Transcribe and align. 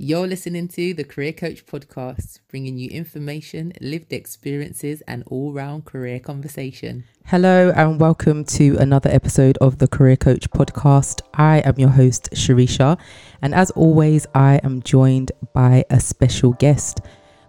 You're 0.00 0.28
listening 0.28 0.68
to 0.68 0.94
the 0.94 1.02
Career 1.02 1.32
Coach 1.32 1.66
podcast, 1.66 2.38
bringing 2.48 2.78
you 2.78 2.88
information, 2.88 3.72
lived 3.80 4.12
experiences, 4.12 5.02
and 5.08 5.24
all 5.26 5.52
round 5.52 5.86
career 5.86 6.20
conversation. 6.20 7.02
Hello, 7.26 7.72
and 7.74 7.98
welcome 7.98 8.44
to 8.44 8.76
another 8.76 9.10
episode 9.10 9.58
of 9.58 9.78
the 9.78 9.88
Career 9.88 10.14
Coach 10.14 10.48
podcast. 10.50 11.22
I 11.34 11.58
am 11.64 11.74
your 11.78 11.88
host, 11.88 12.28
Sharisha, 12.30 12.96
and 13.42 13.52
as 13.52 13.72
always, 13.72 14.24
I 14.36 14.60
am 14.62 14.82
joined 14.82 15.32
by 15.52 15.84
a 15.90 15.98
special 15.98 16.52
guest. 16.52 17.00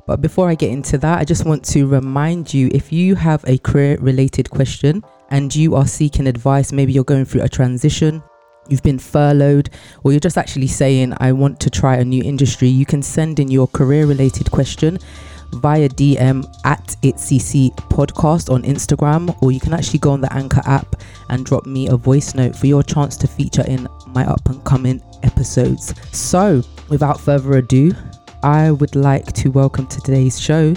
But 0.07 0.19
before 0.19 0.49
I 0.49 0.55
get 0.55 0.71
into 0.71 0.97
that, 0.97 1.19
I 1.19 1.25
just 1.25 1.45
want 1.45 1.63
to 1.65 1.85
remind 1.85 2.51
you 2.51 2.71
if 2.73 2.91
you 2.91 3.13
have 3.13 3.45
a 3.45 3.59
career 3.59 3.99
related 3.99 4.49
question 4.49 5.03
and 5.29 5.55
you 5.55 5.75
are 5.75 5.85
seeking 5.85 6.25
advice, 6.25 6.71
maybe 6.71 6.93
you're 6.93 7.03
going 7.03 7.25
through 7.25 7.43
a 7.43 7.49
transition 7.49 8.23
you've 8.69 8.83
been 8.83 8.99
furloughed, 8.99 9.69
or 10.03 10.11
you're 10.11 10.19
just 10.19 10.37
actually 10.37 10.67
saying, 10.67 11.13
I 11.17 11.31
want 11.31 11.59
to 11.61 11.69
try 11.69 11.95
a 11.97 12.05
new 12.05 12.23
industry, 12.23 12.67
you 12.67 12.85
can 12.85 13.01
send 13.01 13.39
in 13.39 13.49
your 13.49 13.67
career 13.67 14.05
related 14.05 14.51
question 14.51 14.99
via 15.53 15.89
DM 15.89 16.45
at 16.65 16.95
ItCC 17.03 17.75
podcast 17.89 18.51
on 18.51 18.63
Instagram, 18.63 19.35
or 19.41 19.51
you 19.51 19.59
can 19.59 19.73
actually 19.73 19.99
go 19.99 20.11
on 20.11 20.21
the 20.21 20.31
Anchor 20.33 20.61
app 20.65 20.95
and 21.29 21.45
drop 21.45 21.65
me 21.65 21.87
a 21.87 21.97
voice 21.97 22.35
note 22.35 22.55
for 22.55 22.67
your 22.67 22.83
chance 22.83 23.17
to 23.17 23.27
feature 23.27 23.65
in 23.67 23.87
my 24.07 24.25
up 24.25 24.47
and 24.49 24.63
coming 24.63 25.01
episodes. 25.23 25.93
So, 26.15 26.61
without 26.89 27.19
further 27.19 27.57
ado, 27.57 27.93
I 28.43 28.71
would 28.71 28.95
like 28.95 29.33
to 29.33 29.49
welcome 29.49 29.87
to 29.87 30.01
today's 30.01 30.39
show 30.39 30.73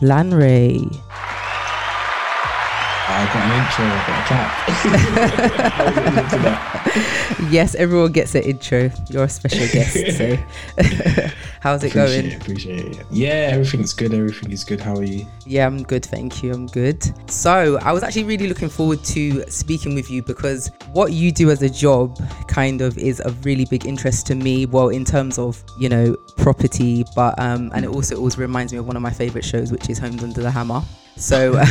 Lanre. 0.00 1.51
I 3.22 3.26
got 3.32 3.46
an 3.46 3.52
intro, 3.62 3.86
I've 3.86 4.06
got 4.06 4.18
a 4.18 4.22
clap. 4.26 4.50
yes, 7.52 7.76
everyone 7.76 8.10
gets 8.10 8.34
an 8.34 8.42
intro. 8.42 8.90
You're 9.10 9.22
a 9.24 9.28
special 9.28 9.68
guest, 9.68 10.16
so 10.16 10.36
how's 11.60 11.84
it 11.84 11.94
appreciate 11.94 11.96
going? 12.22 12.26
It, 12.26 12.42
appreciate 12.42 12.98
it. 12.98 13.06
Yeah, 13.12 13.50
everything's 13.52 13.94
good. 13.94 14.12
Everything 14.12 14.50
is 14.50 14.64
good. 14.64 14.80
How 14.80 14.96
are 14.96 15.04
you? 15.04 15.24
Yeah, 15.46 15.66
I'm 15.66 15.84
good, 15.84 16.04
thank 16.04 16.42
you. 16.42 16.52
I'm 16.52 16.66
good. 16.66 17.00
So, 17.30 17.78
I 17.82 17.92
was 17.92 18.02
actually 18.02 18.24
really 18.24 18.48
looking 18.48 18.68
forward 18.68 19.04
to 19.04 19.48
speaking 19.48 19.94
with 19.94 20.10
you 20.10 20.20
because 20.22 20.72
what 20.92 21.12
you 21.12 21.30
do 21.30 21.52
as 21.52 21.62
a 21.62 21.70
job 21.70 22.18
kind 22.48 22.80
of 22.80 22.98
is 22.98 23.20
of 23.20 23.44
really 23.44 23.66
big 23.66 23.86
interest 23.86 24.26
to 24.26 24.34
me. 24.34 24.66
Well, 24.66 24.88
in 24.88 25.04
terms 25.04 25.38
of 25.38 25.62
you 25.78 25.88
know 25.88 26.16
property, 26.38 27.04
but 27.14 27.38
um, 27.38 27.70
and 27.72 27.84
it 27.84 27.88
also 27.88 28.16
always 28.16 28.36
reminds 28.36 28.72
me 28.72 28.80
of 28.80 28.88
one 28.88 28.96
of 28.96 29.02
my 29.02 29.12
favorite 29.12 29.44
shows, 29.44 29.70
which 29.70 29.88
is 29.88 29.98
Homes 29.98 30.24
Under 30.24 30.42
the 30.42 30.50
Hammer. 30.50 30.82
So, 31.16 31.62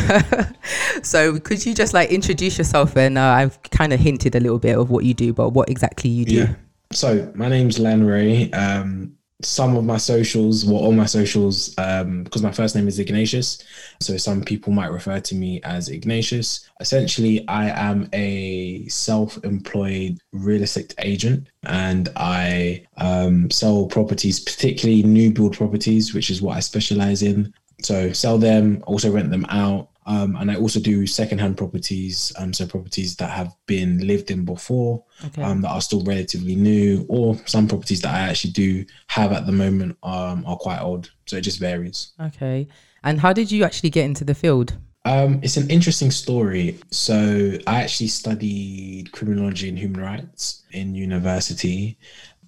so 1.03 1.39
could 1.39 1.65
you 1.65 1.73
just 1.73 1.93
like 1.93 2.09
introduce 2.09 2.57
yourself? 2.57 2.95
And 2.95 3.17
uh, 3.17 3.21
I've 3.21 3.61
kind 3.63 3.93
of 3.93 3.99
hinted 3.99 4.35
a 4.35 4.39
little 4.39 4.59
bit 4.59 4.77
of 4.77 4.89
what 4.89 5.05
you 5.05 5.13
do, 5.13 5.33
but 5.33 5.49
what 5.49 5.69
exactly 5.69 6.09
you 6.09 6.25
do? 6.25 6.35
Yeah. 6.35 6.53
So 6.91 7.31
my 7.35 7.47
name's 7.47 7.77
Lanre. 7.77 8.53
Um, 8.53 9.15
some 9.43 9.75
of 9.75 9.83
my 9.83 9.97
socials, 9.97 10.65
well, 10.65 10.77
all 10.77 10.91
my 10.91 11.05
socials, 11.05 11.73
um, 11.77 12.23
because 12.23 12.43
my 12.43 12.51
first 12.51 12.75
name 12.75 12.87
is 12.87 12.99
Ignatius. 12.99 13.63
So 13.99 14.17
some 14.17 14.43
people 14.43 14.71
might 14.73 14.91
refer 14.91 15.19
to 15.19 15.35
me 15.35 15.61
as 15.63 15.89
Ignatius. 15.89 16.69
Essentially, 16.79 17.47
I 17.47 17.69
am 17.69 18.09
a 18.13 18.87
self 18.87 19.43
employed 19.43 20.19
real 20.31 20.61
estate 20.61 20.93
agent 20.99 21.47
and 21.63 22.09
I 22.15 22.85
um, 22.97 23.49
sell 23.51 23.87
properties, 23.87 24.39
particularly 24.39 25.03
new 25.03 25.31
build 25.31 25.57
properties, 25.57 26.13
which 26.13 26.29
is 26.29 26.41
what 26.41 26.57
I 26.57 26.59
specialize 26.59 27.23
in. 27.23 27.53
So 27.85 28.11
sell 28.13 28.37
them, 28.37 28.83
also 28.87 29.11
rent 29.11 29.31
them 29.31 29.45
out. 29.49 29.89
Um, 30.07 30.35
and 30.35 30.49
I 30.49 30.55
also 30.55 30.79
do 30.79 31.05
secondhand 31.05 31.57
properties, 31.57 32.33
um, 32.39 32.53
so 32.53 32.65
properties 32.65 33.15
that 33.17 33.29
have 33.29 33.53
been 33.67 34.05
lived 34.07 34.31
in 34.31 34.45
before, 34.45 35.03
okay. 35.25 35.43
um, 35.43 35.61
that 35.61 35.69
are 35.69 35.81
still 35.81 36.03
relatively 36.03 36.55
new, 36.55 37.05
or 37.07 37.37
some 37.45 37.67
properties 37.67 38.01
that 38.01 38.13
I 38.13 38.19
actually 38.21 38.53
do 38.53 38.83
have 39.07 39.31
at 39.31 39.45
the 39.45 39.51
moment 39.51 39.97
um, 40.01 40.43
are 40.47 40.57
quite 40.57 40.81
old. 40.81 41.11
So 41.27 41.37
it 41.37 41.41
just 41.41 41.59
varies. 41.59 42.13
Okay. 42.19 42.67
And 43.03 43.19
how 43.19 43.31
did 43.31 43.51
you 43.51 43.63
actually 43.63 43.91
get 43.91 44.05
into 44.05 44.23
the 44.23 44.33
field? 44.33 44.75
Um, 45.05 45.39
it's 45.43 45.57
an 45.57 45.69
interesting 45.69 46.11
story. 46.11 46.79
So 46.89 47.57
I 47.67 47.81
actually 47.81 48.07
studied 48.07 49.11
criminology 49.11 49.69
and 49.69 49.77
human 49.77 50.01
rights 50.01 50.63
in 50.71 50.95
university, 50.95 51.97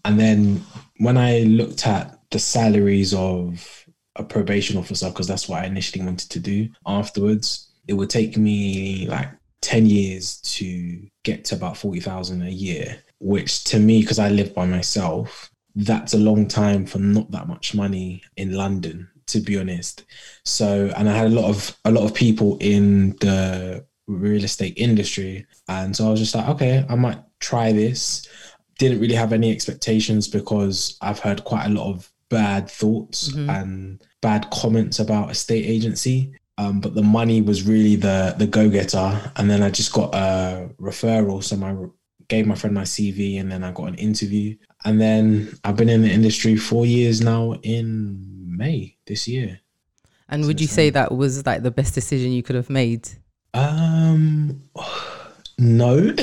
and 0.06 0.20
then 0.20 0.64
when 0.98 1.18
I 1.18 1.42
looked 1.42 1.88
at 1.88 2.20
the 2.32 2.40
salaries 2.40 3.14
of 3.14 3.83
a 4.16 4.24
probation 4.24 4.78
officer 4.78 5.10
because 5.10 5.28
that's 5.28 5.50
what 5.50 5.64
I 5.64 5.66
initially 5.66 6.04
wanted 6.04 6.30
to 6.30 6.40
do. 6.40 6.70
Afterwards, 6.86 7.70
it 7.88 7.94
would 7.94 8.10
take 8.10 8.38
me 8.38 9.08
like 9.08 9.30
10 9.62 9.86
years 9.86 10.38
to 10.42 11.08
get 11.24 11.46
to 11.46 11.56
about 11.56 11.78
40,000 11.78 12.42
a 12.42 12.50
year, 12.50 12.98
which 13.20 13.64
to 13.66 13.80
me, 13.80 14.02
because 14.02 14.20
I 14.20 14.30
live 14.30 14.54
by 14.54 14.66
myself, 14.66 15.50
that's 15.76 16.14
a 16.14 16.20
long 16.20 16.48
time 16.48 16.86
for 16.86 17.00
not 17.00 17.32
that 17.32 17.48
much 17.48 17.74
money 17.74 18.22
in 18.38 18.54
London, 18.54 19.10
to 19.28 19.40
be 19.40 19.58
honest. 19.58 20.04
So, 20.46 20.92
and 20.96 21.10
I 21.10 21.16
had 21.16 21.28
a 21.28 21.36
lot 21.36 21.50
of, 21.50 21.76
a 21.86 21.92
lot 21.92 22.04
of 22.04 22.14
people 22.14 22.58
in 22.60 23.12
the 23.22 23.86
real 24.08 24.44
estate 24.44 24.78
industry. 24.78 25.46
And 25.68 25.96
so 25.96 26.08
I 26.08 26.12
was 26.12 26.20
just 26.20 26.36
like, 26.36 26.48
okay, 26.50 26.86
I 26.88 26.96
might 26.96 27.20
try 27.40 27.72
this. 27.72 28.28
Didn't 28.78 29.00
really 29.00 29.16
have 29.16 29.34
any 29.34 29.52
expectations 29.52 30.28
because 30.28 30.98
I've 31.02 31.20
heard 31.20 31.44
quite 31.46 31.66
a 31.66 31.70
lot 31.70 31.90
of 31.90 32.12
bad 32.34 32.70
thoughts 32.70 33.30
mm-hmm. 33.30 33.50
and 33.50 34.02
bad 34.22 34.50
comments 34.50 35.00
about 35.00 35.30
estate 35.30 35.66
agency. 35.66 36.34
Um, 36.58 36.82
but 36.82 36.96
the 36.96 37.04
money 37.04 37.42
was 37.42 37.64
really 37.64 37.96
the 37.96 38.36
the 38.38 38.48
go 38.48 38.70
getter, 38.70 39.32
and 39.38 39.50
then 39.50 39.64
I 39.64 39.70
just 39.70 39.94
got 39.94 40.14
a 40.14 40.70
referral. 40.80 41.44
So 41.44 41.56
I 41.64 41.90
gave 42.28 42.46
my 42.46 42.56
friend 42.56 42.76
my 42.76 42.84
CV, 42.84 43.40
and 43.40 43.52
then 43.52 43.64
I 43.64 43.72
got 43.72 43.88
an 43.88 43.96
interview, 43.96 44.56
and 44.86 45.02
then 45.02 45.58
I've 45.64 45.76
been 45.76 45.90
in 45.90 46.04
the 46.04 46.12
industry 46.12 46.56
four 46.56 46.86
years 46.86 47.22
now. 47.22 47.54
In 47.64 48.34
May 48.58 48.98
this 49.08 49.28
year. 49.28 49.60
And 50.30 50.46
would 50.46 50.62
you 50.62 50.68
say 50.68 50.90
that 50.92 51.12
was 51.12 51.46
like 51.46 51.64
the 51.64 51.72
best 51.72 51.94
decision 51.94 52.32
you 52.32 52.44
could 52.44 52.56
have 52.56 52.70
made? 52.70 53.10
Um, 53.54 54.62
no, 55.58 55.98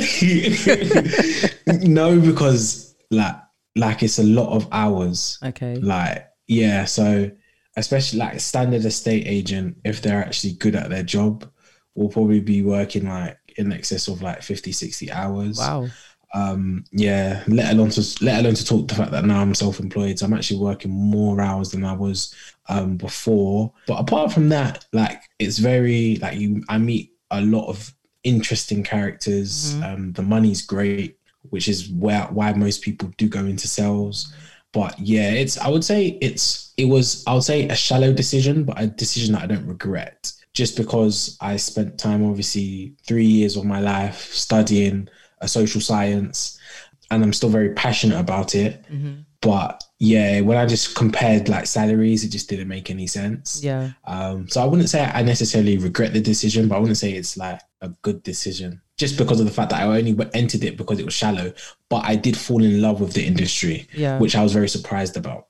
no, 1.67 2.21
because 2.21 2.95
like 3.11 3.37
like 3.77 4.03
it's 4.03 4.19
a 4.19 4.25
lot 4.25 4.55
of 4.55 4.69
hours. 4.73 5.39
Okay. 5.43 5.77
Like, 5.77 6.29
yeah. 6.47 6.85
So, 6.85 7.31
especially 7.77 8.19
like 8.19 8.41
standard 8.41 8.85
estate 8.85 9.27
agent, 9.27 9.79
if 9.85 10.03
they're 10.03 10.25
actually 10.25 10.55
good 10.55 10.75
at 10.75 10.91
their 10.91 11.03
job, 11.03 11.51
will 11.95 12.09
probably 12.09 12.41
be 12.41 12.63
working 12.63 13.09
like 13.09 13.39
in 13.57 13.73
excess 13.73 14.09
of 14.09 14.23
like 14.23 14.43
50, 14.43 14.73
60 14.73 15.11
hours. 15.13 15.59
Wow. 15.59 15.89
Um, 16.33 16.85
yeah, 16.93 17.43
let 17.49 17.73
alone 17.73 17.91
to 17.91 18.25
let 18.25 18.41
alone 18.41 18.55
to 18.55 18.65
talk 18.65 18.87
the 18.87 18.95
fact 18.95 19.11
that 19.11 19.25
now 19.25 19.41
I'm 19.41 19.55
self-employed, 19.55 20.17
so 20.17 20.27
I'm 20.27 20.33
actually 20.33 20.61
working 20.61 20.93
more 20.93 21.41
hours 21.41 21.73
than 21.73 21.85
I 21.85 21.93
was 21.93 22.33
um 22.69 22.97
before. 22.97 23.73
But 23.89 23.99
apart 23.99 24.33
from 24.33 24.49
that, 24.51 24.87
like 24.93 25.21
it's 25.41 25.59
very 25.59 26.19
like 26.23 26.39
you 26.39 26.63
I 26.69 26.79
meet 26.79 27.15
a 27.33 27.41
lot 27.41 27.67
of 27.67 27.93
interesting 28.23 28.85
characters. 28.85 29.75
Mm-hmm. 29.75 29.83
Um, 29.83 30.13
the 30.13 30.23
money's 30.23 30.63
great 30.63 31.19
which 31.49 31.69
is 31.69 31.89
where 31.89 32.25
why 32.25 32.53
most 32.53 32.83
people 32.83 33.11
do 33.17 33.29
go 33.29 33.41
into 33.41 33.67
sales. 33.67 34.35
But 34.73 34.99
yeah, 34.99 35.31
it's 35.31 35.59
I 35.59 35.69
would 35.69 35.85
say 35.85 36.19
it's 36.21 36.73
it 36.77 36.85
was 36.85 37.25
I 37.27 37.35
would 37.35 37.43
say 37.43 37.69
a 37.69 37.75
shallow 37.75 38.13
decision, 38.13 38.65
but 38.65 38.81
a 38.81 38.87
decision 38.87 39.35
that 39.35 39.43
I 39.43 39.47
don't 39.47 39.67
regret. 39.67 40.33
Just 40.53 40.77
because 40.77 41.37
I 41.41 41.57
spent 41.57 41.99
time, 41.99 42.29
obviously, 42.29 42.95
three 43.07 43.25
years 43.25 43.57
of 43.57 43.65
my 43.65 43.81
life 43.81 44.33
studying 44.33 45.09
a 45.41 45.49
social 45.49 45.81
science, 45.81 46.59
and 47.11 47.23
I'm 47.23 47.33
still 47.33 47.49
very 47.49 47.73
passionate 47.75 48.19
about 48.19 48.55
it. 48.55 48.85
Mm-hmm. 48.91 49.21
But 49.41 49.83
yeah, 49.99 50.41
when 50.41 50.59
I 50.59 50.67
just 50.67 50.97
compared 50.97 51.49
like 51.49 51.67
salaries, 51.67 52.25
it 52.25 52.29
just 52.29 52.49
didn't 52.49 52.69
make 52.69 52.91
any 52.91 53.07
sense. 53.07 53.63
Yeah. 53.63 53.93
Um, 54.05 54.49
so 54.49 54.61
I 54.61 54.67
wouldn't 54.67 54.91
say 54.91 55.05
I 55.05 55.23
necessarily 55.23 55.79
regret 55.79 56.13
the 56.13 56.21
decision, 56.21 56.69
but 56.69 56.77
I 56.77 56.79
wouldn't 56.79 56.99
say 56.99 57.13
it's 57.13 57.37
like 57.37 57.61
a 57.81 57.89
good 58.03 58.23
decision 58.23 58.83
just 59.01 59.17
because 59.17 59.41
of 59.41 59.47
the 59.47 59.53
fact 59.53 59.71
that 59.71 59.81
I 59.81 59.87
only 59.87 60.17
entered 60.35 60.63
it 60.63 60.77
because 60.77 60.99
it 60.99 61.05
was 61.07 61.15
shallow. 61.15 61.53
But 61.89 62.05
I 62.05 62.15
did 62.15 62.37
fall 62.37 62.63
in 62.63 62.83
love 62.83 63.01
with 63.01 63.15
the 63.15 63.27
industry, 63.27 63.89
yeah. 63.95 64.19
which 64.19 64.37
I 64.37 64.43
was 64.43 64.53
very 64.53 64.69
surprised 64.69 65.17
about. 65.17 65.47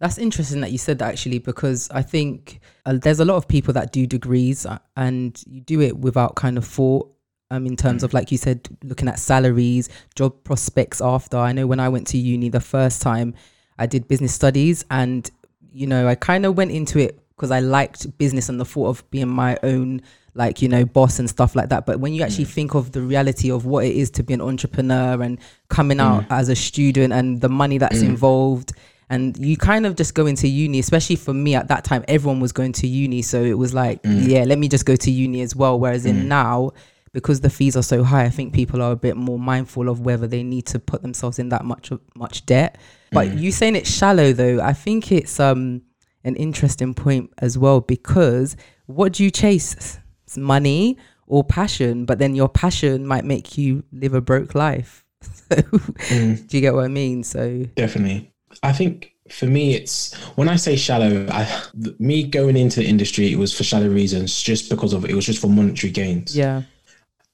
That's 0.00 0.18
interesting 0.18 0.60
that 0.60 0.72
you 0.72 0.78
said 0.78 0.98
that 0.98 1.08
actually, 1.08 1.38
because 1.38 1.88
I 1.90 2.02
think 2.02 2.60
uh, 2.84 2.98
there's 3.00 3.20
a 3.20 3.24
lot 3.24 3.36
of 3.36 3.46
people 3.46 3.72
that 3.74 3.92
do 3.92 4.06
degrees 4.06 4.66
uh, 4.66 4.78
and 4.96 5.40
you 5.46 5.60
do 5.60 5.80
it 5.80 5.96
without 5.96 6.34
kind 6.34 6.58
of 6.58 6.66
thought. 6.66 7.10
Um, 7.50 7.64
in 7.64 7.76
terms 7.76 8.02
mm. 8.02 8.04
of 8.04 8.12
like 8.12 8.30
you 8.30 8.36
said, 8.36 8.68
looking 8.84 9.08
at 9.08 9.18
salaries, 9.18 9.88
job 10.14 10.44
prospects 10.44 11.00
after. 11.00 11.38
I 11.38 11.52
know 11.52 11.66
when 11.66 11.80
I 11.80 11.88
went 11.88 12.06
to 12.08 12.18
uni 12.18 12.50
the 12.50 12.60
first 12.60 13.00
time, 13.00 13.34
I 13.78 13.86
did 13.86 14.06
business 14.06 14.34
studies, 14.34 14.84
and 14.90 15.30
you 15.72 15.86
know 15.86 16.06
I 16.06 16.14
kind 16.14 16.44
of 16.44 16.58
went 16.58 16.72
into 16.72 16.98
it 16.98 17.18
because 17.30 17.50
I 17.50 17.60
liked 17.60 18.18
business 18.18 18.50
and 18.50 18.60
the 18.60 18.66
thought 18.66 18.88
of 18.88 19.10
being 19.10 19.28
my 19.28 19.58
own 19.62 20.02
like 20.34 20.62
you 20.62 20.68
know 20.68 20.84
boss 20.84 21.18
and 21.18 21.28
stuff 21.28 21.56
like 21.56 21.68
that 21.68 21.86
but 21.86 22.00
when 22.00 22.12
you 22.12 22.22
actually 22.22 22.44
mm. 22.44 22.52
think 22.52 22.74
of 22.74 22.92
the 22.92 23.00
reality 23.00 23.50
of 23.50 23.64
what 23.64 23.84
it 23.84 23.94
is 23.94 24.10
to 24.10 24.22
be 24.22 24.34
an 24.34 24.40
entrepreneur 24.40 25.20
and 25.22 25.38
coming 25.68 26.00
out 26.00 26.22
mm. 26.22 26.26
as 26.30 26.48
a 26.48 26.56
student 26.56 27.12
and 27.12 27.40
the 27.40 27.48
money 27.48 27.78
that's 27.78 27.98
mm. 27.98 28.06
involved 28.06 28.72
and 29.10 29.38
you 29.38 29.56
kind 29.56 29.86
of 29.86 29.96
just 29.96 30.14
go 30.14 30.26
into 30.26 30.46
uni 30.46 30.78
especially 30.78 31.16
for 31.16 31.34
me 31.34 31.54
at 31.54 31.68
that 31.68 31.84
time 31.84 32.04
everyone 32.08 32.40
was 32.40 32.52
going 32.52 32.72
to 32.72 32.86
uni 32.86 33.22
so 33.22 33.42
it 33.42 33.58
was 33.58 33.74
like 33.74 34.02
mm. 34.02 34.28
yeah 34.28 34.44
let 34.44 34.58
me 34.58 34.68
just 34.68 34.84
go 34.84 34.96
to 34.96 35.10
uni 35.10 35.40
as 35.40 35.56
well 35.56 35.78
whereas 35.78 36.06
in 36.06 36.16
mm. 36.16 36.24
now 36.26 36.70
because 37.12 37.40
the 37.40 37.50
fees 37.50 37.74
are 37.74 37.82
so 37.82 38.04
high 38.04 38.24
i 38.24 38.28
think 38.28 38.52
people 38.52 38.82
are 38.82 38.92
a 38.92 38.96
bit 38.96 39.16
more 39.16 39.38
mindful 39.38 39.88
of 39.88 40.00
whether 40.00 40.26
they 40.26 40.42
need 40.42 40.66
to 40.66 40.78
put 40.78 41.02
themselves 41.02 41.38
in 41.38 41.48
that 41.48 41.64
much 41.64 41.90
much 42.14 42.44
debt 42.44 42.78
But 43.12 43.34
you 43.34 43.52
saying 43.52 43.76
it's 43.76 43.90
shallow 43.90 44.32
though, 44.32 44.60
I 44.60 44.72
think 44.72 45.12
it's 45.12 45.40
um 45.40 45.82
an 46.24 46.36
interesting 46.36 46.94
point 46.94 47.30
as 47.38 47.56
well 47.56 47.80
because 47.80 48.56
what 48.86 49.14
do 49.14 49.24
you 49.24 49.30
chase? 49.30 49.98
Money 50.36 50.96
or 51.26 51.44
passion, 51.44 52.04
but 52.04 52.18
then 52.18 52.34
your 52.34 52.48
passion 52.48 53.06
might 53.06 53.24
make 53.24 53.56
you 53.58 53.84
live 53.92 54.14
a 54.14 54.20
broke 54.20 54.54
life. 54.54 55.04
So, 55.50 55.56
Mm. 55.56 56.46
do 56.46 56.56
you 56.56 56.60
get 56.60 56.74
what 56.74 56.84
I 56.84 56.88
mean? 56.88 57.22
So 57.24 57.64
Definitely. 57.74 58.32
I 58.62 58.72
think 58.72 59.14
for 59.30 59.46
me, 59.46 59.74
it's 59.74 60.14
when 60.36 60.48
I 60.48 60.56
say 60.56 60.76
shallow, 60.76 61.26
I, 61.30 61.62
me 61.98 62.22
going 62.24 62.56
into 62.56 62.80
the 62.80 62.86
industry, 62.86 63.32
it 63.32 63.38
was 63.38 63.52
for 63.56 63.64
shallow 63.64 63.88
reasons, 63.88 64.40
just 64.42 64.68
because 64.70 64.92
of 64.92 65.04
it 65.04 65.14
was 65.14 65.26
just 65.26 65.40
for 65.40 65.48
monetary 65.48 65.90
gains. 65.92 66.36
yeah, 66.36 66.62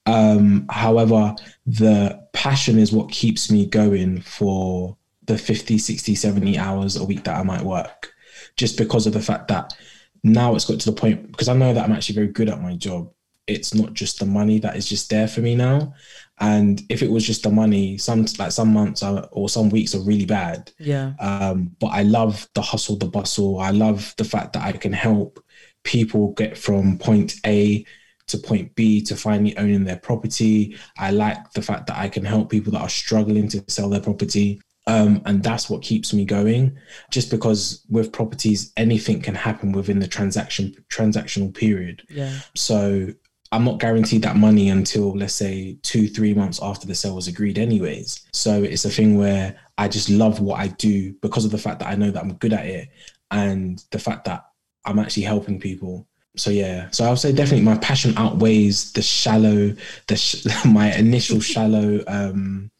Um, 0.06 0.66
however, 0.70 1.34
the 1.66 2.20
passion 2.32 2.78
is 2.78 2.92
what 2.92 3.10
keeps 3.10 3.50
me 3.50 3.66
going 3.66 4.20
for 4.20 4.96
the 5.24 5.38
50, 5.38 5.78
60, 5.78 6.14
70 6.14 6.58
hours 6.58 6.96
a 6.96 7.04
week 7.04 7.24
that 7.24 7.36
I 7.38 7.42
might 7.42 7.62
work, 7.62 8.12
just 8.56 8.76
because 8.76 9.06
of 9.06 9.12
the 9.12 9.20
fact 9.22 9.48
that 9.48 9.74
now 10.24 10.54
it's 10.54 10.64
got 10.64 10.80
to 10.80 10.90
the 10.90 10.96
point 10.96 11.30
because 11.30 11.48
I 11.48 11.54
know 11.54 11.72
that 11.72 11.84
I'm 11.84 11.92
actually 11.92 12.16
very 12.16 12.28
good 12.28 12.48
at 12.48 12.60
my 12.62 12.74
job. 12.76 13.12
It's 13.46 13.74
not 13.74 13.92
just 13.92 14.18
the 14.18 14.26
money 14.26 14.58
that 14.60 14.74
is 14.74 14.88
just 14.88 15.10
there 15.10 15.28
for 15.28 15.40
me 15.42 15.54
now. 15.54 15.94
And 16.40 16.82
if 16.88 17.02
it 17.02 17.10
was 17.10 17.26
just 17.26 17.42
the 17.42 17.50
money, 17.50 17.98
some 17.98 18.26
like 18.38 18.52
some 18.52 18.72
months 18.72 19.02
are, 19.02 19.28
or 19.32 19.50
some 19.50 19.68
weeks 19.68 19.94
are 19.94 20.00
really 20.00 20.24
bad. 20.24 20.72
yeah, 20.78 21.12
Um, 21.20 21.76
but 21.78 21.88
I 21.88 22.02
love 22.02 22.48
the 22.54 22.62
hustle, 22.62 22.96
the 22.96 23.06
bustle. 23.06 23.60
I 23.60 23.70
love 23.70 24.14
the 24.16 24.24
fact 24.24 24.54
that 24.54 24.64
I 24.64 24.72
can 24.72 24.92
help 24.94 25.44
people 25.84 26.32
get 26.32 26.56
from 26.56 26.98
point 26.98 27.34
A 27.46 27.84
to 28.26 28.38
point 28.38 28.74
B 28.74 29.02
to 29.02 29.16
finally 29.16 29.56
owning 29.58 29.84
their 29.84 29.98
property. 29.98 30.76
I 30.98 31.10
like 31.10 31.52
the 31.52 31.62
fact 31.62 31.86
that 31.88 31.98
I 31.98 32.08
can 32.08 32.24
help 32.24 32.50
people 32.50 32.72
that 32.72 32.80
are 32.80 32.88
struggling 32.88 33.48
to 33.48 33.62
sell 33.68 33.90
their 33.90 34.00
property. 34.00 34.60
Um, 34.86 35.22
and 35.24 35.42
that's 35.42 35.70
what 35.70 35.82
keeps 35.82 36.12
me 36.12 36.24
going. 36.24 36.76
Just 37.10 37.30
because 37.30 37.84
with 37.88 38.12
properties, 38.12 38.72
anything 38.76 39.22
can 39.22 39.34
happen 39.34 39.72
within 39.72 39.98
the 39.98 40.06
transaction 40.06 40.74
transactional 40.90 41.54
period. 41.54 42.02
yeah, 42.10 42.40
So 42.54 43.08
I'm 43.50 43.64
not 43.64 43.78
guaranteed 43.78 44.22
that 44.22 44.36
money 44.36 44.68
until 44.68 45.16
let's 45.16 45.34
say 45.34 45.78
two, 45.82 46.08
three 46.08 46.34
months 46.34 46.60
after 46.60 46.86
the 46.86 46.94
sale 46.94 47.14
was 47.14 47.28
agreed, 47.28 47.58
anyways. 47.58 48.26
So 48.32 48.62
it's 48.62 48.84
a 48.84 48.90
thing 48.90 49.16
where 49.16 49.56
I 49.78 49.88
just 49.88 50.10
love 50.10 50.40
what 50.40 50.60
I 50.60 50.68
do 50.68 51.14
because 51.22 51.44
of 51.44 51.50
the 51.50 51.58
fact 51.58 51.78
that 51.78 51.88
I 51.88 51.94
know 51.94 52.10
that 52.10 52.22
I'm 52.22 52.34
good 52.34 52.52
at 52.52 52.66
it 52.66 52.88
and 53.30 53.82
the 53.90 53.98
fact 53.98 54.24
that 54.24 54.44
I'm 54.84 54.98
actually 54.98 55.22
helping 55.22 55.60
people. 55.60 56.06
So 56.36 56.50
yeah, 56.50 56.88
so 56.90 57.04
I 57.04 57.10
would 57.10 57.20
say 57.20 57.32
definitely 57.32 57.64
my 57.64 57.78
passion 57.78 58.12
outweighs 58.16 58.92
the 58.92 59.02
shallow, 59.02 59.74
the 60.08 60.16
sh- 60.16 60.44
my 60.66 60.92
initial 60.94 61.40
shallow 61.40 62.02
um, 62.08 62.70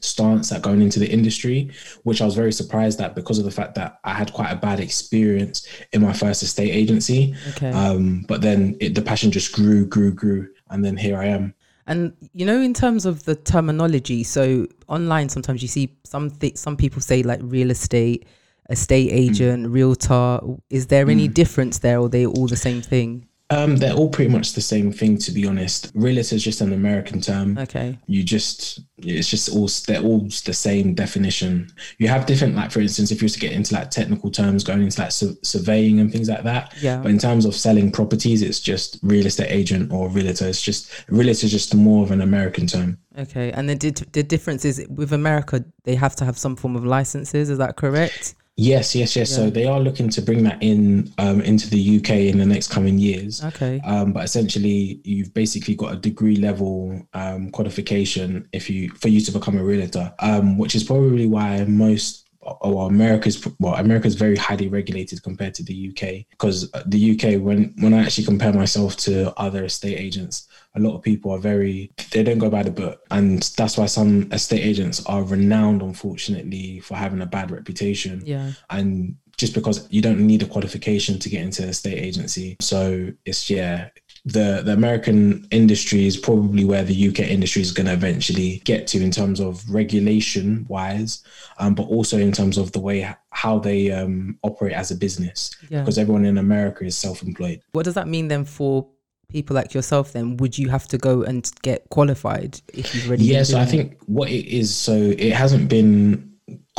stance 0.00 0.52
at 0.52 0.62
going 0.62 0.82
into 0.82 0.98
the 0.98 1.10
industry, 1.10 1.70
which 2.02 2.20
I 2.20 2.24
was 2.24 2.34
very 2.34 2.52
surprised 2.52 3.00
at 3.00 3.14
because 3.14 3.38
of 3.38 3.44
the 3.44 3.50
fact 3.50 3.74
that 3.76 3.98
I 4.04 4.14
had 4.14 4.32
quite 4.32 4.50
a 4.50 4.56
bad 4.56 4.80
experience 4.80 5.66
in 5.92 6.02
my 6.02 6.12
first 6.12 6.42
estate 6.42 6.70
agency. 6.70 7.34
okay. 7.50 7.70
Um, 7.70 8.24
but 8.28 8.40
then 8.40 8.76
it, 8.80 8.94
the 8.94 9.02
passion 9.02 9.30
just 9.30 9.52
grew, 9.52 9.86
grew, 9.86 10.12
grew, 10.12 10.48
and 10.70 10.84
then 10.84 10.96
here 10.96 11.18
I 11.18 11.26
am. 11.26 11.54
And 11.86 12.12
you 12.34 12.46
know, 12.46 12.60
in 12.60 12.74
terms 12.74 13.06
of 13.06 13.24
the 13.24 13.34
terminology, 13.34 14.22
so 14.22 14.66
online 14.86 15.28
sometimes 15.28 15.62
you 15.62 15.68
see 15.68 15.96
some 16.04 16.30
th- 16.30 16.56
some 16.56 16.76
people 16.76 17.00
say 17.00 17.22
like 17.22 17.40
real 17.42 17.70
estate, 17.70 18.26
estate 18.68 19.10
agent, 19.10 19.68
realtor. 19.68 20.40
Is 20.68 20.86
there 20.86 21.10
any 21.10 21.26
difference 21.26 21.78
there, 21.78 21.98
or 21.98 22.06
are 22.06 22.08
they 22.08 22.26
all 22.26 22.46
the 22.46 22.56
same 22.56 22.80
thing? 22.80 23.26
Um, 23.52 23.76
they're 23.78 23.94
all 23.94 24.08
pretty 24.08 24.30
much 24.30 24.52
the 24.52 24.60
same 24.60 24.92
thing, 24.92 25.18
to 25.18 25.32
be 25.32 25.44
honest. 25.44 25.90
Realtor 25.94 26.36
is 26.36 26.44
just 26.44 26.60
an 26.60 26.72
American 26.72 27.20
term. 27.20 27.58
Okay. 27.58 27.98
You 28.06 28.22
just, 28.22 28.78
it's 28.98 29.28
just 29.28 29.48
all, 29.48 29.68
they're 29.88 30.02
all 30.02 30.20
the 30.20 30.52
same 30.52 30.94
definition. 30.94 31.68
You 31.98 32.06
have 32.06 32.26
different, 32.26 32.54
like, 32.54 32.70
for 32.70 32.80
instance, 32.80 33.10
if 33.10 33.20
you 33.20 33.26
were 33.26 33.30
to 33.30 33.40
get 33.40 33.52
into 33.52 33.74
like 33.74 33.90
technical 33.90 34.30
terms, 34.30 34.62
going 34.62 34.82
into 34.82 35.00
like 35.00 35.10
su- 35.10 35.36
surveying 35.42 35.98
and 35.98 36.12
things 36.12 36.28
like 36.28 36.44
that. 36.44 36.74
Yeah. 36.80 36.98
But 36.98 37.10
in 37.10 37.18
terms 37.18 37.44
of 37.44 37.56
selling 37.56 37.90
properties, 37.90 38.42
it's 38.42 38.60
just 38.60 39.00
real 39.02 39.26
estate 39.26 39.50
agent 39.50 39.90
or 39.90 40.08
realtor. 40.08 40.46
It's 40.46 40.62
just, 40.62 40.88
realtor 41.08 41.46
is 41.46 41.50
just 41.50 41.74
more 41.74 42.04
of 42.04 42.12
an 42.12 42.20
American 42.20 42.68
term. 42.68 42.98
Okay. 43.18 43.50
And 43.50 43.68
the 43.68 43.74
the 44.12 44.22
difference 44.22 44.64
is 44.64 44.86
with 44.88 45.12
America, 45.12 45.64
they 45.82 45.96
have 45.96 46.14
to 46.16 46.24
have 46.24 46.38
some 46.38 46.54
form 46.54 46.76
of 46.76 46.84
licenses. 46.84 47.50
Is 47.50 47.58
that 47.58 47.74
correct? 47.76 48.36
Yes, 48.56 48.94
yes, 48.94 49.16
yes. 49.16 49.34
So 49.34 49.48
they 49.48 49.64
are 49.64 49.80
looking 49.80 50.10
to 50.10 50.20
bring 50.20 50.42
that 50.44 50.62
in 50.62 51.10
um, 51.16 51.40
into 51.40 51.70
the 51.70 51.98
UK 51.98 52.10
in 52.10 52.38
the 52.38 52.44
next 52.44 52.68
coming 52.70 52.98
years. 52.98 53.42
Okay. 53.42 53.80
Um, 53.86 54.12
but 54.12 54.24
essentially, 54.24 55.00
you've 55.02 55.32
basically 55.32 55.74
got 55.74 55.94
a 55.94 55.96
degree 55.96 56.36
level 56.36 57.00
um, 57.14 57.50
qualification 57.50 58.48
if 58.52 58.68
you 58.68 58.90
for 58.90 59.08
you 59.08 59.22
to 59.22 59.32
become 59.32 59.56
a 59.56 59.64
realtor, 59.64 60.12
um, 60.18 60.58
which 60.58 60.74
is 60.74 60.84
probably 60.84 61.26
why 61.26 61.64
most 61.64 62.28
or 62.42 62.88
America's 62.88 63.46
well, 63.58 63.74
America's 63.74 64.14
very 64.14 64.36
highly 64.36 64.68
regulated 64.68 65.22
compared 65.22 65.54
to 65.54 65.62
the 65.62 65.90
UK 65.90 66.26
because 66.30 66.70
the 66.86 67.12
UK 67.12 67.40
when 67.40 67.74
when 67.80 67.94
I 67.94 68.02
actually 68.02 68.24
compare 68.24 68.52
myself 68.52 68.96
to 68.98 69.32
other 69.38 69.64
estate 69.64 69.98
agents, 69.98 70.48
a 70.74 70.80
lot 70.80 70.94
of 70.96 71.02
people 71.02 71.30
are 71.32 71.38
very 71.38 71.90
they 72.12 72.22
don't 72.22 72.38
go 72.38 72.50
by 72.50 72.62
the 72.62 72.70
book, 72.70 73.00
and 73.10 73.42
that's 73.56 73.76
why 73.76 73.86
some 73.86 74.30
estate 74.32 74.64
agents 74.64 75.04
are 75.06 75.22
renowned, 75.24 75.82
unfortunately, 75.82 76.80
for 76.80 76.96
having 76.96 77.20
a 77.20 77.26
bad 77.26 77.50
reputation. 77.50 78.22
Yeah. 78.24 78.52
and 78.70 79.16
just 79.40 79.54
because 79.54 79.88
you 79.90 80.02
don't 80.02 80.20
need 80.20 80.42
a 80.42 80.46
qualification 80.46 81.18
to 81.18 81.30
get 81.30 81.42
into 81.42 81.66
estate 81.66 81.98
agency. 81.98 82.56
So 82.60 83.10
it's 83.24 83.48
yeah 83.48 83.88
the 84.26 84.60
the 84.62 84.72
american 84.74 85.46
industry 85.50 86.06
is 86.06 86.18
probably 86.18 86.62
where 86.62 86.84
the 86.84 87.08
uk 87.08 87.18
industry 87.20 87.62
is 87.62 87.72
going 87.72 87.86
to 87.86 87.92
eventually 87.94 88.60
get 88.66 88.86
to 88.86 89.02
in 89.02 89.10
terms 89.10 89.40
of 89.40 89.64
regulation 89.70 90.66
wise 90.68 91.24
um, 91.58 91.74
but 91.74 91.84
also 91.84 92.18
in 92.18 92.30
terms 92.30 92.58
of 92.58 92.70
the 92.72 92.78
way 92.78 93.10
how 93.30 93.58
they 93.58 93.90
um, 93.90 94.38
operate 94.42 94.74
as 94.74 94.90
a 94.90 94.94
business. 94.94 95.50
Yeah. 95.70 95.80
because 95.80 95.96
everyone 95.96 96.26
in 96.26 96.36
america 96.36 96.84
is 96.84 96.98
self-employed. 96.98 97.62
What 97.72 97.86
does 97.86 97.94
that 97.94 98.08
mean 98.08 98.28
then 98.28 98.44
for 98.44 98.86
people 99.32 99.54
like 99.54 99.74
yourself? 99.74 100.12
Then 100.12 100.36
would 100.38 100.58
you 100.58 100.68
have 100.68 100.86
to 100.88 100.98
go 100.98 101.22
and 101.22 101.50
get 101.62 101.88
qualified 101.90 102.60
if 102.74 102.94
you've 102.94 103.06
already? 103.08 103.24
yeah 103.24 103.42
so 103.42 103.58
i 103.58 103.62
it? 103.62 103.66
think 103.66 103.96
what 104.06 104.28
it 104.28 104.46
is 104.46 104.74
so 104.74 104.94
it 104.94 105.32
hasn't 105.32 105.68
been 105.68 106.30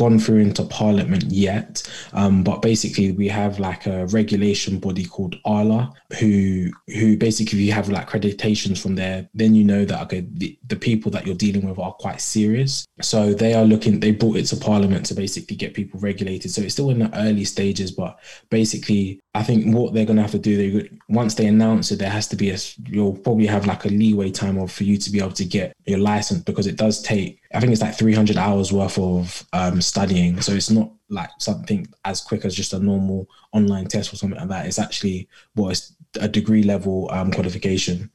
gone 0.02 0.18
through 0.18 0.40
into 0.40 0.64
parliament 0.66 1.24
yet 1.48 1.72
um, 2.14 2.44
but 2.44 2.62
basically 2.62 3.12
we 3.12 3.28
have 3.28 3.60
like 3.60 3.86
a 3.86 4.06
regulation 4.08 4.80
body 4.80 5.06
called 5.06 5.36
arla 5.46 5.92
who 6.20 6.70
who 6.88 7.16
basically 7.18 7.60
if 7.60 7.66
you 7.66 7.72
have 7.72 7.90
like 7.90 8.10
accreditations 8.10 8.82
from 8.82 8.96
there 8.96 9.28
then 9.34 9.54
you 9.56 9.64
know 9.64 9.86
that 9.86 10.02
okay 10.02 10.22
the, 10.34 10.58
the 10.68 10.76
people 10.76 11.12
that 11.12 11.26
you're 11.26 11.36
dealing 11.36 11.68
with 11.68 11.78
are 11.80 11.94
quite 11.94 12.22
serious. 12.22 12.86
So 13.02 13.34
they 13.34 13.54
are 13.54 13.64
looking 13.64 14.00
they 14.00 14.12
brought 14.12 14.38
it 14.38 14.46
to 14.48 14.58
parliament 14.58 15.06
to 15.08 15.14
basically 15.14 15.56
get 15.56 15.74
people 15.74 16.00
regulated. 16.00 16.52
So 16.52 16.62
it's 16.62 16.74
still 16.74 16.90
in 16.90 17.00
the 17.00 17.18
early 17.18 17.46
stages 17.46 17.92
but 17.92 18.20
basically 18.50 19.22
i 19.34 19.44
think 19.44 19.74
what 19.76 19.94
they're 19.94 20.06
going 20.06 20.16
to 20.16 20.22
have 20.22 20.32
to 20.32 20.40
do 20.40 20.58
they 20.58 20.90
once 21.10 21.36
they 21.36 21.46
announce 21.46 21.92
it 21.92 22.00
there 22.00 22.10
has 22.10 22.28
to 22.28 22.36
be 22.36 22.50
a 22.50 22.58
you'll 22.86 23.18
probably 23.18 23.46
have 23.46 23.66
like 23.66 23.86
a 23.86 23.90
leeway 23.90 24.32
time 24.32 24.58
of 24.58 24.72
for 24.72 24.84
you 24.84 24.98
to 24.98 25.12
be 25.12 25.20
able 25.20 25.32
to 25.32 25.46
get 25.46 25.76
your 25.86 26.00
license 26.00 26.42
because 26.42 26.68
it 26.68 26.78
does 26.78 27.02
take 27.02 27.40
i 27.54 27.60
think 27.60 27.72
it's 27.72 27.82
like 27.82 27.96
300 27.96 28.38
hours 28.38 28.72
worth 28.72 28.98
of 28.98 29.46
um, 29.54 29.82
studying 29.92 30.42
so 30.42 30.52
it's 30.54 30.72
not 30.72 30.92
like 31.10 31.30
something 31.40 31.86
as 32.06 32.22
quick 32.22 32.46
as 32.46 32.56
just 32.56 32.74
a 32.74 32.80
normal 32.80 33.28
online 33.52 33.86
test 33.86 34.14
or 34.14 34.16
something 34.16 34.40
like 34.40 34.50
that 34.50 34.66
it's 34.66 34.80
actually 34.80 35.28
what 35.56 35.72
is 35.72 35.94
a 36.20 36.28
degree 36.28 36.64
level 36.64 37.10
um, 37.12 37.32
qualification 37.32 38.10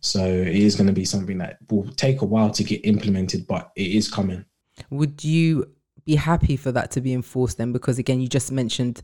so 0.00 0.24
it 0.24 0.54
is 0.54 0.76
going 0.76 0.86
to 0.86 0.92
be 0.92 1.04
something 1.04 1.38
that 1.38 1.58
will 1.70 1.88
take 1.94 2.22
a 2.22 2.24
while 2.24 2.50
to 2.50 2.64
get 2.64 2.80
implemented 2.84 3.46
but 3.46 3.72
it 3.76 3.90
is 3.90 4.10
coming 4.10 4.44
Would 4.90 5.24
you 5.24 5.66
be 6.04 6.14
happy 6.16 6.56
for 6.56 6.72
that 6.72 6.90
to 6.92 7.00
be 7.00 7.12
enforced 7.12 7.58
then? 7.58 7.72
Because 7.72 7.98
again, 7.98 8.20
you 8.20 8.28
just 8.28 8.50
mentioned 8.50 9.02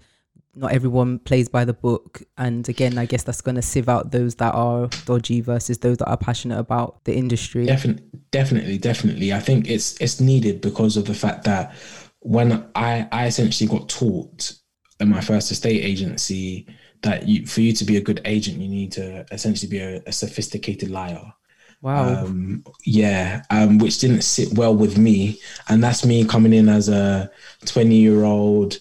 not 0.55 0.73
everyone 0.73 1.19
plays 1.19 1.49
by 1.49 1.65
the 1.65 1.73
book, 1.73 2.23
and 2.37 2.69
again, 2.69 2.99
I 2.99 3.07
guess 3.07 3.23
that's 3.23 3.41
going 3.41 3.55
to 3.55 3.63
sieve 3.63 3.89
out 3.89 4.11
those 4.11 4.35
that 4.37 4.55
are 4.55 4.89
dodgy 5.07 5.41
versus 5.41 5.79
those 5.79 5.97
that 5.99 6.09
are 6.09 6.17
passionate 6.17 6.59
about 6.59 7.03
the 7.05 7.15
industry. 7.15 7.65
Definitely, 7.65 8.05
definitely, 8.31 8.79
definitely. 8.79 9.33
I 9.33 9.41
think 9.41 9.69
it's 9.69 9.99
it's 10.01 10.21
needed 10.21 10.61
because 10.61 10.97
of 10.97 11.07
the 11.07 11.15
fact 11.15 11.45
that 11.45 11.75
when 12.23 12.69
I 12.75 13.09
I 13.13 13.27
essentially 13.27 13.69
got 13.69 13.89
taught 13.89 14.53
in 15.01 15.09
my 15.09 15.21
first 15.21 15.51
estate 15.51 15.85
agency 15.85 16.67
that 17.03 17.27
you 17.29 17.47
for 17.47 17.61
you 17.61 17.73
to 17.73 17.85
be 17.85 17.97
a 17.97 18.01
good 18.01 18.21
agent 18.25 18.61
you 18.61 18.69
need 18.69 18.93
to 18.93 19.27
essentially 19.33 19.69
be 19.69 19.81
a, 19.81 20.03
a 20.07 20.13
sophisticated 20.13 20.91
liar. 20.91 21.33
Wow. 21.81 22.25
Um, 22.25 22.65
yeah, 22.85 23.43
um, 23.51 23.79
which 23.79 23.99
didn't 23.99 24.23
sit 24.23 24.57
well 24.57 24.75
with 24.75 24.97
me, 24.97 25.41
and 25.69 25.83
that's 25.83 26.05
me 26.05 26.25
coming 26.25 26.53
in 26.53 26.69
as 26.69 26.89
a 26.89 27.31
twenty 27.67 27.97
year 27.97 28.23
old 28.23 28.79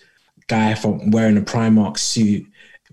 guy 0.48 0.76
from 0.76 1.10
wearing 1.10 1.38
a 1.38 1.42
Primark 1.42 1.98
suit 1.98 2.46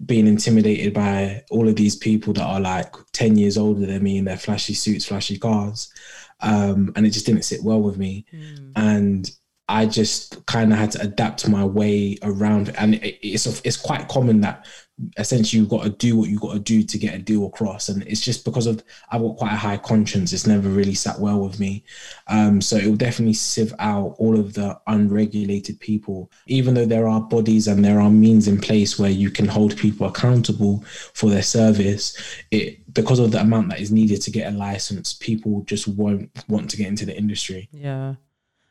being 0.07 0.27
intimidated 0.27 0.95
by 0.95 1.45
all 1.51 1.69
of 1.69 1.77
these 1.77 1.97
people 1.97 2.33
that 2.33 2.45
are 2.45 2.61
like 2.61 2.95
10 3.13 3.37
years 3.37 3.59
older 3.59 3.85
than 3.85 4.03
me 4.03 4.19
in 4.19 4.25
their 4.25 4.37
flashy 4.37 4.75
suits, 4.75 5.07
flashy 5.07 5.39
cars. 5.39 5.93
Um, 6.41 6.93
and 6.95 7.05
it 7.05 7.11
just 7.11 7.27
didn't 7.27 7.45
sit 7.45 7.63
well 7.65 7.81
with 7.81 7.99
me. 7.99 8.25
And 8.77 9.31
I 9.69 9.87
just 9.87 10.45
kind 10.47 10.73
of 10.73 10.79
had 10.79 10.93
to 10.93 11.03
adapt 11.03 11.49
my 11.49 11.65
way 11.65 12.19
around, 12.23 12.71
and 12.79 12.95
it, 12.95 13.19
it's 13.23 13.47
it's 13.65 13.77
quite 13.77 14.09
common 14.09 14.41
that 14.41 14.67
essentially 15.17 15.61
you've 15.61 15.69
got 15.69 15.85
to 15.85 15.91
do 15.91 16.17
what 16.17 16.29
you've 16.29 16.41
got 16.41 16.55
to 16.55 16.59
do 16.59 16.83
to 16.83 16.99
get 16.99 17.15
a 17.15 17.19
deal 17.19 17.47
across. 17.47 17.89
And 17.89 18.03
it's 18.05 18.21
just 18.21 18.45
because 18.45 18.67
of 18.67 18.83
i've 19.11 19.21
got 19.21 19.37
quite 19.37 19.53
a 19.53 19.57
high 19.57 19.77
conscience. 19.77 20.33
It's 20.33 20.47
never 20.47 20.69
really 20.69 20.95
sat 20.95 21.19
well 21.19 21.41
with 21.41 21.61
me. 21.61 21.85
Um, 22.27 22.61
so 22.61 22.77
it 22.77 22.87
will 22.87 22.97
definitely 22.97 23.35
sieve 23.35 23.75
out 23.79 24.17
all 24.19 24.39
of 24.39 24.55
the 24.55 24.79
unregulated 24.87 25.79
people. 25.81 26.31
Even 26.47 26.75
though 26.75 26.87
there 26.87 27.09
are 27.09 27.21
bodies 27.21 27.69
and 27.69 27.85
there 27.85 28.01
are 28.01 28.11
means 28.11 28.49
in 28.49 28.61
place 28.61 28.99
where 28.99 29.11
you 29.11 29.31
can 29.31 29.47
hold 29.47 29.77
people 29.77 30.07
accountable 30.07 30.83
for 31.15 31.31
their 31.31 31.43
service 31.43 32.17
it 32.51 32.93
because 32.93 33.19
of 33.19 33.31
the 33.31 33.41
amount 33.41 33.69
that 33.69 33.81
is 33.81 33.93
needed 33.93 34.21
to 34.23 34.31
get 34.31 34.53
a 34.53 34.57
license 34.57 35.13
people 35.13 35.63
just 35.63 35.87
won't 35.87 36.31
want 36.49 36.69
to 36.71 36.77
get 36.77 36.89
into 36.89 37.07
the 37.07 37.17
industry. 37.17 37.69
Yeah 37.73 38.15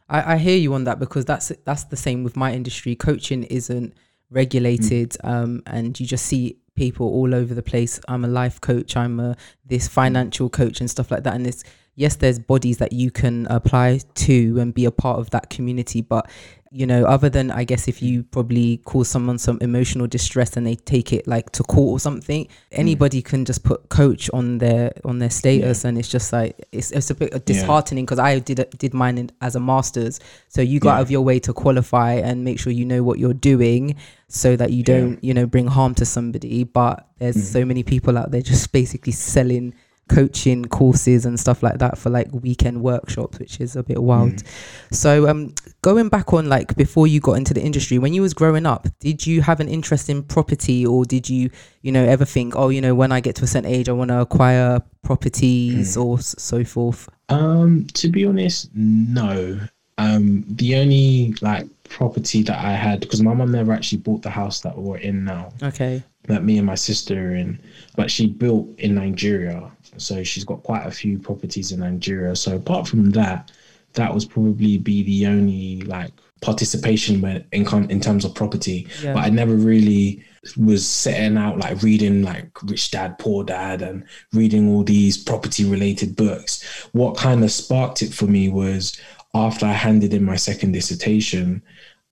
I, 0.10 0.34
I 0.34 0.38
hear 0.38 0.58
you 0.58 0.74
on 0.74 0.86
that 0.86 1.00
because 1.00 1.26
that's 1.26 1.52
that's 1.66 1.86
the 1.86 1.98
same 1.98 2.24
with 2.24 2.36
my 2.36 2.54
industry 2.54 2.96
coaching 2.96 3.44
isn't 3.44 3.94
regulated 4.30 5.12
mm. 5.12 5.30
um, 5.30 5.64
and 5.66 6.00
you 6.00 6.06
just 6.06 6.26
see 6.26 6.58
people 6.76 7.08
all 7.08 7.34
over 7.34 7.54
the 7.54 7.64
place 7.64 8.00
i'm 8.08 8.24
a 8.24 8.28
life 8.28 8.62
coach 8.62 8.96
i'm 8.96 9.20
a 9.20 9.36
this 9.66 9.88
financial 9.88 10.50
coach 10.50 10.80
and 10.80 10.90
stuff 10.90 11.10
like 11.10 11.24
that 11.24 11.34
and 11.34 11.48
it's 11.48 11.64
yes 11.98 12.16
there's 12.16 12.40
bodies 12.40 12.78
that 12.78 12.94
you 12.94 13.12
can 13.12 13.46
apply 13.50 14.00
to 14.16 14.58
and 14.60 14.74
be 14.74 14.86
a 14.86 14.92
part 14.92 15.20
of 15.20 15.30
that 15.32 15.50
community 15.50 16.02
but 16.02 16.30
you 16.72 16.86
know 16.86 17.06
other 17.06 17.30
than 17.30 17.50
i 17.52 17.64
guess 17.64 17.88
if 17.88 18.02
you 18.02 18.24
probably 18.24 18.78
cause 18.86 19.08
someone 19.08 19.38
some 19.38 19.58
emotional 19.62 20.06
distress 20.06 20.58
and 20.58 20.68
they 20.68 20.76
take 20.76 21.14
it 21.14 21.26
like 21.28 21.50
to 21.52 21.64
court 21.64 21.94
or 21.94 22.00
something 22.00 22.46
mm. 22.46 22.50
anybody 22.72 23.22
can 23.22 23.46
just 23.46 23.64
put 23.64 23.88
coach 23.90 24.30
on 24.34 24.58
their 24.58 24.92
on 25.06 25.20
their 25.20 25.30
status 25.30 25.84
yeah. 25.84 25.88
and 25.88 25.98
it's 25.98 26.10
just 26.10 26.34
like 26.34 26.56
it's, 26.72 26.92
it's 26.92 27.10
a 27.10 27.16
bit 27.16 27.46
disheartening 27.46 28.06
because 28.06 28.18
yeah. 28.18 28.26
i 28.26 28.40
did 28.40 28.66
did 28.78 28.94
mine 28.94 29.18
in, 29.18 29.30
as 29.42 29.56
a 29.56 29.60
master's 29.60 30.20
so 30.50 30.62
you 30.62 30.80
go 30.80 30.90
yeah. 30.90 30.96
out 30.96 31.02
of 31.02 31.10
your 31.10 31.22
way 31.22 31.40
to 31.40 31.54
qualify 31.54 32.14
and 32.14 32.44
make 32.44 32.60
sure 32.60 32.72
you 32.72 32.86
know 32.86 33.02
what 33.02 33.18
you're 33.18 33.34
doing 33.34 33.96
so 34.28 34.56
that 34.56 34.72
you 34.72 34.84
don't 34.84 35.24
you 35.24 35.34
know 35.34 35.46
bring 35.46 35.68
harm 35.68 35.96
to 35.96 36.06
somebody 36.06 36.66
but 36.66 37.08
there's 37.18 37.38
mm. 37.38 37.44
so 37.44 37.66
many 37.66 37.82
people 37.82 38.18
out 38.18 38.30
there 38.32 38.42
just 38.42 38.72
basically 38.74 39.14
selling 39.14 39.74
coaching 40.08 40.66
courses 40.66 41.26
and 41.26 41.40
stuff 41.40 41.62
like 41.62 41.80
that 41.80 41.98
for 41.98 42.10
like 42.10 42.28
weekend 42.32 42.82
workshops 42.82 43.40
which 43.40 43.60
is 43.60 43.76
a 43.76 43.84
bit 43.84 44.02
wild. 44.02 44.32
Mm. 44.32 44.96
so 44.96 45.28
um 45.28 45.54
going 45.82 46.10
back 46.10 46.34
on 46.34 46.50
like 46.50 46.76
before 46.76 47.08
you 47.08 47.20
got 47.20 47.34
into 47.34 47.54
the 47.54 47.62
industry 47.62 47.98
when 47.98 48.14
you 48.14 48.22
was 48.22 48.34
growing 48.34 48.66
up 48.66 48.88
did 49.00 49.26
you 49.26 49.42
have 49.42 49.60
an 49.60 49.68
interest 49.68 50.10
in 50.10 50.24
property 50.24 50.86
or 50.86 51.06
did 51.06 51.30
you 51.30 51.50
you 51.82 51.92
know 51.92 52.04
ever 52.04 52.26
think 52.26 52.56
oh 52.56 52.70
you 52.70 52.82
know 52.82 52.96
when 52.96 53.12
i 53.12 53.20
get 53.20 53.36
to 53.36 53.44
a 53.44 53.48
certain 53.48 53.70
age 53.70 53.90
i 53.90 53.92
want 53.92 54.10
to 54.10 54.20
acquire 54.20 54.82
properties 55.04 55.96
mm. 55.96 56.04
or 56.04 56.20
so 56.20 56.64
forth? 56.64 57.10
Um 57.30 57.88
to 57.94 58.10
be 58.10 58.26
honest 58.26 58.70
no. 58.76 59.60
Um 59.98 60.44
the 60.48 60.76
only 60.76 61.34
like 61.42 61.66
property 61.90 62.44
that 62.44 62.60
i 62.60 62.72
had 62.72 63.00
because 63.00 63.22
my 63.22 63.34
mum 63.34 63.52
never 63.52 63.72
actually 63.72 64.00
bought 64.00 64.22
the 64.22 64.30
house 64.30 64.62
that 64.62 64.78
we're 64.78 64.98
in 64.98 65.24
now. 65.24 65.54
Okay 65.64 66.04
that 66.28 66.44
me 66.44 66.58
and 66.58 66.68
my 66.68 66.76
sister 66.76 67.32
and 67.32 67.50
in 67.50 67.60
but 67.96 68.12
she 68.12 68.28
built 68.28 68.68
in 68.80 68.96
nigeria 68.96 69.72
so 69.98 70.24
she's 70.24 70.44
got 70.44 70.64
quite 70.64 70.86
a 70.86 70.92
few 70.92 71.20
properties 71.20 71.72
in 71.72 71.80
Nigeria. 71.80 72.36
So 72.36 72.56
apart 72.56 72.88
from 72.88 73.12
that, 73.12 73.52
that 73.94 74.14
was 74.14 74.26
probably 74.26 74.78
be 74.78 75.04
the 75.04 75.28
only 75.28 75.82
like 75.82 76.12
participation 76.42 77.24
in 77.52 77.66
in 77.90 78.00
terms 78.00 78.26
of 78.26 78.36
property. 78.36 78.88
Yeah. 79.02 79.14
But 79.14 79.26
I 79.26 79.30
never 79.30 79.56
really 79.56 80.24
was 80.56 80.88
setting 80.88 81.38
out 81.38 81.58
like 81.58 81.82
reading 81.82 82.22
like 82.22 82.50
Rich 82.64 82.92
Dad 82.92 83.18
Poor 83.20 83.44
Dad 83.44 83.82
and 83.82 84.06
reading 84.34 84.70
all 84.70 84.84
these 84.84 85.18
property 85.18 85.66
related 85.66 86.16
books. 86.16 86.64
What 86.92 87.18
kind 87.18 87.44
of 87.44 87.52
sparked 87.52 88.02
it 88.02 88.14
for 88.14 88.28
me 88.28 88.50
was 88.50 89.00
after 89.34 89.66
I 89.66 89.74
handed 89.74 90.14
in 90.14 90.24
my 90.24 90.36
second 90.36 90.72
dissertation. 90.74 91.62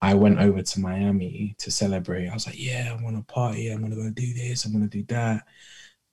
I 0.05 0.13
went 0.13 0.39
over 0.39 0.61
to 0.61 0.79
Miami 0.79 1.55
to 1.59 1.71
celebrate. 1.71 2.27
I 2.29 2.33
was 2.33 2.47
like, 2.47 2.59
yeah, 2.59 2.95
I 2.97 3.03
want 3.03 3.17
to 3.17 3.33
party. 3.33 3.69
I'm 3.69 3.81
to 3.89 3.95
go 3.95 4.09
do 4.09 4.33
this. 4.33 4.65
I'm 4.65 4.71
going 4.71 4.89
to 4.89 4.97
do 4.97 5.05
that 5.09 5.43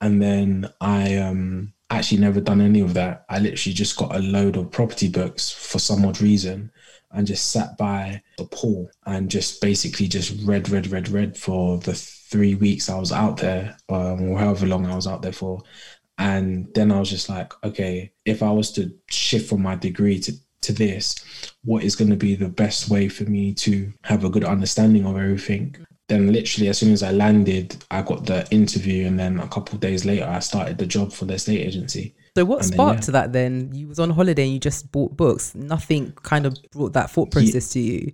and 0.02 0.20
then 0.20 0.68
I 0.80 1.16
um 1.16 1.72
actually 1.88 2.20
never 2.20 2.40
done 2.40 2.60
any 2.60 2.80
of 2.80 2.94
that. 2.94 3.24
I 3.28 3.38
literally 3.38 3.74
just 3.74 3.96
got 3.96 4.14
a 4.14 4.18
load 4.18 4.56
of 4.56 4.70
property 4.70 5.08
books 5.08 5.50
for 5.50 5.78
some 5.78 6.04
odd 6.04 6.20
reason 6.20 6.72
and 7.12 7.26
just 7.26 7.50
sat 7.50 7.76
by 7.78 8.22
the 8.38 8.44
pool 8.46 8.90
and 9.06 9.30
just 9.30 9.60
basically 9.60 10.08
just 10.08 10.34
read, 10.44 10.70
read, 10.70 10.86
read, 10.88 11.10
read 11.10 11.36
for 11.36 11.78
the 11.78 11.92
three 11.94 12.54
weeks 12.54 12.88
I 12.88 12.98
was 12.98 13.12
out 13.12 13.36
there, 13.36 13.76
um, 13.90 14.30
or 14.30 14.38
however 14.38 14.66
long 14.66 14.86
I 14.86 14.96
was 14.96 15.06
out 15.06 15.20
there 15.20 15.32
for. 15.32 15.60
And 16.16 16.68
then 16.74 16.90
I 16.90 16.98
was 16.98 17.10
just 17.10 17.28
like, 17.28 17.52
okay, 17.62 18.12
if 18.24 18.42
I 18.42 18.50
was 18.50 18.72
to 18.72 18.90
shift 19.10 19.50
from 19.50 19.62
my 19.62 19.76
degree 19.76 20.18
to, 20.20 20.32
to 20.62 20.72
this, 20.72 21.16
what 21.64 21.84
is 21.84 21.96
going 21.96 22.10
to 22.10 22.16
be 22.16 22.34
the 22.34 22.48
best 22.48 22.88
way 22.88 23.08
for 23.08 23.24
me 23.24 23.52
to 23.54 23.92
have 24.02 24.24
a 24.24 24.30
good 24.30 24.44
understanding 24.44 25.06
of 25.06 25.16
everything? 25.16 25.76
then 26.12 26.32
literally 26.32 26.68
as 26.68 26.78
soon 26.78 26.92
as 26.92 27.02
I 27.02 27.10
landed, 27.10 27.82
I 27.90 28.02
got 28.02 28.26
the 28.26 28.46
interview, 28.50 29.06
and 29.06 29.18
then 29.18 29.38
a 29.40 29.48
couple 29.48 29.78
days 29.78 30.04
later, 30.04 30.26
I 30.26 30.40
started 30.40 30.78
the 30.78 30.86
job 30.86 31.12
for 31.12 31.24
the 31.24 31.34
estate 31.34 31.60
agency. 31.60 32.14
So 32.36 32.44
what 32.44 32.58
and 32.58 32.72
sparked 32.72 33.06
then, 33.06 33.14
yeah. 33.14 33.20
that 33.20 33.32
then? 33.32 33.70
You 33.74 33.88
was 33.88 33.98
on 33.98 34.10
holiday 34.10 34.44
and 34.44 34.52
you 34.52 34.60
just 34.60 34.90
bought 34.92 35.16
books. 35.16 35.54
Nothing 35.54 36.12
kind 36.22 36.46
of 36.46 36.56
brought 36.70 36.92
that 36.94 37.10
thought 37.10 37.30
process 37.30 37.74
yeah, 37.74 37.82
to 37.82 37.88
you. 37.88 38.12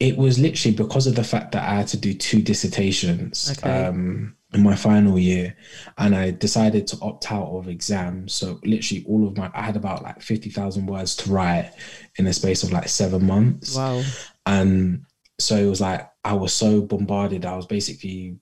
It 0.00 0.16
was 0.16 0.38
literally 0.38 0.76
because 0.76 1.06
of 1.06 1.14
the 1.14 1.24
fact 1.24 1.52
that 1.52 1.68
I 1.68 1.74
had 1.76 1.88
to 1.88 1.96
do 1.96 2.12
two 2.12 2.42
dissertations 2.42 3.56
okay. 3.58 3.86
um, 3.86 4.36
in 4.54 4.62
my 4.62 4.76
final 4.76 5.18
year, 5.18 5.56
and 5.98 6.14
I 6.14 6.30
decided 6.30 6.86
to 6.88 6.98
opt 7.00 7.30
out 7.32 7.48
of 7.48 7.68
exams. 7.68 8.34
So 8.34 8.60
literally, 8.64 9.04
all 9.08 9.26
of 9.26 9.36
my 9.36 9.50
I 9.54 9.62
had 9.62 9.76
about 9.76 10.02
like 10.02 10.20
fifty 10.20 10.50
thousand 10.50 10.86
words 10.86 11.16
to 11.16 11.30
write 11.30 11.72
in 12.16 12.26
a 12.26 12.32
space 12.32 12.62
of 12.62 12.72
like 12.72 12.88
seven 12.88 13.26
months. 13.26 13.76
Wow! 13.76 14.02
And 14.46 15.04
so 15.38 15.56
it 15.56 15.68
was 15.68 15.80
like 15.80 16.10
I 16.24 16.34
was 16.34 16.52
so 16.52 16.82
bombarded. 16.82 17.44
I 17.44 17.56
was 17.56 17.66
basically 17.66 18.38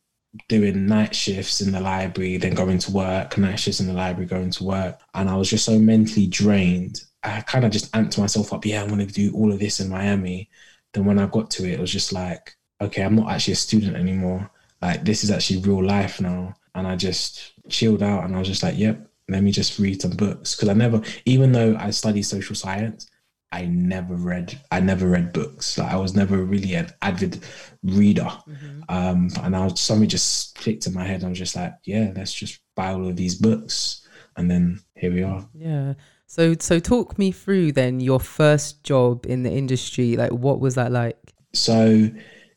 doing 0.49 0.87
night 0.87 1.15
shifts 1.15 1.61
in 1.61 1.73
the 1.73 1.81
library, 1.81 2.37
then 2.37 2.55
going 2.55 2.79
to 2.79 2.93
work, 2.93 3.37
night 3.37 3.59
shifts 3.59 3.81
in 3.81 3.87
the 3.87 3.93
library, 3.93 4.27
going 4.27 4.51
to 4.51 4.65
work. 4.65 5.01
And 5.15 5.29
I 5.29 5.37
was 5.37 5.51
just 5.51 5.65
so 5.65 5.79
mentally 5.79 6.27
drained. 6.27 7.03
I 7.23 7.41
kind 7.43 7.65
of 7.65 7.73
just 7.73 7.93
amped 7.93 8.19
myself 8.19 8.53
up. 8.53 8.65
Yeah, 8.65 8.83
I'm 8.83 8.89
going 8.89 9.07
to 9.07 9.13
do 9.13 9.33
all 9.35 9.53
of 9.53 9.59
this 9.59 9.81
in 9.81 9.89
Miami. 9.89 10.49
Then 10.93 11.05
when 11.05 11.19
I 11.19 11.27
got 11.27 11.51
to 11.53 11.65
it, 11.65 11.75
it 11.75 11.81
was 11.81 11.93
just 11.93 12.13
like, 12.13 12.57
okay, 12.81 13.03
I'm 13.03 13.17
not 13.17 13.31
actually 13.31 13.55
a 13.55 13.57
student 13.57 13.97
anymore. 13.97 14.51
Like, 14.83 15.05
this 15.05 15.25
is 15.25 15.31
actually 15.31 15.61
real 15.61 15.85
life 15.85 16.21
now. 16.21 16.55
And 16.75 16.87
I 16.87 16.97
just 16.97 17.53
chilled 17.69 18.03
out 18.03 18.25
and 18.25 18.35
I 18.35 18.39
was 18.39 18.49
just 18.49 18.63
like, 18.63 18.79
yep, 18.79 19.07
let 19.29 19.43
me 19.43 19.51
just 19.51 19.79
read 19.79 20.01
some 20.01 20.13
books. 20.13 20.55
Because 20.55 20.69
I 20.69 20.75
never, 20.75 21.03
even 21.25 21.53
though 21.53 21.77
I 21.79 21.91
study 21.91 22.23
social 22.23 22.55
science, 22.55 23.11
I 23.53 23.67
never 23.67 24.15
read 24.15 24.61
I 24.71 24.81
never 24.81 25.09
read 25.09 25.33
books. 25.33 25.77
Like 25.77 25.93
I 25.93 25.97
was 25.97 26.15
never 26.15 26.45
really 26.45 26.75
an 26.75 26.91
avid 27.03 27.45
reader. 27.83 28.23
Mm-hmm. 28.23 28.83
Um, 28.89 29.29
and 29.43 29.57
I 29.57 29.65
was 29.65 29.81
something 29.81 30.09
just 30.09 30.55
clicked 30.57 30.87
in 30.87 30.95
my 30.95 31.05
head. 31.05 31.25
I 31.25 31.29
was 31.29 31.39
just 31.39 31.57
like, 31.57 31.75
yeah, 31.85 32.13
let's 32.15 32.33
just 32.33 32.61
buy 32.77 32.93
all 32.93 33.09
of 33.09 33.17
these 33.17 33.35
books. 33.35 34.07
And 34.37 34.49
then 34.51 34.81
here 34.95 35.13
we 35.13 35.25
are. 35.25 35.49
Yeah. 35.53 35.95
So 36.27 36.55
so 36.61 36.79
talk 36.79 37.19
me 37.19 37.33
through 37.33 37.73
then 37.73 37.99
your 37.99 38.21
first 38.21 38.85
job 38.85 39.27
in 39.27 39.43
the 39.43 39.51
industry. 39.51 40.17
Like 40.17 40.31
what 40.31 40.61
was 40.61 40.77
that 40.77 40.93
like? 40.93 41.19
So 41.53 42.09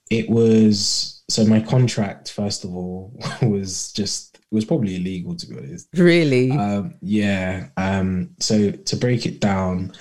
it 0.09 0.29
was 0.29 1.23
so 1.29 1.45
my 1.45 1.61
contract, 1.61 2.31
first 2.31 2.63
of 2.63 2.75
all, 2.75 3.17
was 3.41 3.91
just 3.93 4.37
it 4.37 4.55
was 4.55 4.65
probably 4.65 4.95
illegal 4.95 5.35
to 5.35 5.47
be 5.47 5.57
honest. 5.57 5.87
Really? 5.95 6.51
Um, 6.51 6.95
yeah. 7.01 7.69
Um, 7.77 8.31
so 8.39 8.71
to 8.71 8.95
break 8.95 9.25
it 9.25 9.39
down, 9.39 9.93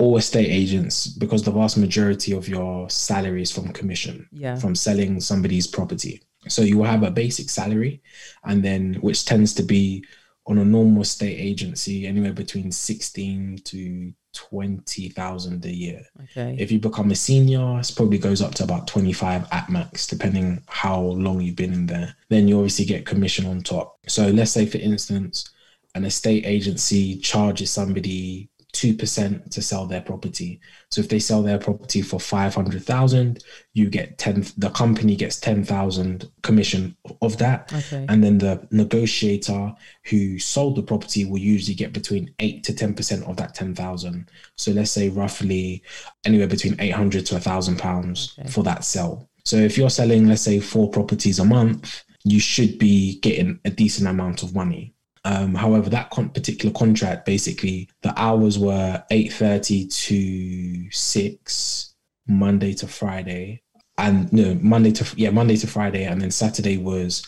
all 0.00 0.16
estate 0.16 0.48
agents 0.48 1.06
because 1.06 1.42
the 1.42 1.50
vast 1.50 1.76
majority 1.76 2.32
of 2.32 2.48
your 2.48 2.88
salary 2.88 3.42
is 3.42 3.52
from 3.52 3.70
commission 3.70 4.26
yeah. 4.32 4.56
from 4.56 4.74
selling 4.74 5.20
somebody's 5.20 5.66
property 5.66 6.22
so 6.48 6.62
you 6.62 6.78
will 6.78 6.86
have 6.86 7.02
a 7.02 7.10
basic 7.10 7.50
salary 7.50 8.02
and 8.44 8.64
then 8.64 8.94
which 9.02 9.26
tends 9.26 9.52
to 9.52 9.62
be 9.62 10.02
on 10.46 10.56
a 10.56 10.64
normal 10.64 11.02
estate 11.02 11.38
agency 11.38 12.06
anywhere 12.06 12.32
between 12.32 12.72
16 12.72 13.58
to 13.62 14.12
20,000 14.34 15.64
a 15.64 15.70
year. 15.70 16.02
Okay. 16.24 16.56
If 16.58 16.70
you 16.70 16.78
become 16.78 17.10
a 17.10 17.14
senior, 17.14 17.80
it 17.80 17.92
probably 17.96 18.18
goes 18.18 18.42
up 18.42 18.54
to 18.56 18.64
about 18.64 18.86
25 18.86 19.46
at 19.52 19.70
max, 19.70 20.06
depending 20.06 20.62
how 20.68 21.00
long 21.00 21.40
you've 21.40 21.56
been 21.56 21.72
in 21.72 21.86
there. 21.86 22.14
Then 22.28 22.48
you 22.48 22.56
obviously 22.56 22.84
get 22.84 23.06
commission 23.06 23.46
on 23.46 23.62
top. 23.62 23.98
So 24.06 24.28
let's 24.28 24.50
say, 24.50 24.66
for 24.66 24.78
instance, 24.78 25.50
an 25.94 26.04
estate 26.04 26.44
agency 26.44 27.16
charges 27.16 27.70
somebody 27.70 28.49
2% 28.72 29.50
to 29.50 29.62
sell 29.62 29.86
their 29.86 30.00
property. 30.00 30.60
So 30.90 31.00
if 31.00 31.08
they 31.08 31.18
sell 31.18 31.42
their 31.42 31.58
property 31.58 32.02
for 32.02 32.20
500,000, 32.20 33.44
you 33.74 33.90
get 33.90 34.18
10 34.18 34.46
the 34.56 34.70
company 34.70 35.16
gets 35.16 35.38
10,000 35.40 36.30
commission 36.42 36.96
of 37.22 37.38
that. 37.38 37.72
Okay. 37.72 38.06
And 38.08 38.22
then 38.22 38.38
the 38.38 38.66
negotiator 38.70 39.74
who 40.04 40.38
sold 40.38 40.76
the 40.76 40.82
property 40.82 41.24
will 41.24 41.38
usually 41.38 41.74
get 41.74 41.92
between 41.92 42.32
8 42.38 42.64
to 42.64 42.72
10% 42.72 43.28
of 43.28 43.36
that 43.36 43.54
10,000. 43.54 44.30
So 44.56 44.72
let's 44.72 44.90
say 44.90 45.08
roughly 45.08 45.82
anywhere 46.24 46.48
between 46.48 46.76
800 46.80 47.26
to 47.26 47.34
1,000 47.34 47.78
pounds 47.78 48.36
okay. 48.38 48.48
for 48.48 48.62
that 48.64 48.84
sell. 48.84 49.28
So 49.44 49.56
if 49.56 49.76
you're 49.76 49.90
selling 49.90 50.28
let's 50.28 50.42
say 50.42 50.60
four 50.60 50.90
properties 50.90 51.38
a 51.38 51.44
month, 51.44 52.04
you 52.24 52.40
should 52.40 52.78
be 52.78 53.18
getting 53.20 53.58
a 53.64 53.70
decent 53.70 54.08
amount 54.08 54.42
of 54.42 54.54
money. 54.54 54.94
Um, 55.24 55.54
however, 55.54 55.90
that 55.90 56.10
con- 56.10 56.30
particular 56.30 56.72
contract, 56.72 57.26
basically, 57.26 57.88
the 58.02 58.18
hours 58.18 58.58
were 58.58 59.02
eight 59.10 59.32
thirty 59.32 59.86
to 59.86 60.90
six, 60.90 61.94
Monday 62.26 62.72
to 62.74 62.86
Friday, 62.86 63.62
and 63.98 64.32
no 64.32 64.54
Monday 64.62 64.92
to 64.92 65.16
yeah 65.16 65.30
Monday 65.30 65.56
to 65.56 65.66
Friday, 65.66 66.04
and 66.04 66.22
then 66.22 66.30
Saturday 66.30 66.78
was 66.78 67.26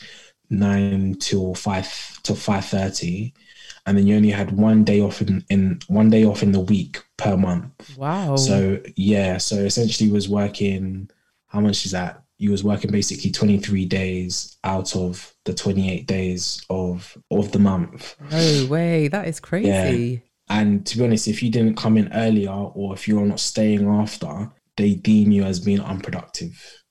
nine 0.48 1.14
till 1.20 1.54
five 1.54 2.18
till 2.22 2.36
five 2.36 2.64
thirty, 2.64 3.34
and 3.84 3.98
then 3.98 4.06
you 4.06 4.16
only 4.16 4.30
had 4.30 4.56
one 4.56 4.84
day 4.84 5.00
off 5.00 5.20
in, 5.20 5.44
in 5.50 5.78
one 5.88 6.08
day 6.08 6.24
off 6.24 6.42
in 6.42 6.52
the 6.52 6.60
week 6.60 7.02
per 7.18 7.36
month. 7.36 7.96
Wow. 7.98 8.36
So 8.36 8.80
yeah, 8.96 9.36
so 9.36 9.56
essentially 9.56 10.10
was 10.10 10.28
working. 10.28 11.10
How 11.48 11.60
much 11.60 11.84
is 11.84 11.90
that? 11.92 12.21
You 12.42 12.50
was 12.50 12.64
working 12.64 12.90
basically 12.90 13.30
23 13.30 13.84
days 13.86 14.58
out 14.64 14.96
of 14.96 15.32
the 15.44 15.54
28 15.54 16.06
days 16.08 16.60
of 16.68 17.16
of 17.30 17.52
the 17.52 17.60
month. 17.60 18.16
no 18.30 18.66
way. 18.68 19.06
That 19.06 19.28
is 19.28 19.38
crazy. 19.38 20.22
And 20.48 20.84
to 20.86 20.98
be 20.98 21.04
honest, 21.04 21.28
if 21.28 21.40
you 21.42 21.50
didn't 21.50 21.76
come 21.76 21.96
in 21.96 22.12
earlier 22.12 22.50
or 22.50 22.94
if 22.94 23.06
you're 23.06 23.24
not 23.24 23.38
staying 23.38 23.86
after, 23.88 24.50
they 24.76 24.94
deem 24.94 25.30
you 25.30 25.44
as 25.44 25.60
being 25.60 25.80
unproductive. 25.80 26.82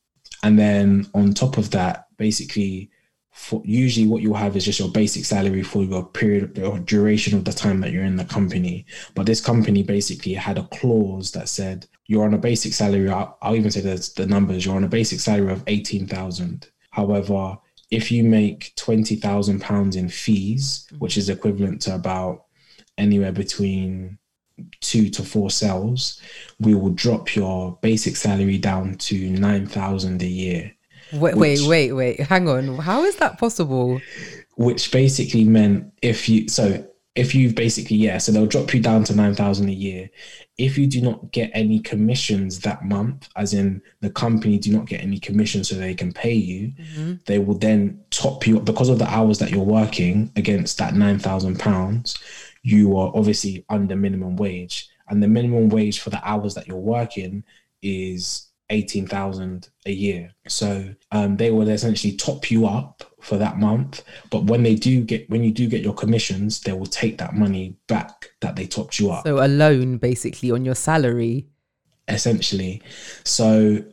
And 0.41 0.57
then 0.57 1.07
on 1.13 1.33
top 1.33 1.57
of 1.57 1.71
that, 1.71 2.07
basically, 2.17 2.89
for 3.31 3.61
usually 3.65 4.07
what 4.07 4.21
you'll 4.21 4.33
have 4.35 4.55
is 4.55 4.65
just 4.65 4.79
your 4.79 4.89
basic 4.89 5.25
salary 5.25 5.63
for 5.63 5.83
your 5.83 6.05
period 6.05 6.59
or 6.59 6.79
duration 6.79 7.37
of 7.37 7.45
the 7.45 7.51
time 7.51 7.81
that 7.81 7.91
you're 7.91 8.03
in 8.03 8.15
the 8.15 8.25
company. 8.25 8.85
But 9.15 9.25
this 9.25 9.41
company 9.41 9.83
basically 9.83 10.33
had 10.33 10.57
a 10.57 10.67
clause 10.67 11.31
that 11.31 11.49
said 11.49 11.87
you're 12.11 12.25
on 12.25 12.33
a 12.33 12.37
basic 12.37 12.73
salary. 12.73 13.09
I'll, 13.09 13.37
I'll 13.41 13.55
even 13.55 13.71
say 13.71 13.79
that's 13.79 14.09
the 14.09 14.25
numbers. 14.25 14.65
You're 14.65 14.75
on 14.75 14.83
a 14.83 14.89
basic 14.89 15.21
salary 15.21 15.53
of 15.53 15.63
eighteen 15.67 16.07
thousand. 16.07 16.69
However, 16.89 17.57
if 17.89 18.11
you 18.11 18.25
make 18.25 18.73
twenty 18.75 19.15
thousand 19.15 19.61
pounds 19.61 19.95
in 19.95 20.09
fees, 20.09 20.85
mm-hmm. 20.87 20.97
which 20.97 21.15
is 21.15 21.29
equivalent 21.29 21.81
to 21.83 21.95
about 21.95 22.47
anywhere 22.97 23.31
between 23.31 24.17
two 24.81 25.09
to 25.09 25.23
four 25.23 25.49
cells, 25.49 26.21
we 26.59 26.75
will 26.75 26.89
drop 26.89 27.33
your 27.33 27.79
basic 27.81 28.17
salary 28.17 28.57
down 28.57 28.95
to 28.95 29.29
nine 29.29 29.65
thousand 29.65 30.21
a 30.21 30.27
year. 30.27 30.75
Wait, 31.13 31.37
Which- 31.37 31.61
wait, 31.61 31.67
wait, 31.69 31.91
wait. 31.93 32.19
Hang 32.19 32.49
on. 32.49 32.75
How 32.77 33.05
is 33.05 33.15
that 33.17 33.39
possible? 33.39 34.01
which 34.55 34.91
basically 34.91 35.45
meant 35.45 35.91
if 36.01 36.27
you 36.27 36.47
so 36.49 36.85
if 37.13 37.35
you've 37.35 37.55
basically 37.55 37.97
yeah 37.97 38.17
so 38.17 38.31
they'll 38.31 38.45
drop 38.45 38.73
you 38.73 38.79
down 38.79 39.03
to 39.03 39.15
9000 39.15 39.67
a 39.67 39.71
year. 39.71 40.09
If 40.57 40.77
you 40.77 40.87
do 40.87 41.01
not 41.01 41.31
get 41.31 41.51
any 41.53 41.79
commissions 41.79 42.59
that 42.59 42.85
month 42.85 43.27
as 43.35 43.53
in 43.53 43.81
the 44.01 44.09
company 44.09 44.57
do 44.57 44.71
not 44.71 44.85
get 44.85 45.01
any 45.01 45.19
commissions 45.19 45.69
so 45.69 45.75
they 45.75 45.95
can 45.95 46.13
pay 46.13 46.33
you 46.33 46.71
they 47.25 47.39
will 47.39 47.57
then 47.57 47.99
top 48.11 48.45
you 48.45 48.57
up 48.57 48.65
because 48.65 48.89
of 48.89 48.99
the 48.99 49.09
hours 49.09 49.39
that 49.39 49.49
you're 49.49 49.63
working 49.63 50.31
against 50.35 50.77
that 50.77 50.93
9000 50.93 51.59
pounds 51.59 52.17
you 52.63 52.97
are 52.97 53.11
obviously 53.15 53.65
under 53.69 53.95
minimum 53.95 54.35
wage. 54.35 54.89
And 55.07 55.21
the 55.21 55.27
minimum 55.27 55.69
wage 55.69 55.99
for 55.99 56.09
the 56.09 56.27
hours 56.27 56.53
that 56.55 56.67
you're 56.67 56.77
working 56.77 57.43
is 57.81 58.47
18,000 58.69 59.69
a 59.85 59.91
year. 59.91 60.33
So 60.47 60.93
um, 61.11 61.37
they 61.37 61.51
will 61.51 61.67
essentially 61.67 62.15
top 62.15 62.49
you 62.49 62.67
up 62.67 63.03
for 63.21 63.37
that 63.37 63.57
month. 63.57 64.03
But 64.29 64.43
when 64.45 64.63
they 64.63 64.75
do 64.75 65.03
get, 65.03 65.29
when 65.29 65.43
you 65.43 65.51
do 65.51 65.67
get 65.67 65.81
your 65.81 65.93
commissions, 65.93 66.59
they 66.61 66.73
will 66.73 66.85
take 66.85 67.17
that 67.19 67.35
money 67.35 67.75
back 67.87 68.31
that 68.41 68.55
they 68.55 68.65
topped 68.67 68.99
you 68.99 69.11
up 69.11 69.25
So 69.25 69.43
a 69.43 69.47
loan 69.47 69.97
basically 69.97 70.51
on 70.51 70.65
your 70.65 70.75
salary. 70.75 71.47
essentially. 72.07 72.81
So, 73.23 73.83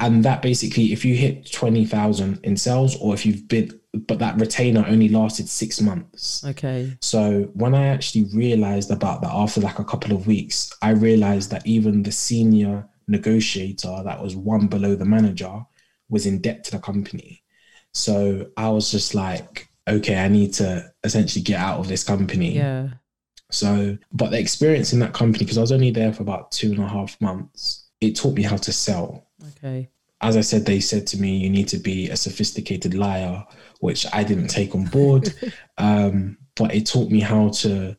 and 0.00 0.24
that 0.24 0.42
basically, 0.42 0.92
if 0.92 1.04
you 1.04 1.14
hit 1.16 1.50
20,000 1.50 2.38
in 2.44 2.56
sales 2.56 2.96
or 3.00 3.14
if 3.14 3.26
you've 3.26 3.48
bid, 3.48 3.80
but 4.06 4.18
that 4.18 4.38
retainer 4.38 4.84
only 4.88 5.08
lasted 5.08 5.48
six 5.48 5.80
months. 5.80 6.44
Okay. 6.44 6.96
So 7.00 7.50
when 7.54 7.74
I 7.74 7.86
actually 7.86 8.24
realized 8.34 8.90
about 8.90 9.22
that 9.22 9.30
after 9.32 9.60
like 9.60 9.78
a 9.78 9.84
couple 9.84 10.12
of 10.14 10.26
weeks, 10.26 10.72
I 10.82 10.90
realized 10.90 11.50
that 11.50 11.66
even 11.66 12.02
the 12.02 12.12
senior 12.12 12.88
negotiator 13.06 14.02
that 14.04 14.20
was 14.22 14.34
one 14.34 14.66
below 14.66 14.94
the 14.94 15.04
manager 15.04 15.62
was 16.08 16.26
in 16.26 16.40
debt 16.40 16.64
to 16.64 16.72
the 16.72 16.78
company. 16.78 17.43
So 17.94 18.50
I 18.56 18.68
was 18.68 18.90
just 18.90 19.14
like, 19.14 19.68
okay, 19.88 20.16
I 20.16 20.28
need 20.28 20.52
to 20.54 20.92
essentially 21.04 21.42
get 21.42 21.60
out 21.60 21.78
of 21.78 21.88
this 21.88 22.04
company. 22.04 22.56
Yeah. 22.56 22.88
So, 23.50 23.96
but 24.12 24.30
the 24.30 24.38
experience 24.38 24.92
in 24.92 24.98
that 24.98 25.14
company, 25.14 25.44
because 25.44 25.58
I 25.58 25.62
was 25.62 25.72
only 25.72 25.90
there 25.90 26.12
for 26.12 26.22
about 26.22 26.50
two 26.50 26.72
and 26.72 26.82
a 26.82 26.88
half 26.88 27.20
months, 27.20 27.88
it 28.00 28.16
taught 28.16 28.34
me 28.34 28.42
how 28.42 28.56
to 28.56 28.72
sell. 28.72 29.28
Okay. 29.48 29.88
As 30.20 30.36
I 30.36 30.40
said, 30.40 30.66
they 30.66 30.80
said 30.80 31.06
to 31.08 31.20
me, 31.20 31.36
you 31.36 31.50
need 31.50 31.68
to 31.68 31.78
be 31.78 32.10
a 32.10 32.16
sophisticated 32.16 32.94
liar, 32.94 33.44
which 33.80 34.06
I 34.12 34.24
didn't 34.24 34.48
take 34.48 34.74
on 34.74 34.86
board. 34.86 35.32
um, 35.78 36.38
but 36.56 36.74
it 36.74 36.86
taught 36.86 37.10
me 37.10 37.20
how 37.20 37.50
to 37.50 37.96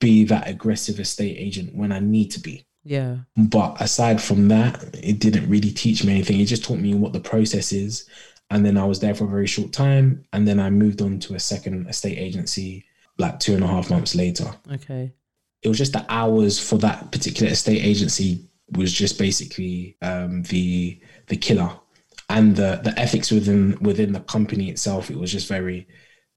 be 0.00 0.24
that 0.24 0.48
aggressive 0.48 1.00
estate 1.00 1.36
agent 1.38 1.74
when 1.74 1.92
I 1.92 1.98
need 1.98 2.30
to 2.32 2.40
be. 2.40 2.66
Yeah. 2.84 3.16
But 3.36 3.80
aside 3.80 4.22
from 4.22 4.48
that, 4.48 4.82
it 5.02 5.18
didn't 5.18 5.48
really 5.48 5.70
teach 5.70 6.04
me 6.04 6.12
anything. 6.12 6.38
It 6.38 6.46
just 6.46 6.64
taught 6.64 6.78
me 6.78 6.94
what 6.94 7.12
the 7.12 7.20
process 7.20 7.72
is. 7.72 8.08
And 8.50 8.64
then 8.64 8.76
I 8.76 8.84
was 8.84 9.00
there 9.00 9.14
for 9.14 9.24
a 9.24 9.28
very 9.28 9.46
short 9.46 9.72
time. 9.72 10.24
And 10.32 10.46
then 10.46 10.60
I 10.60 10.70
moved 10.70 11.02
on 11.02 11.18
to 11.20 11.34
a 11.34 11.40
second 11.40 11.88
estate 11.88 12.18
agency 12.18 12.84
like 13.18 13.38
two 13.38 13.54
and 13.54 13.62
a 13.64 13.66
half 13.66 13.90
months 13.90 14.14
later 14.16 14.46
Okay. 14.72 15.12
it 15.62 15.68
was 15.68 15.78
just 15.78 15.92
the 15.92 16.04
hours 16.08 16.58
for 16.58 16.78
that 16.78 17.12
particular 17.12 17.52
estate 17.52 17.80
agency 17.84 18.48
was 18.72 18.92
just 18.92 19.18
basically 19.20 19.96
um, 20.02 20.42
the 20.44 20.98
the 21.28 21.36
killer 21.36 21.70
and 22.28 22.56
the 22.56 22.80
the 22.82 22.92
ethics 22.98 23.30
within 23.30 23.78
within 23.80 24.10
the 24.12 24.18
company 24.20 24.68
itself 24.68 25.10
it 25.12 25.16
was 25.16 25.30
just 25.30 25.46
very 25.46 25.86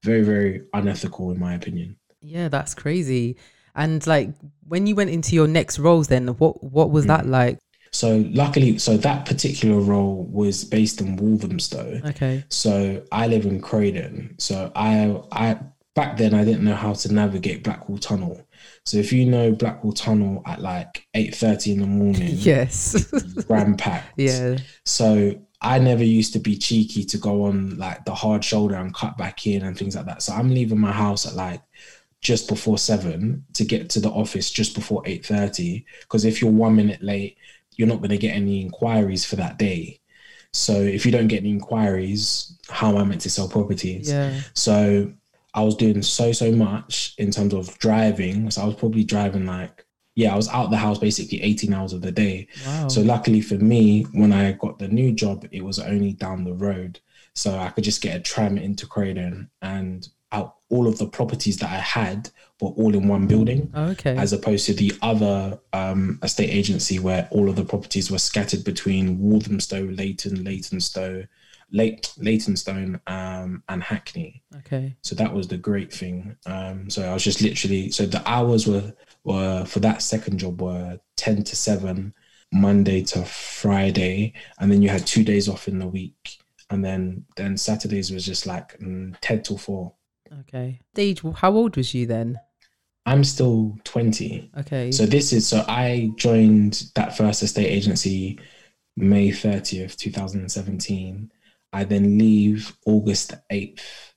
very 0.04 0.22
very 0.22 0.62
unethical 0.72 1.32
in 1.32 1.40
my 1.40 1.54
opinion 1.54 1.96
Yeah, 2.20 2.48
that's 2.48 2.74
crazy. 2.76 3.36
And 3.74 4.06
like 4.06 4.30
when 4.68 4.86
you 4.86 4.94
went 4.94 5.10
into 5.10 5.34
your 5.34 5.48
next 5.48 5.80
roles 5.80 6.06
then 6.06 6.28
what 6.38 6.62
what 6.62 6.90
was 6.92 7.06
that 7.06 7.26
like? 7.26 7.58
So 7.90 8.24
luckily 8.32 8.78
so 8.78 8.96
that 8.96 9.26
particular 9.26 9.80
role 9.80 10.24
was 10.30 10.64
based 10.64 11.00
in 11.00 11.16
Walthamstow 11.16 12.00
Okay. 12.06 12.44
so 12.48 13.02
I 13.12 13.26
live 13.28 13.46
in 13.46 13.60
Croydon 13.60 14.34
so 14.38 14.70
I 14.74 15.20
I 15.32 15.58
back 15.94 16.16
then 16.16 16.34
I 16.34 16.44
didn't 16.44 16.64
know 16.64 16.74
how 16.76 16.92
to 16.92 17.12
navigate 17.12 17.64
Blackwall 17.64 17.98
Tunnel 18.00 18.46
so 18.84 18.98
if 18.98 19.12
you 19.12 19.24
know 19.26 19.52
Blackwall 19.52 19.92
Tunnel 19.96 20.42
at 20.46 20.60
like 20.60 21.06
8:30 21.14 21.72
in 21.74 21.80
the 21.80 21.86
morning 21.86 22.28
Yes. 22.34 23.12
ram 23.48 23.76
packed 23.76 24.12
yeah. 24.16 24.58
So 24.84 25.34
I 25.60 25.78
never 25.80 26.04
used 26.04 26.32
to 26.34 26.38
be 26.38 26.56
cheeky 26.56 27.02
to 27.04 27.18
go 27.18 27.44
on 27.44 27.76
like 27.78 28.04
the 28.04 28.14
hard 28.14 28.44
shoulder 28.44 28.76
and 28.76 28.94
cut 28.94 29.18
back 29.18 29.44
in 29.46 29.62
and 29.62 29.76
things 29.76 29.96
like 29.96 30.06
that. 30.06 30.22
So 30.22 30.32
I'm 30.32 30.50
leaving 30.50 30.78
my 30.78 30.92
house 30.92 31.26
at 31.26 31.34
like 31.34 31.60
just 32.20 32.48
before 32.48 32.78
seven 32.78 33.44
to 33.54 33.64
get 33.64 33.90
to 33.90 34.00
the 34.00 34.08
office 34.10 34.52
just 34.52 34.74
before 34.76 35.02
eight 35.04 35.26
thirty. 35.26 35.84
Because 36.02 36.24
if 36.24 36.40
you're 36.40 36.50
one 36.52 36.76
minute 36.76 37.02
late, 37.02 37.38
you're 37.78 37.88
not 37.88 37.98
going 37.98 38.10
to 38.10 38.18
get 38.18 38.36
any 38.36 38.60
inquiries 38.60 39.24
for 39.24 39.36
that 39.36 39.58
day. 39.58 40.00
So 40.52 40.74
if 40.74 41.06
you 41.06 41.12
don't 41.12 41.28
get 41.28 41.40
any 41.40 41.50
inquiries, 41.50 42.58
how 42.68 42.90
am 42.90 42.96
I 42.98 43.04
meant 43.04 43.22
to 43.22 43.30
sell 43.30 43.48
properties? 43.48 44.10
Yeah. 44.10 44.40
So 44.54 45.12
I 45.54 45.62
was 45.62 45.76
doing 45.76 46.02
so 46.02 46.32
so 46.32 46.52
much 46.52 47.14
in 47.16 47.30
terms 47.30 47.54
of 47.54 47.78
driving. 47.78 48.50
So 48.50 48.62
I 48.62 48.66
was 48.66 48.74
probably 48.74 49.04
driving 49.04 49.46
like 49.46 49.86
yeah, 50.14 50.32
I 50.32 50.36
was 50.36 50.48
out 50.48 50.70
the 50.70 50.76
house 50.76 50.98
basically 50.98 51.40
18 51.42 51.72
hours 51.72 51.92
of 51.92 52.02
the 52.02 52.10
day. 52.10 52.48
Wow. 52.66 52.88
So 52.88 53.02
luckily 53.02 53.40
for 53.40 53.54
me, 53.54 54.02
when 54.12 54.32
I 54.32 54.50
got 54.52 54.80
the 54.80 54.88
new 54.88 55.12
job, 55.12 55.46
it 55.52 55.64
was 55.64 55.78
only 55.78 56.12
down 56.12 56.42
the 56.42 56.54
road. 56.54 56.98
So 57.36 57.56
I 57.56 57.68
could 57.68 57.84
just 57.84 58.02
get 58.02 58.16
a 58.16 58.20
tram 58.20 58.58
into 58.58 58.84
Croydon 58.84 59.48
and 59.62 60.08
out 60.32 60.56
all 60.70 60.86
of 60.86 60.98
the 60.98 61.06
properties 61.06 61.56
that 61.58 61.70
I 61.70 61.78
had 61.78 62.30
were 62.60 62.70
all 62.70 62.94
in 62.94 63.08
one 63.08 63.26
building, 63.26 63.72
okay. 63.74 64.16
as 64.16 64.32
opposed 64.32 64.66
to 64.66 64.74
the 64.74 64.92
other 65.00 65.58
um, 65.72 66.18
estate 66.22 66.50
agency 66.50 66.98
where 66.98 67.28
all 67.30 67.48
of 67.48 67.56
the 67.56 67.64
properties 67.64 68.10
were 68.10 68.18
scattered 68.18 68.64
between 68.64 69.18
Walthamstow, 69.18 69.82
Leyton, 69.82 70.44
Leightonstow, 70.44 71.26
Late 71.70 72.12
Leytonstone, 72.16 72.98
um, 73.06 73.62
and 73.68 73.82
Hackney. 73.82 74.42
okay. 74.56 74.96
So 75.02 75.14
that 75.16 75.34
was 75.34 75.48
the 75.48 75.58
great 75.58 75.92
thing. 75.92 76.34
Um, 76.46 76.88
so 76.88 77.02
I 77.02 77.12
was 77.12 77.22
just 77.22 77.42
literally 77.42 77.90
so 77.90 78.06
the 78.06 78.26
hours 78.26 78.66
were 78.66 78.94
were 79.24 79.66
for 79.66 79.80
that 79.80 80.00
second 80.00 80.38
job 80.38 80.62
were 80.62 80.98
ten 81.16 81.44
to 81.44 81.56
seven, 81.56 82.14
Monday 82.52 83.02
to 83.04 83.22
Friday, 83.22 84.32
and 84.58 84.72
then 84.72 84.80
you 84.80 84.88
had 84.88 85.06
two 85.06 85.22
days 85.22 85.46
off 85.46 85.68
in 85.68 85.78
the 85.78 85.86
week, 85.86 86.38
and 86.70 86.82
then 86.82 87.26
then 87.36 87.58
Saturdays 87.58 88.10
was 88.10 88.24
just 88.24 88.46
like 88.46 88.78
mm, 88.78 89.14
ten 89.20 89.42
till 89.42 89.58
four. 89.58 89.92
Okay. 90.40 90.80
Stage 90.94 91.22
how 91.36 91.52
old 91.52 91.76
was 91.76 91.94
you 91.94 92.06
then? 92.06 92.38
I'm 93.06 93.24
still 93.24 93.78
twenty, 93.84 94.50
Okay. 94.58 94.90
so 94.92 95.06
this 95.06 95.32
is 95.32 95.48
so 95.48 95.64
I 95.66 96.10
joined 96.16 96.90
that 96.94 97.16
first 97.16 97.42
estate 97.42 97.66
agency 97.68 98.38
May 98.96 99.30
thirtieth, 99.30 99.96
two 99.96 100.10
thousand 100.10 100.40
and 100.40 100.52
seventeen. 100.52 101.30
I 101.72 101.84
then 101.84 102.18
leave 102.18 102.76
August 102.86 103.30
the 103.30 103.42
eighth. 103.50 104.14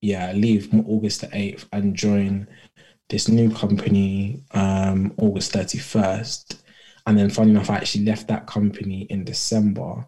Yeah, 0.00 0.28
I 0.28 0.32
leave 0.32 0.68
August 0.86 1.20
the 1.20 1.28
eighth 1.32 1.68
and 1.72 1.94
join 1.94 2.48
this 3.08 3.28
new 3.28 3.50
company 3.54 4.42
um, 4.52 5.12
August 5.18 5.52
31st. 5.52 6.58
And 7.06 7.18
then, 7.18 7.30
funny 7.30 7.50
enough, 7.50 7.68
I 7.70 7.76
actually 7.76 8.04
left 8.06 8.28
that 8.28 8.46
company 8.46 9.02
in 9.10 9.24
December 9.24 10.06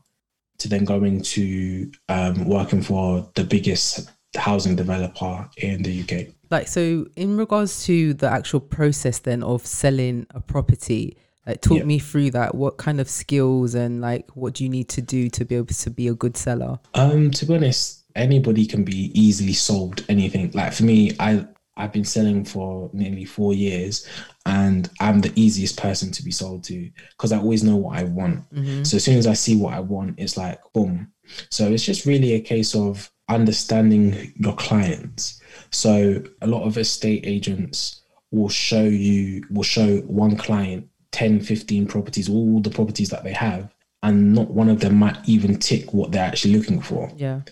to 0.59 0.69
then 0.69 0.85
go 0.85 1.05
into 1.05 1.90
um, 2.09 2.47
working 2.47 2.81
for 2.83 3.29
the 3.35 3.45
biggest 3.45 4.11
housing 4.37 4.77
developer 4.77 5.49
in 5.59 5.83
the 5.83 6.03
UK. 6.03 6.27
like 6.51 6.68
so 6.68 7.07
in 7.16 7.37
regards 7.37 7.85
to 7.87 8.14
the 8.14 8.29
actual 8.29 8.61
process 8.61 9.18
then 9.20 9.42
of 9.42 9.64
selling 9.66 10.27
a 10.31 10.40
property 10.40 11.16
Like, 11.47 11.61
talk 11.61 11.79
Yeah. 11.81 11.85
me 11.85 11.99
through 11.99 12.31
that. 12.31 12.55
What 12.55 12.79
kind 12.79 13.01
of 13.03 13.09
skills 13.11 13.75
and 13.75 14.01
like 14.01 14.25
what 14.35 14.55
do 14.55 14.64
you 14.64 14.70
need 14.70 14.88
to 14.90 15.03
do 15.03 15.29
to 15.31 15.44
be 15.44 15.57
able 15.57 15.75
to 15.75 15.90
be 15.90 16.09
a 16.09 16.14
good 16.14 16.37
seller? 16.38 16.79
Um, 16.94 17.31
to 17.33 17.44
be 17.44 17.55
honest, 17.55 18.05
anybody 18.16 18.64
can 18.64 18.83
be 18.83 19.11
easily 19.12 19.53
sold 19.53 20.05
anything. 20.09 20.51
Like 20.55 20.73
for 20.73 20.85
me, 20.85 21.12
I 21.20 21.47
I've 21.77 21.92
been 21.92 22.05
selling 22.05 22.44
for 22.47 22.88
nearly 22.94 23.25
four 23.27 23.53
years, 23.53 24.07
and 24.47 24.88
I'm 25.01 25.20
the 25.20 25.33
easiest 25.35 25.77
person 25.77 26.12
to 26.12 26.23
be 26.25 26.31
sold 26.31 26.64
to 26.64 26.88
because 27.11 27.31
I 27.33 27.38
always 27.38 27.62
know 27.64 27.77
what 27.77 27.99
I 27.99 28.05
want. 28.05 28.49
Mhm. 28.55 28.87
So 28.87 28.97
as 28.97 29.05
soon 29.05 29.18
as 29.18 29.27
I 29.27 29.35
see 29.35 29.55
what 29.57 29.75
I 29.75 29.81
want, 29.81 30.14
it's 30.18 30.37
like 30.38 30.59
boom. 30.73 31.09
So 31.51 31.68
it's 31.70 31.85
just 31.85 32.07
really 32.07 32.33
a 32.35 32.40
case 32.40 32.75
of 32.75 33.11
understanding 33.28 34.32
your 34.37 34.54
clients. 34.54 35.40
So 35.70 36.22
a 36.42 36.46
lot 36.46 36.64
of 36.64 36.78
estate 36.78 37.24
agents 37.26 38.02
will 38.30 38.48
show 38.48 38.82
you 38.82 39.44
will 39.50 39.62
show 39.62 39.98
one 39.98 40.37
client 40.37 40.88
10, 41.12 41.40
15 41.40 41.87
properties, 41.87 42.28
all 42.28 42.60
the 42.60 42.70
properties 42.70 43.08
that 43.10 43.22
they 43.22 43.32
have, 43.32 43.72
and 44.02 44.34
not 44.34 44.50
one 44.50 44.68
of 44.68 44.80
them 44.80 44.96
might 44.96 45.16
even 45.28 45.58
tick 45.58 45.94
what 45.94 46.10
they're 46.10 46.24
actually 46.24 46.56
looking 46.56 46.80
for. 46.80 47.10
Yeah. 47.16 47.42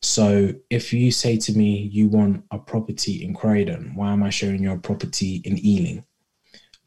So 0.00 0.54
if 0.70 0.92
you 0.92 1.12
say 1.12 1.36
to 1.36 1.52
me 1.52 1.90
you 1.92 2.08
want 2.08 2.44
a 2.50 2.58
property 2.58 3.22
in 3.22 3.34
Croydon, 3.34 3.92
why 3.94 4.12
am 4.12 4.22
I 4.22 4.30
showing 4.30 4.62
you 4.62 4.72
a 4.72 4.78
property 4.78 5.42
in 5.44 5.58
Ealing? 5.58 6.04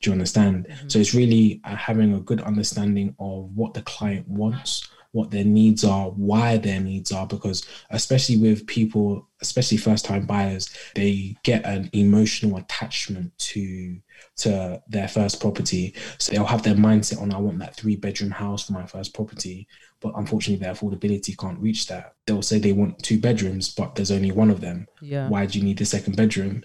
Do 0.02 0.10
you 0.10 0.14
understand? 0.14 0.68
So 0.88 1.00
it's 1.00 1.14
really 1.14 1.62
uh, 1.64 1.76
having 1.76 2.14
a 2.14 2.20
good 2.20 2.42
understanding 2.42 3.16
of 3.20 3.52
what 3.56 3.74
the 3.74 3.82
client 3.84 4.28
wants, 4.28 4.90
what 5.14 5.32
their 5.32 5.46
needs 5.46 5.84
are, 5.84 6.10
why 6.10 6.58
their 6.58 6.80
needs 6.80 7.12
are, 7.12 7.26
because 7.26 7.66
especially 7.90 8.38
with 8.38 8.68
people, 8.68 9.28
especially 9.42 9.78
first 9.78 10.06
time 10.06 10.26
buyers, 10.26 10.70
they 10.96 11.36
get 11.44 11.66
an 11.66 11.90
emotional 11.94 12.58
attachment 12.58 13.36
to 13.38 13.98
to 14.36 14.82
their 14.88 15.08
first 15.08 15.40
property. 15.40 15.96
So 16.20 16.34
they'll 16.34 16.46
have 16.46 16.64
their 16.64 16.76
mindset 16.76 17.22
on 17.22 17.34
I 17.34 17.38
want 17.38 17.60
that 17.60 17.76
three 17.76 17.96
bedroom 17.96 18.32
house 18.32 18.68
for 18.68 18.74
my 18.74 18.86
first 18.86 19.14
property 19.14 19.68
but 20.04 20.14
unfortunately 20.18 20.64
their 20.64 20.76
affordability 20.76 21.36
can't 21.38 21.58
reach 21.60 21.88
that. 21.88 22.14
They'll 22.28 22.42
say 22.42 22.60
they 22.60 22.74
want 22.74 23.02
two 23.02 23.18
bedrooms, 23.18 23.74
but 23.74 23.96
there's 23.96 24.12
only 24.12 24.32
one 24.32 24.52
of 24.52 24.60
them. 24.60 24.86
Yeah. 25.02 25.30
Why 25.30 25.46
do 25.46 25.58
you 25.58 25.64
need 25.64 25.78
the 25.78 25.86
second 25.86 26.18
bedroom? 26.18 26.62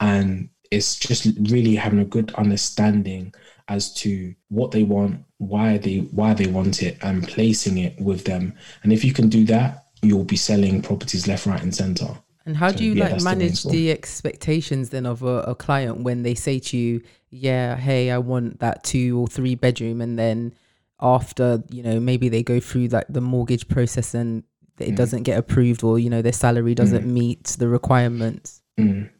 And 0.00 0.48
it's 0.70 0.98
just 0.98 1.26
really 1.50 1.74
having 1.76 1.98
a 1.98 2.06
good 2.06 2.32
understanding 2.34 3.34
as 3.68 3.92
to 3.94 4.34
what 4.48 4.70
they 4.70 4.82
want, 4.82 5.24
why 5.38 5.78
they 5.78 5.98
why 6.12 6.34
they 6.34 6.46
want 6.46 6.82
it, 6.82 6.96
and 7.02 7.26
placing 7.28 7.78
it 7.78 8.00
with 8.00 8.24
them. 8.24 8.54
And 8.82 8.92
if 8.92 9.04
you 9.04 9.12
can 9.12 9.28
do 9.28 9.44
that, 9.46 9.86
you'll 10.02 10.24
be 10.24 10.36
selling 10.36 10.80
properties 10.82 11.26
left, 11.28 11.46
right, 11.46 11.62
and 11.62 11.74
center. 11.74 12.08
And 12.46 12.56
how 12.56 12.70
So, 12.70 12.78
do 12.78 12.84
you 12.84 12.94
yeah, 12.94 13.02
like 13.04 13.10
that's 13.12 13.24
the 13.24 13.30
manage 13.30 13.62
the 13.64 13.90
expectations 13.90 14.88
then 14.90 15.04
of 15.06 15.22
a, 15.22 15.42
a 15.42 15.54
client 15.54 15.98
when 16.00 16.22
they 16.22 16.34
say 16.34 16.58
to 16.58 16.76
you, 16.76 17.02
"Yeah, 17.30 17.76
hey, 17.76 18.10
I 18.10 18.18
want 18.18 18.60
that 18.60 18.84
two 18.84 19.18
or 19.18 19.26
three 19.26 19.54
bedroom," 19.54 20.00
and 20.00 20.18
then 20.18 20.54
after 21.00 21.62
you 21.70 21.82
know 21.82 22.00
maybe 22.00 22.28
they 22.28 22.42
go 22.42 22.58
through 22.58 22.88
like 22.88 23.06
the 23.08 23.20
mortgage 23.20 23.68
process 23.68 24.14
and 24.14 24.42
it 24.80 24.92
Mm. 24.92 24.96
doesn't 24.96 25.22
get 25.24 25.38
approved 25.38 25.82
or 25.84 25.98
you 25.98 26.08
know 26.08 26.22
their 26.22 26.32
salary 26.32 26.74
doesn't 26.74 27.04
meet 27.06 27.44
the 27.58 27.68
requirements. 27.68 28.62
Mm. 28.78 29.10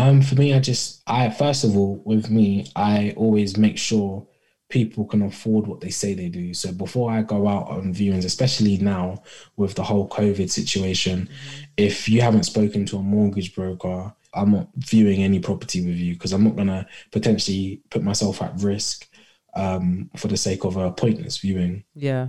Um, 0.00 0.22
for 0.22 0.34
me, 0.34 0.54
I 0.54 0.60
just 0.60 1.02
I 1.06 1.28
first 1.30 1.64
of 1.64 1.76
all 1.76 2.02
with 2.04 2.30
me, 2.30 2.66
I 2.74 3.12
always 3.16 3.56
make 3.56 3.78
sure 3.78 4.26
people 4.70 5.04
can 5.04 5.22
afford 5.22 5.66
what 5.66 5.80
they 5.80 5.90
say 5.90 6.14
they 6.14 6.28
do. 6.28 6.54
So 6.54 6.72
before 6.72 7.10
I 7.10 7.22
go 7.22 7.48
out 7.48 7.68
on 7.68 7.92
viewings, 7.92 8.24
especially 8.24 8.78
now 8.78 9.22
with 9.56 9.74
the 9.74 9.82
whole 9.82 10.08
COVID 10.08 10.48
situation, 10.48 11.28
if 11.76 12.08
you 12.08 12.20
haven't 12.20 12.44
spoken 12.44 12.86
to 12.86 12.96
a 12.98 13.02
mortgage 13.02 13.54
broker, 13.54 14.14
I'm 14.32 14.52
not 14.52 14.68
viewing 14.76 15.22
any 15.22 15.40
property 15.40 15.84
with 15.84 15.96
you 15.96 16.14
because 16.14 16.32
I'm 16.32 16.44
not 16.44 16.56
gonna 16.56 16.86
potentially 17.10 17.82
put 17.90 18.02
myself 18.02 18.40
at 18.42 18.54
risk 18.60 19.08
um, 19.54 20.08
for 20.16 20.28
the 20.28 20.36
sake 20.36 20.64
of 20.64 20.76
a 20.76 20.92
pointless 20.92 21.38
viewing 21.38 21.84
Yeah. 21.94 22.28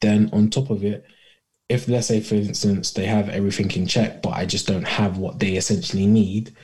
then 0.00 0.30
on 0.32 0.48
top 0.50 0.70
of 0.70 0.82
it 0.82 1.04
if 1.68 1.86
let's 1.88 2.06
say 2.06 2.20
for 2.20 2.36
instance 2.36 2.92
they 2.92 3.04
have 3.06 3.28
everything 3.28 3.70
in 3.72 3.86
check 3.86 4.22
but 4.22 4.30
i 4.30 4.46
just 4.46 4.66
don't 4.66 4.86
have 4.86 5.18
what 5.18 5.38
they 5.38 5.56
essentially 5.56 6.06
need 6.06 6.56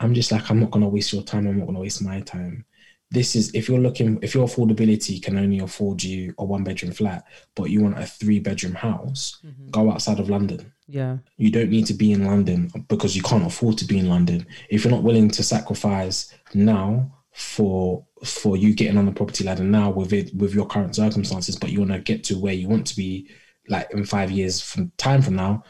i'm 0.00 0.14
just 0.14 0.32
like 0.32 0.50
i'm 0.50 0.60
not 0.60 0.70
going 0.70 0.82
to 0.82 0.88
waste 0.88 1.12
your 1.12 1.22
time 1.22 1.46
i'm 1.46 1.58
not 1.58 1.66
going 1.66 1.74
to 1.74 1.80
waste 1.80 2.02
my 2.02 2.20
time 2.20 2.64
this 3.10 3.36
is 3.36 3.54
if 3.54 3.68
you're 3.68 3.78
looking 3.78 4.18
if 4.22 4.34
your 4.34 4.46
affordability 4.46 5.22
can 5.22 5.38
only 5.38 5.58
afford 5.58 6.02
you 6.02 6.34
a 6.38 6.44
one 6.44 6.64
bedroom 6.64 6.92
flat 6.92 7.24
but 7.54 7.70
you 7.70 7.82
want 7.82 7.98
a 7.98 8.06
three 8.06 8.40
bedroom 8.40 8.74
house 8.74 9.38
mm-hmm. 9.44 9.68
go 9.70 9.90
outside 9.90 10.18
of 10.18 10.30
london 10.30 10.72
Yeah. 10.88 11.18
you 11.36 11.50
don't 11.50 11.70
need 11.70 11.86
to 11.86 11.94
be 11.94 12.12
in 12.12 12.26
London 12.26 12.70
because 12.88 13.16
you 13.16 13.22
can't 13.22 13.46
afford 13.46 13.78
to 13.78 13.86
be 13.86 13.98
in 13.98 14.08
London. 14.08 14.44
If 14.68 14.84
you're 14.84 14.92
not 14.92 15.04
willing 15.04 15.30
to 15.30 15.42
sacrifice 15.42 16.34
now 16.52 17.10
for 17.32 18.04
for 18.24 18.56
you 18.58 18.74
getting 18.74 18.98
on 18.98 19.06
the 19.06 19.12
property 19.12 19.42
ladder 19.44 19.64
now 19.64 19.90
with 19.90 20.12
it 20.12 20.34
with 20.34 20.54
your 20.54 20.66
current 20.66 20.94
circumstances, 20.94 21.56
but 21.56 21.70
you 21.70 21.78
want 21.80 21.92
to 21.92 22.00
get 22.00 22.24
to 22.24 22.38
where 22.38 22.52
you 22.52 22.68
want 22.68 22.86
to 22.88 22.96
be 22.96 23.30
like 23.68 23.88
in 23.92 24.04
five 24.04 24.30
years 24.30 24.60
from 24.60 24.92
time 24.98 25.22
from 25.22 25.36
now, 25.36 25.64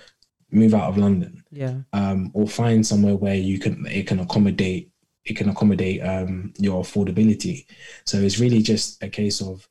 move 0.53 0.75
out 0.75 0.89
of 0.89 0.99
London. 0.99 1.43
Yeah. 1.51 1.81
Um, 1.93 2.31
or 2.35 2.47
find 2.47 2.87
somewhere 2.87 3.17
where 3.17 3.35
you 3.35 3.59
can 3.59 3.87
it 3.87 4.07
can 4.07 4.21
accommodate 4.21 4.91
it 5.25 5.37
can 5.37 5.49
accommodate 5.49 6.03
um 6.03 6.53
your 6.59 6.83
affordability. 6.83 7.67
So 8.05 8.19
it's 8.19 8.39
really 8.39 8.63
just 8.63 9.03
a 9.03 9.09
case 9.09 9.41
of 9.41 9.69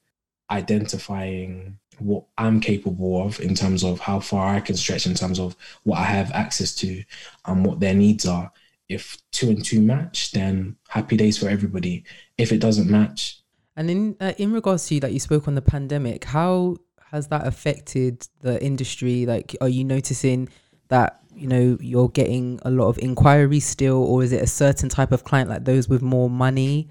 identifying 0.49 1.77
what 1.99 2.25
I'm 2.37 2.59
capable 2.59 3.23
of 3.25 3.39
in 3.39 3.55
terms 3.55 3.83
of 3.83 3.99
how 3.99 4.19
far 4.19 4.55
I 4.55 4.59
can 4.59 4.75
stretch 4.75 5.05
in 5.05 5.13
terms 5.13 5.39
of 5.39 5.55
what 5.83 5.99
I 5.99 6.03
have 6.03 6.31
access 6.31 6.73
to 6.75 7.03
and 7.45 7.65
what 7.65 7.79
their 7.79 7.93
needs 7.93 8.25
are. 8.25 8.51
If 8.89 9.17
two 9.31 9.49
and 9.49 9.63
two 9.63 9.81
match, 9.81 10.31
then 10.31 10.75
happy 10.89 11.15
days 11.15 11.37
for 11.37 11.47
everybody. 11.47 12.03
If 12.37 12.51
it 12.51 12.59
doesn't 12.59 12.89
match, 12.89 13.41
And 13.77 13.89
in 13.89 14.15
uh, 14.19 14.33
in 14.37 14.51
regards 14.51 14.87
to 14.87 14.95
you 14.95 15.01
that, 15.01 15.13
you 15.13 15.19
spoke 15.19 15.47
on 15.47 15.55
the 15.55 15.61
pandemic. 15.61 16.25
How 16.25 16.75
has 17.11 17.27
that 17.27 17.47
affected 17.47 18.27
the 18.41 18.61
industry? 18.63 19.25
Like, 19.25 19.55
are 19.61 19.69
you 19.69 19.83
noticing 19.83 20.49
that 20.91 21.19
you 21.35 21.47
know 21.47 21.77
you're 21.81 22.09
getting 22.09 22.59
a 22.63 22.69
lot 22.69 22.87
of 22.87 22.99
inquiries 22.99 23.65
still, 23.65 24.03
or 24.03 24.23
is 24.23 24.31
it 24.31 24.41
a 24.41 24.47
certain 24.47 24.87
type 24.89 25.11
of 25.11 25.23
client 25.23 25.49
like 25.49 25.65
those 25.65 25.89
with 25.89 26.01
more 26.03 26.29
money, 26.29 26.87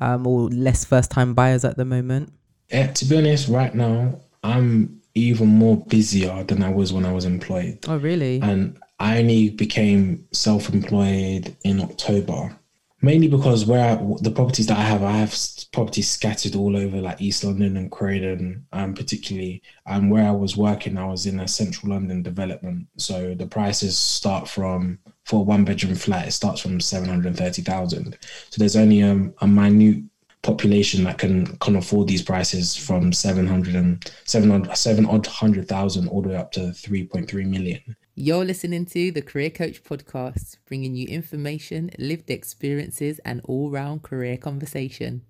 um, 0.00 0.26
or 0.26 0.48
less 0.50 0.84
first 0.84 1.10
time 1.10 1.32
buyers 1.34 1.64
at 1.64 1.76
the 1.76 1.84
moment? 1.84 2.32
eh, 2.70 2.88
to 2.88 3.04
be 3.04 3.16
honest, 3.16 3.48
right 3.48 3.74
now 3.74 4.18
I'm 4.42 5.00
even 5.14 5.46
more 5.46 5.76
busier 5.76 6.42
than 6.44 6.62
I 6.62 6.70
was 6.70 6.92
when 6.92 7.06
I 7.06 7.12
was 7.12 7.24
employed. 7.24 7.78
Oh, 7.86 7.96
really? 7.98 8.40
and 8.42 8.76
I 8.98 9.18
only 9.18 9.50
became 9.50 10.26
self-employed 10.32 11.56
in 11.64 11.80
October, 11.80 12.56
mainly 13.04 13.28
because 13.28 13.66
where 13.66 13.90
I, 13.90 13.94
the 14.20 14.30
properties 14.30 14.66
that 14.66 14.78
I 14.78 14.82
have, 14.82 15.02
I 15.02 15.12
have 15.12 15.36
properties 15.72 16.10
scattered 16.10 16.56
all 16.56 16.76
over 16.76 17.00
like 17.00 17.20
East 17.20 17.44
London 17.44 17.76
and 17.76 17.90
Croydon, 17.90 18.66
um, 18.72 18.94
particularly. 18.94 19.62
And 19.86 20.10
where 20.10 20.26
I 20.26 20.32
was 20.32 20.56
working, 20.56 20.96
I 20.96 21.06
was 21.06 21.26
in 21.26 21.40
a 21.40 21.48
central 21.48 21.92
London 21.92 22.22
development, 22.22 22.88
so 22.96 23.34
the 23.34 23.46
prices 23.46 23.98
start 23.98 24.48
from 24.48 24.98
for 25.24 25.40
a 25.40 25.42
one-bedroom 25.42 25.94
flat, 25.94 26.28
it 26.28 26.32
starts 26.32 26.60
from 26.60 26.80
seven 26.80 27.08
hundred 27.08 27.36
thirty 27.36 27.62
thousand. 27.62 28.18
So 28.50 28.58
there's 28.58 28.76
only 28.76 29.02
um, 29.02 29.34
a 29.40 29.46
minute 29.46 30.04
population 30.42 31.04
that 31.04 31.18
can 31.18 31.46
can 31.58 31.76
afford 31.76 32.06
these 32.06 32.22
prices 32.22 32.76
from 32.76 33.12
700 33.12 33.74
and 33.74 34.12
700 34.24 34.76
seven 34.76 35.06
odd 35.06 35.26
hundred 35.26 35.66
thousand 35.66 36.06
all 36.08 36.20
the 36.20 36.28
way 36.28 36.36
up 36.36 36.52
to 36.52 36.60
3.3 36.60 37.46
million 37.46 37.96
You're 38.16 38.44
listening 38.44 38.86
to 38.86 39.10
the 39.10 39.22
Career 39.22 39.50
Coach 39.50 39.82
podcast, 39.82 40.58
bringing 40.68 40.94
you 40.94 41.08
information, 41.08 41.90
lived 41.98 42.30
experiences, 42.30 43.18
and 43.24 43.40
all 43.42 43.72
round 43.72 44.04
career 44.04 44.36
conversation. 44.36 45.22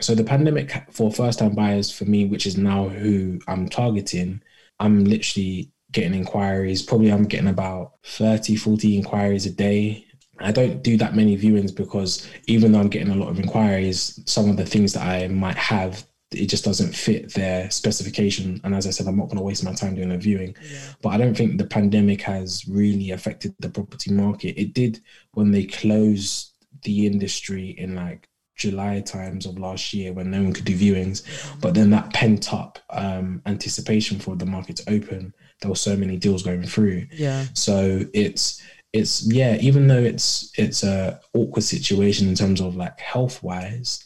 So 0.00 0.16
the 0.16 0.24
pandemic 0.24 0.72
for 0.90 1.12
first 1.12 1.38
time 1.38 1.54
buyers 1.54 1.92
for 1.92 2.06
me, 2.06 2.24
which 2.24 2.44
is 2.44 2.56
now 2.56 2.88
who 2.88 3.38
I'm 3.46 3.68
targeting, 3.68 4.42
I'm 4.80 5.04
literally 5.04 5.70
getting 5.92 6.12
inquiries. 6.12 6.82
Probably 6.82 7.12
I'm 7.12 7.22
getting 7.22 7.46
about 7.46 7.92
30, 8.02 8.56
40 8.56 8.96
inquiries 8.96 9.46
a 9.46 9.50
day. 9.50 10.04
I 10.40 10.50
don't 10.50 10.82
do 10.82 10.96
that 10.96 11.14
many 11.14 11.38
viewings 11.38 11.72
because 11.72 12.28
even 12.48 12.72
though 12.72 12.80
I'm 12.80 12.88
getting 12.88 13.12
a 13.12 13.16
lot 13.16 13.28
of 13.28 13.38
inquiries, 13.38 14.18
some 14.26 14.50
of 14.50 14.56
the 14.56 14.66
things 14.66 14.92
that 14.94 15.06
I 15.06 15.28
might 15.28 15.56
have, 15.56 16.04
it 16.34 16.46
just 16.46 16.64
doesn't 16.64 16.94
fit 16.94 17.32
their 17.34 17.70
specification. 17.70 18.60
And 18.64 18.74
as 18.74 18.86
I 18.86 18.90
said, 18.90 19.06
I'm 19.06 19.16
not 19.16 19.26
going 19.26 19.38
to 19.38 19.42
waste 19.42 19.64
my 19.64 19.72
time 19.72 19.94
doing 19.94 20.12
a 20.12 20.18
viewing. 20.18 20.56
But 21.02 21.10
I 21.10 21.16
don't 21.16 21.36
think 21.36 21.58
the 21.58 21.66
pandemic 21.66 22.22
has 22.22 22.66
really 22.68 23.10
affected 23.10 23.54
the 23.58 23.70
property 23.70 24.12
market. 24.12 24.60
It 24.60 24.74
did 24.74 25.00
when 25.32 25.50
they 25.50 25.64
closed 25.64 26.52
the 26.82 27.06
industry 27.06 27.70
in 27.70 27.94
like 27.94 28.28
July 28.56 29.00
times 29.00 29.46
of 29.46 29.58
last 29.58 29.92
year 29.92 30.12
when 30.12 30.30
no 30.30 30.42
one 30.42 30.52
could 30.52 30.64
do 30.64 30.76
viewings. 30.76 31.22
But 31.60 31.74
then 31.74 31.90
that 31.90 32.12
pent 32.12 32.52
up 32.52 32.78
um, 32.90 33.42
anticipation 33.46 34.18
for 34.18 34.36
the 34.36 34.46
market 34.46 34.76
to 34.76 34.92
open, 34.92 35.34
there 35.60 35.70
were 35.70 35.76
so 35.76 35.96
many 35.96 36.16
deals 36.16 36.42
going 36.42 36.62
through. 36.64 37.06
Yeah. 37.12 37.46
So 37.54 38.04
it's 38.12 38.62
it's 38.92 39.26
yeah, 39.26 39.56
even 39.60 39.88
though 39.88 39.98
it's 39.98 40.52
it's 40.56 40.84
a 40.84 41.20
awkward 41.34 41.64
situation 41.64 42.28
in 42.28 42.36
terms 42.36 42.60
of 42.60 42.76
like 42.76 42.98
health 43.00 43.42
wise, 43.42 44.04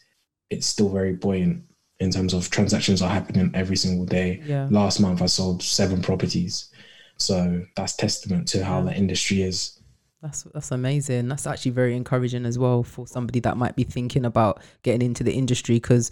it's 0.48 0.66
still 0.66 0.88
very 0.88 1.12
buoyant 1.12 1.64
in 2.00 2.10
terms 2.10 2.32
of 2.32 2.48
transactions 2.50 3.02
are 3.02 3.08
happening 3.10 3.50
every 3.54 3.76
single 3.76 4.06
day. 4.06 4.40
Yeah. 4.46 4.68
Last 4.70 5.00
month 5.00 5.20
I 5.22 5.26
sold 5.26 5.62
seven 5.62 6.00
properties. 6.00 6.70
So 7.16 7.64
that's 7.76 7.96
testament 7.96 8.46
to 8.48 8.64
how 8.64 8.82
the 8.82 8.94
industry 8.94 9.42
is. 9.42 9.80
That's 10.22 10.44
that's 10.54 10.70
amazing. 10.70 11.28
That's 11.28 11.46
actually 11.46 11.72
very 11.72 11.96
encouraging 11.96 12.46
as 12.46 12.58
well 12.58 12.82
for 12.82 13.06
somebody 13.06 13.40
that 13.40 13.56
might 13.56 13.76
be 13.76 13.84
thinking 13.84 14.24
about 14.24 14.62
getting 14.82 15.02
into 15.02 15.24
the 15.24 15.32
industry 15.32 15.76
because 15.76 16.10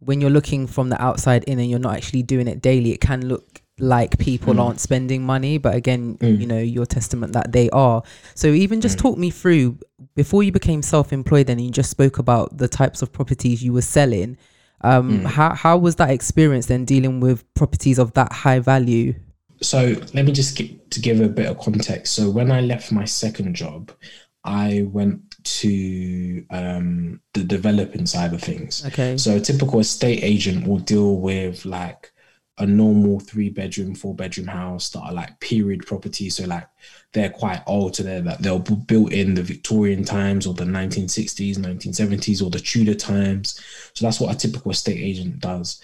when 0.00 0.20
you're 0.20 0.30
looking 0.30 0.66
from 0.66 0.88
the 0.90 1.00
outside 1.02 1.44
in 1.44 1.58
and 1.58 1.68
you're 1.68 1.80
not 1.80 1.96
actually 1.96 2.22
doing 2.22 2.46
it 2.46 2.62
daily, 2.62 2.92
it 2.92 3.00
can 3.00 3.26
look 3.26 3.60
like 3.80 4.18
people 4.18 4.54
Mm. 4.54 4.60
aren't 4.60 4.80
spending 4.80 5.22
money. 5.24 5.58
But 5.58 5.74
again, 5.76 6.18
Mm. 6.18 6.40
you 6.40 6.46
know, 6.46 6.58
your 6.58 6.86
testament 6.86 7.32
that 7.32 7.52
they 7.52 7.68
are. 7.70 8.02
So 8.34 8.48
even 8.48 8.80
just 8.80 8.96
Mm. 8.98 9.02
talk 9.02 9.18
me 9.18 9.30
through 9.30 9.78
before 10.16 10.42
you 10.42 10.50
became 10.52 10.82
self-employed 10.82 11.48
and 11.50 11.60
you 11.60 11.70
just 11.70 11.90
spoke 11.90 12.18
about 12.18 12.58
the 12.58 12.66
types 12.68 13.02
of 13.02 13.12
properties 13.12 13.62
you 13.62 13.72
were 13.72 13.82
selling. 13.82 14.36
Um, 14.82 15.20
Mm. 15.20 15.26
how 15.26 15.54
how 15.54 15.76
was 15.76 15.96
that 15.96 16.10
experience 16.10 16.66
then 16.66 16.84
dealing 16.84 17.20
with 17.20 17.42
properties 17.54 17.98
of 17.98 18.12
that 18.14 18.32
high 18.32 18.60
value? 18.60 19.14
So 19.60 19.94
let 20.14 20.24
me 20.24 20.30
just 20.32 20.56
get, 20.56 20.90
to 20.92 21.00
give 21.00 21.20
a 21.20 21.28
bit 21.28 21.46
of 21.46 21.58
context. 21.58 22.14
So 22.14 22.30
when 22.30 22.52
I 22.52 22.60
left 22.60 22.92
my 22.92 23.04
second 23.04 23.54
job, 23.56 23.90
I 24.44 24.86
went 24.92 25.20
to 25.60 26.44
um, 26.50 27.20
the 27.34 27.42
developing 27.42 28.06
side 28.06 28.32
of 28.34 28.40
things. 28.40 28.86
Okay. 28.86 29.16
So 29.16 29.36
a 29.36 29.40
typical 29.40 29.80
estate 29.80 30.22
agent 30.22 30.66
will 30.66 30.78
deal 30.78 31.16
with 31.16 31.64
like 31.64 32.12
a 32.58 32.66
normal 32.66 33.20
three 33.20 33.48
bedroom, 33.48 33.94
four 33.94 34.14
bedroom 34.14 34.48
house 34.48 34.90
that 34.90 35.00
are 35.00 35.12
like 35.12 35.38
period 35.40 35.86
properties. 35.86 36.36
So 36.36 36.44
like 36.46 36.68
they're 37.12 37.30
quite 37.30 37.62
old, 37.66 37.96
so 37.96 38.02
they're 38.02 38.22
like 38.22 38.38
they'll 38.38 38.58
be 38.58 38.74
built 38.74 39.12
in 39.12 39.34
the 39.34 39.42
Victorian 39.42 40.04
times 40.04 40.46
or 40.46 40.54
the 40.54 40.64
1960s, 40.64 41.56
1970s, 41.56 42.42
or 42.42 42.50
the 42.50 42.60
Tudor 42.60 42.94
times. 42.94 43.60
So 43.94 44.04
that's 44.04 44.20
what 44.20 44.34
a 44.34 44.38
typical 44.38 44.70
estate 44.70 44.98
agent 44.98 45.40
does. 45.40 45.80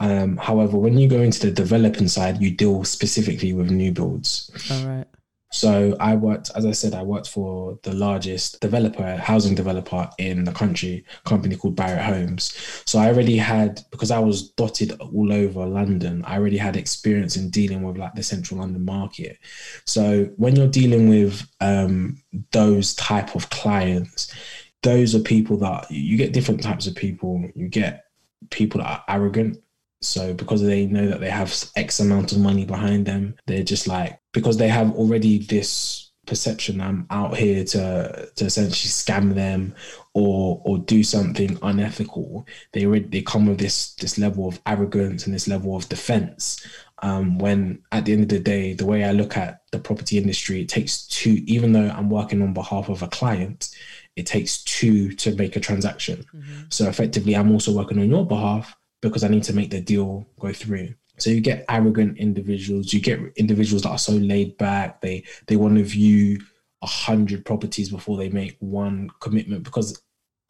Um, 0.00 0.36
however, 0.36 0.78
when 0.78 0.96
you 0.96 1.08
go 1.08 1.20
into 1.20 1.46
the 1.46 1.52
developing 1.52 2.08
side, 2.08 2.40
you 2.40 2.50
deal 2.50 2.84
specifically 2.84 3.52
with 3.52 3.70
new 3.70 3.92
builds. 3.92 4.50
All 4.70 4.88
right. 4.88 5.06
So 5.50 5.96
I 5.98 6.14
worked, 6.14 6.50
as 6.54 6.66
I 6.66 6.72
said, 6.72 6.94
I 6.94 7.02
worked 7.02 7.28
for 7.28 7.78
the 7.82 7.94
largest 7.94 8.60
developer, 8.60 9.16
housing 9.16 9.54
developer 9.54 10.08
in 10.18 10.44
the 10.44 10.52
country, 10.52 11.04
company 11.24 11.56
called 11.56 11.76
Barratt 11.76 12.04
Homes. 12.04 12.82
So 12.84 12.98
I 12.98 13.08
already 13.08 13.36
had, 13.38 13.80
because 13.90 14.10
I 14.10 14.18
was 14.18 14.50
dotted 14.50 14.92
all 15.00 15.32
over 15.32 15.64
London, 15.64 16.22
I 16.26 16.36
already 16.36 16.58
had 16.58 16.76
experience 16.76 17.36
in 17.36 17.48
dealing 17.48 17.82
with 17.82 17.96
like 17.96 18.14
the 18.14 18.22
central 18.22 18.60
London 18.60 18.84
market. 18.84 19.38
So 19.86 20.24
when 20.36 20.54
you're 20.54 20.68
dealing 20.68 21.08
with 21.08 21.48
um, 21.60 22.22
those 22.52 22.94
type 22.94 23.34
of 23.34 23.48
clients, 23.48 24.34
those 24.82 25.14
are 25.14 25.20
people 25.20 25.56
that 25.58 25.90
you 25.90 26.16
get 26.18 26.32
different 26.32 26.62
types 26.62 26.86
of 26.86 26.94
people. 26.94 27.42
You 27.54 27.68
get 27.68 28.04
people 28.50 28.80
that 28.80 28.90
are 28.90 29.04
arrogant. 29.08 29.58
So 30.00 30.32
because 30.32 30.62
they 30.62 30.86
know 30.86 31.08
that 31.08 31.20
they 31.20 31.30
have 31.30 31.52
X 31.74 31.98
amount 31.98 32.32
of 32.32 32.38
money 32.38 32.64
behind 32.64 33.06
them, 33.06 33.34
they're 33.46 33.64
just 33.64 33.88
like 33.88 34.20
because 34.38 34.56
they 34.56 34.68
have 34.68 34.94
already 34.94 35.38
this 35.38 36.08
perception 36.28 36.80
I'm 36.80 37.06
out 37.10 37.36
here 37.36 37.64
to 37.64 38.28
to 38.36 38.44
essentially 38.44 38.90
scam 38.90 39.34
them 39.34 39.74
or 40.14 40.62
or 40.64 40.78
do 40.78 41.02
something 41.02 41.58
unethical. 41.62 42.46
They 42.72 42.86
already 42.86 43.06
they 43.08 43.22
come 43.22 43.46
with 43.46 43.58
this 43.58 43.94
this 43.94 44.16
level 44.16 44.46
of 44.46 44.60
arrogance 44.64 45.26
and 45.26 45.34
this 45.34 45.48
level 45.48 45.74
of 45.74 45.88
defense. 45.88 46.64
Um, 47.00 47.38
when 47.38 47.82
at 47.90 48.04
the 48.04 48.12
end 48.12 48.22
of 48.24 48.28
the 48.28 48.38
day, 48.40 48.74
the 48.74 48.86
way 48.86 49.04
I 49.04 49.12
look 49.12 49.36
at 49.36 49.62
the 49.72 49.78
property 49.78 50.18
industry, 50.18 50.60
it 50.60 50.68
takes 50.68 51.06
two. 51.06 51.42
Even 51.46 51.72
though 51.72 51.88
I'm 51.88 52.10
working 52.10 52.42
on 52.42 52.52
behalf 52.54 52.88
of 52.88 53.02
a 53.02 53.08
client, 53.08 53.70
it 54.14 54.26
takes 54.26 54.62
two 54.62 55.12
to 55.14 55.34
make 55.34 55.56
a 55.56 55.60
transaction. 55.60 56.24
So 56.68 56.88
effectively, 56.88 57.34
I'm 57.34 57.50
also 57.50 57.72
working 57.72 57.98
on 57.98 58.08
your 58.08 58.26
behalf 58.26 58.76
because 59.00 59.24
I 59.24 59.28
need 59.28 59.44
to 59.44 59.54
make 59.54 59.70
the 59.70 59.80
deal 59.80 60.26
go 60.38 60.52
through. 60.52 60.94
So 61.22 61.30
you 61.30 61.40
get 61.40 61.64
arrogant 61.68 62.18
individuals, 62.18 62.92
you 62.92 63.00
get 63.00 63.20
individuals 63.36 63.82
that 63.82 63.90
are 63.90 63.98
so 63.98 64.12
laid 64.12 64.56
back, 64.58 65.00
they 65.00 65.24
they 65.46 65.56
want 65.56 65.76
to 65.76 65.84
view 65.84 66.40
a 66.82 66.86
hundred 66.86 67.44
properties 67.44 67.90
before 67.90 68.16
they 68.16 68.28
make 68.28 68.56
one 68.60 69.10
commitment 69.20 69.64
because 69.64 70.00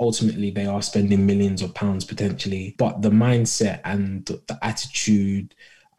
ultimately 0.01 0.51
they 0.51 0.67
are 0.67 0.83
spending 0.83 1.27
millions 1.27 1.63
of 1.63 1.75
pounds 1.75 2.05
potentially. 2.05 2.75
But 2.79 3.03
the 3.03 3.11
mindset 3.11 3.81
and 3.85 4.25
the, 4.27 4.59
attitude 4.63 5.55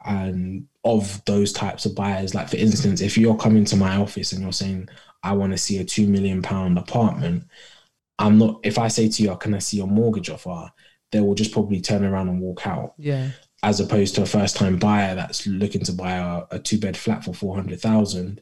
and 0.06 0.66
of 0.84 1.24
those 1.26 1.52
types 1.52 1.86
of 1.86 1.96
buyers, 1.96 2.34
like 2.34 2.50
for 2.50 2.58
instance, 2.58 3.02
if 3.02 3.18
you're 3.18 3.36
coming 3.36 3.66
to 3.66 3.76
my 3.76 3.98
office 3.98 4.32
and 4.32 4.42
you're 4.42 4.54
saying, 4.54 4.88
I 5.24 5.34
want 5.34 5.52
to 5.52 5.58
see 5.58 5.80
a 5.80 5.84
two 5.84 6.08
million 6.08 6.42
pound 6.42 6.78
apartment, 6.78 7.46
I'm 8.18 8.38
not 8.38 8.60
if 8.64 8.78
I 8.78 8.88
say 8.88 9.10
to 9.10 9.24
you, 9.24 9.32
oh, 9.32 9.36
can 9.36 9.54
I 9.54 9.60
see 9.60 9.78
your 9.78 9.88
mortgage 9.88 10.30
offer? 10.30 10.72
They 11.12 11.22
will 11.22 11.36
just 11.36 11.52
probably 11.52 11.82
turn 11.82 12.06
around 12.06 12.30
and 12.30 12.40
walk 12.40 12.68
out 12.68 12.94
Yeah. 12.98 13.30
As 13.64 13.80
opposed 13.80 14.16
to 14.16 14.22
a 14.22 14.26
first 14.26 14.56
time 14.56 14.78
buyer 14.78 15.16
that's 15.16 15.46
looking 15.48 15.82
to 15.84 15.94
buy 15.94 16.14
a, 16.14 16.44
a 16.52 16.60
two 16.60 16.78
bed 16.80 16.96
flat 16.96 17.24
for 17.24 17.34
400,000 17.34 18.42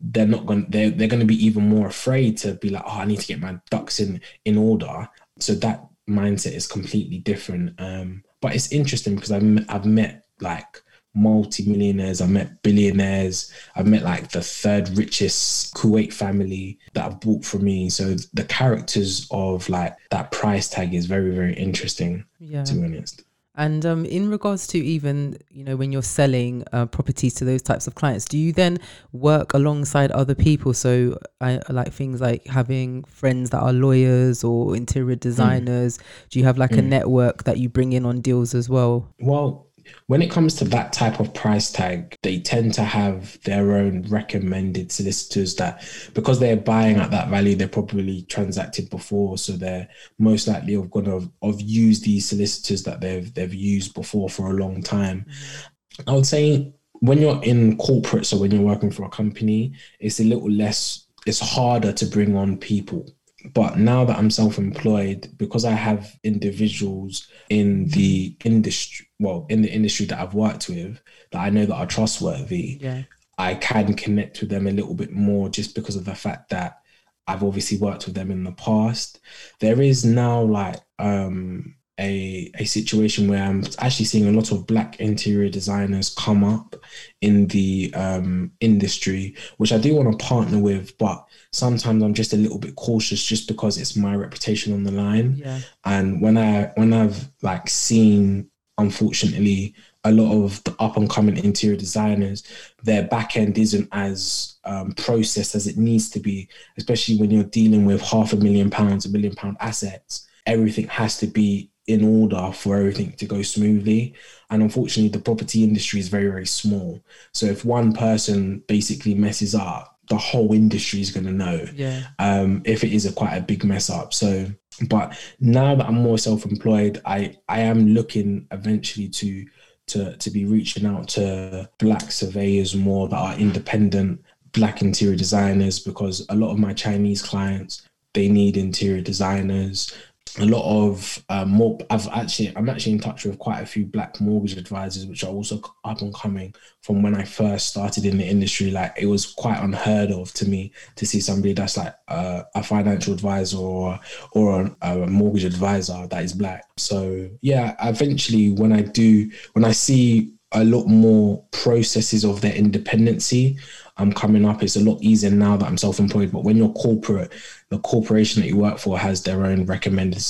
they're 0.00 0.26
not 0.26 0.44
going 0.46 0.66
they're, 0.68 0.90
they're 0.90 1.08
going 1.08 1.20
to 1.20 1.26
be 1.26 1.46
even 1.46 1.66
more 1.68 1.86
afraid 1.86 2.36
to 2.36 2.54
be 2.54 2.68
like 2.68 2.82
oh 2.86 2.98
I 3.00 3.04
need 3.04 3.20
to 3.20 3.26
get 3.26 3.40
my 3.40 3.58
ducks 3.70 4.00
in 4.00 4.20
in 4.44 4.58
order. 4.58 5.08
So 5.38 5.54
that 5.54 5.86
mindset 6.08 6.52
is 6.52 6.66
completely 6.66 7.18
different 7.18 7.80
um 7.80 8.22
but 8.42 8.54
it's 8.54 8.70
interesting 8.72 9.14
because 9.14 9.32
I've, 9.32 9.64
I've 9.70 9.86
met 9.86 10.26
like 10.40 10.82
multi-millionaires 11.14 12.20
I've 12.20 12.30
met 12.30 12.62
billionaires 12.62 13.52
I've 13.76 13.86
met 13.86 14.02
like 14.02 14.30
the 14.30 14.42
third 14.42 14.90
richest 14.90 15.72
Kuwait 15.74 16.12
family 16.12 16.78
that 16.92 17.04
have 17.04 17.20
bought 17.20 17.44
from 17.44 17.64
me. 17.64 17.88
So 17.88 18.16
the 18.34 18.44
characters 18.44 19.26
of 19.30 19.68
like 19.68 19.96
that 20.10 20.32
price 20.32 20.68
tag 20.68 20.92
is 20.92 21.06
very 21.06 21.34
very 21.34 21.54
interesting 21.54 22.24
Yeah. 22.40 22.64
to 22.64 22.74
be 22.74 22.84
honest 22.84 23.22
And 23.56 23.86
um, 23.86 24.04
in 24.04 24.30
regards 24.30 24.66
to 24.68 24.78
even, 24.78 25.38
you 25.50 25.62
know, 25.62 25.76
when 25.76 25.92
you're 25.92 26.02
selling 26.02 26.64
uh, 26.72 26.86
properties 26.86 27.34
to 27.34 27.44
those 27.44 27.62
types 27.62 27.86
of 27.86 27.94
clients, 27.94 28.24
do 28.24 28.36
you 28.36 28.52
then 28.52 28.78
work 29.12 29.54
alongside 29.54 30.10
other 30.10 30.34
people? 30.34 30.74
So, 30.74 31.18
I 31.40 31.60
like 31.68 31.92
things 31.92 32.20
like 32.20 32.46
having 32.46 33.04
friends 33.04 33.50
that 33.50 33.60
are 33.60 33.72
lawyers 33.72 34.42
or 34.42 34.74
interior 34.74 35.14
designers. 35.14 35.98
Do 36.30 36.38
you 36.40 36.44
have 36.46 36.58
like 36.58 36.72
a 36.72 36.82
Mm. 36.82 36.86
network 36.88 37.44
that 37.44 37.58
you 37.58 37.68
bring 37.68 37.92
in 37.92 38.04
on 38.04 38.20
deals 38.20 38.54
as 38.54 38.68
well? 38.68 39.14
Well, 39.20 39.63
when 40.06 40.22
it 40.22 40.30
comes 40.30 40.54
to 40.56 40.64
that 40.66 40.92
type 40.92 41.20
of 41.20 41.34
price 41.34 41.70
tag, 41.70 42.16
they 42.22 42.40
tend 42.40 42.74
to 42.74 42.84
have 42.84 43.40
their 43.42 43.72
own 43.72 44.02
recommended 44.02 44.92
solicitors 44.92 45.54
that 45.56 45.82
because 46.14 46.40
they're 46.40 46.56
buying 46.56 46.96
at 46.96 47.10
that 47.10 47.28
value, 47.28 47.54
they're 47.54 47.68
probably 47.68 48.22
transacted 48.22 48.90
before. 48.90 49.38
So 49.38 49.52
they're 49.52 49.88
most 50.18 50.46
likely 50.48 50.74
have 50.74 50.90
gonna 50.90 51.12
have, 51.12 51.30
have 51.42 51.60
used 51.60 52.04
these 52.04 52.28
solicitors 52.28 52.82
that 52.84 53.00
they've 53.00 53.32
they've 53.34 53.54
used 53.54 53.94
before 53.94 54.28
for 54.28 54.50
a 54.50 54.54
long 54.54 54.82
time. 54.82 55.26
Mm-hmm. 55.28 56.10
I 56.10 56.12
would 56.14 56.26
say 56.26 56.72
when 57.00 57.18
you're 57.18 57.42
in 57.44 57.76
corporate, 57.76 58.26
so 58.26 58.38
when 58.38 58.50
you're 58.50 58.62
working 58.62 58.90
for 58.90 59.04
a 59.04 59.10
company, 59.10 59.74
it's 60.00 60.20
a 60.20 60.24
little 60.24 60.50
less 60.50 61.06
it's 61.26 61.40
harder 61.40 61.92
to 61.92 62.06
bring 62.06 62.36
on 62.36 62.58
people. 62.58 63.06
But 63.52 63.78
now 63.78 64.04
that 64.06 64.16
I'm 64.16 64.30
self-employed, 64.30 65.36
because 65.36 65.64
I 65.66 65.72
have 65.72 66.16
individuals 66.22 67.28
in 67.50 67.88
the 67.88 68.36
industry, 68.44 69.06
well, 69.24 69.46
in 69.48 69.62
the 69.62 69.70
industry 69.72 70.06
that 70.06 70.20
I've 70.20 70.34
worked 70.34 70.68
with 70.68 71.00
that 71.32 71.40
I 71.40 71.50
know 71.50 71.66
that 71.66 71.74
are 71.74 71.86
trustworthy, 71.86 72.78
Yeah. 72.80 73.02
I 73.36 73.54
can 73.54 73.94
connect 73.94 74.40
with 74.40 74.50
them 74.50 74.68
a 74.68 74.70
little 74.70 74.94
bit 74.94 75.10
more 75.12 75.48
just 75.48 75.74
because 75.74 75.96
of 75.96 76.04
the 76.04 76.14
fact 76.14 76.50
that 76.50 76.78
I've 77.26 77.42
obviously 77.42 77.78
worked 77.78 78.06
with 78.06 78.14
them 78.14 78.30
in 78.30 78.44
the 78.44 78.52
past. 78.52 79.18
There 79.58 79.80
is 79.82 80.04
now 80.04 80.42
like 80.42 80.76
um 81.00 81.74
a 81.98 82.50
a 82.58 82.64
situation 82.64 83.28
where 83.28 83.42
I'm 83.42 83.64
actually 83.78 84.04
seeing 84.06 84.26
a 84.28 84.32
lot 84.32 84.52
of 84.52 84.66
black 84.66 85.00
interior 85.00 85.48
designers 85.48 86.14
come 86.14 86.44
up 86.44 86.76
in 87.22 87.46
the 87.48 87.92
um 87.94 88.52
industry, 88.60 89.34
which 89.56 89.72
I 89.72 89.78
do 89.78 89.94
want 89.96 90.12
to 90.16 90.24
partner 90.24 90.58
with, 90.58 90.96
but 90.98 91.24
sometimes 91.52 92.02
I'm 92.02 92.14
just 92.14 92.32
a 92.34 92.36
little 92.36 92.58
bit 92.58 92.74
cautious 92.76 93.24
just 93.24 93.48
because 93.48 93.78
it's 93.78 93.96
my 93.96 94.14
reputation 94.14 94.72
on 94.74 94.82
the 94.84 94.92
line 94.92 95.36
Yeah. 95.36 95.60
and 95.84 96.20
when 96.20 96.36
i 96.36 96.72
when 96.74 96.92
i've 96.92 97.28
like 97.42 97.68
seen 97.68 98.50
unfortunately 98.78 99.74
a 100.04 100.12
lot 100.12 100.32
of 100.44 100.62
the 100.64 100.74
up 100.78 100.96
and 100.96 101.08
coming 101.10 101.36
interior 101.44 101.76
designers 101.76 102.42
their 102.82 103.04
back 103.04 103.36
end 103.36 103.56
isn't 103.58 103.88
as 103.92 104.56
um, 104.64 104.92
processed 104.92 105.54
as 105.54 105.66
it 105.66 105.76
needs 105.76 106.08
to 106.10 106.20
be 106.20 106.48
especially 106.76 107.16
when 107.16 107.30
you're 107.30 107.44
dealing 107.44 107.84
with 107.84 108.00
half 108.02 108.32
a 108.32 108.36
million 108.36 108.70
pounds 108.70 109.06
a 109.06 109.08
million 109.08 109.34
pound 109.34 109.56
assets 109.60 110.26
everything 110.46 110.86
has 110.88 111.18
to 111.18 111.26
be 111.26 111.70
in 111.86 112.02
order 112.02 112.50
for 112.52 112.76
everything 112.76 113.12
to 113.12 113.26
go 113.26 113.42
smoothly 113.42 114.14
and 114.50 114.62
unfortunately 114.62 115.08
the 115.10 115.18
property 115.18 115.62
industry 115.62 116.00
is 116.00 116.08
very 116.08 116.28
very 116.28 116.46
small 116.46 117.00
so 117.32 117.46
if 117.46 117.64
one 117.64 117.92
person 117.92 118.62
basically 118.68 119.14
messes 119.14 119.54
up 119.54 119.90
the 120.08 120.16
whole 120.16 120.52
industry 120.52 121.00
is 121.00 121.10
going 121.10 121.24
to 121.24 121.32
know 121.32 121.64
Yeah. 121.74 122.02
um, 122.18 122.60
if 122.66 122.84
it 122.84 122.92
is 122.92 123.06
a 123.06 123.12
quite 123.12 123.34
a 123.36 123.40
big 123.40 123.64
mess 123.64 123.88
up. 123.88 124.12
So, 124.12 124.46
but 124.88 125.18
now 125.40 125.74
that 125.74 125.86
I'm 125.86 125.94
more 125.94 126.18
self-employed, 126.18 127.00
I 127.04 127.36
I 127.48 127.60
am 127.60 127.88
looking 127.88 128.46
eventually 128.50 129.08
to 129.08 129.46
to 129.88 130.16
to 130.16 130.30
be 130.30 130.44
reaching 130.44 130.86
out 130.86 131.08
to 131.08 131.68
black 131.78 132.10
surveyors 132.10 132.74
more 132.74 133.08
that 133.08 133.16
are 133.16 133.38
independent, 133.38 134.22
black 134.52 134.82
interior 134.82 135.16
designers 135.16 135.78
because 135.78 136.26
a 136.28 136.34
lot 136.34 136.52
of 136.52 136.58
my 136.58 136.72
Chinese 136.72 137.22
clients 137.22 137.88
they 138.14 138.28
need 138.28 138.56
interior 138.56 139.02
designers. 139.02 139.92
A 140.38 140.44
lot 140.44 140.64
of 140.64 141.24
um, 141.28 141.50
more. 141.50 141.78
I've 141.90 142.08
actually, 142.08 142.52
I'm 142.56 142.68
actually 142.68 142.92
in 142.92 143.00
touch 143.00 143.24
with 143.24 143.38
quite 143.38 143.60
a 143.60 143.66
few 143.66 143.86
black 143.86 144.20
mortgage 144.20 144.56
advisors, 144.56 145.06
which 145.06 145.24
are 145.24 145.30
also 145.30 145.60
up 145.84 146.00
and 146.00 146.14
coming 146.14 146.54
from 146.82 147.02
when 147.02 147.14
I 147.14 147.24
first 147.24 147.68
started 147.68 148.04
in 148.04 148.18
the 148.18 148.26
industry. 148.26 148.70
Like 148.70 148.94
it 148.96 149.06
was 149.06 149.26
quite 149.26 149.62
unheard 149.62 150.10
of 150.10 150.32
to 150.34 150.48
me 150.48 150.72
to 150.96 151.06
see 151.06 151.20
somebody 151.20 151.52
that's 151.52 151.76
like 151.76 151.94
uh, 152.08 152.42
a 152.54 152.62
financial 152.62 153.14
advisor 153.14 153.58
or 153.58 153.98
or 154.32 154.76
a, 154.82 155.02
a 155.02 155.06
mortgage 155.06 155.44
advisor 155.44 156.06
that 156.08 156.24
is 156.24 156.32
black. 156.32 156.64
So 156.76 157.30
yeah, 157.40 157.76
eventually 157.82 158.52
when 158.52 158.72
I 158.72 158.82
do, 158.82 159.30
when 159.52 159.64
I 159.64 159.72
see 159.72 160.32
a 160.54 160.64
lot 160.64 160.86
more 160.86 161.44
processes 161.50 162.24
of 162.24 162.40
their 162.40 162.54
independency 162.54 163.58
I'm 163.96 164.12
coming 164.12 164.44
up. 164.44 164.62
It's 164.62 164.74
a 164.74 164.80
lot 164.80 165.00
easier 165.02 165.30
now 165.30 165.56
that 165.56 165.66
I'm 165.66 165.76
self-employed. 165.76 166.32
But 166.32 166.42
when 166.42 166.56
you're 166.56 166.72
corporate, 166.72 167.32
the 167.68 167.78
corporation 167.78 168.42
that 168.42 168.48
you 168.48 168.56
work 168.56 168.78
for 168.78 168.98
has 168.98 169.22
their 169.22 169.44
own 169.44 169.66
recommended 169.66 170.22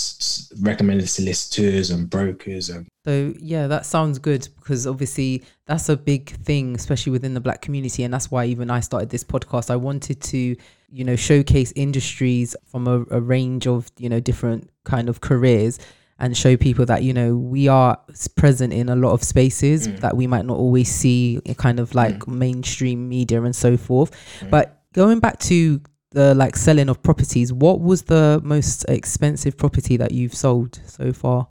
recommended 0.60 1.08
solicitors 1.08 1.90
and 1.90 2.08
brokers 2.08 2.70
and 2.70 2.86
so 3.04 3.34
yeah 3.38 3.66
that 3.66 3.84
sounds 3.84 4.18
good 4.18 4.48
because 4.56 4.86
obviously 4.86 5.42
that's 5.66 5.88
a 5.88 5.96
big 5.96 6.30
thing 6.42 6.74
especially 6.74 7.12
within 7.12 7.34
the 7.34 7.40
black 7.40 7.60
community 7.60 8.02
and 8.02 8.14
that's 8.14 8.30
why 8.30 8.46
even 8.46 8.70
i 8.70 8.80
started 8.80 9.10
this 9.10 9.24
podcast 9.24 9.68
i 9.68 9.76
wanted 9.76 10.22
to 10.22 10.56
you 10.90 11.04
know 11.04 11.16
showcase 11.16 11.72
industries 11.76 12.56
from 12.64 12.86
a, 12.86 13.04
a 13.10 13.20
range 13.20 13.66
of 13.66 13.90
you 13.98 14.08
know 14.08 14.20
different 14.20 14.70
kind 14.84 15.08
of 15.08 15.20
careers 15.20 15.78
and 16.18 16.36
show 16.36 16.56
people 16.56 16.86
that 16.86 17.02
you 17.02 17.12
know 17.12 17.36
we 17.36 17.68
are 17.68 17.98
present 18.36 18.72
in 18.72 18.88
a 18.88 18.96
lot 18.96 19.12
of 19.12 19.22
spaces 19.22 19.88
mm. 19.88 19.98
that 20.00 20.16
we 20.16 20.26
might 20.26 20.44
not 20.44 20.56
always 20.56 20.92
see 20.92 21.40
kind 21.56 21.80
of 21.80 21.94
like 21.94 22.18
mm. 22.20 22.34
mainstream 22.34 23.08
media 23.08 23.42
and 23.42 23.56
so 23.56 23.76
forth 23.76 24.12
mm. 24.40 24.50
but 24.50 24.82
going 24.92 25.20
back 25.20 25.38
to 25.38 25.80
the 26.10 26.34
like 26.34 26.56
selling 26.56 26.88
of 26.88 27.02
properties 27.02 27.52
what 27.52 27.80
was 27.80 28.02
the 28.02 28.40
most 28.44 28.84
expensive 28.88 29.56
property 29.56 29.96
that 29.96 30.12
you've 30.12 30.34
sold 30.34 30.80
so 30.86 31.12
far 31.12 31.48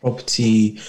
property 0.00 0.80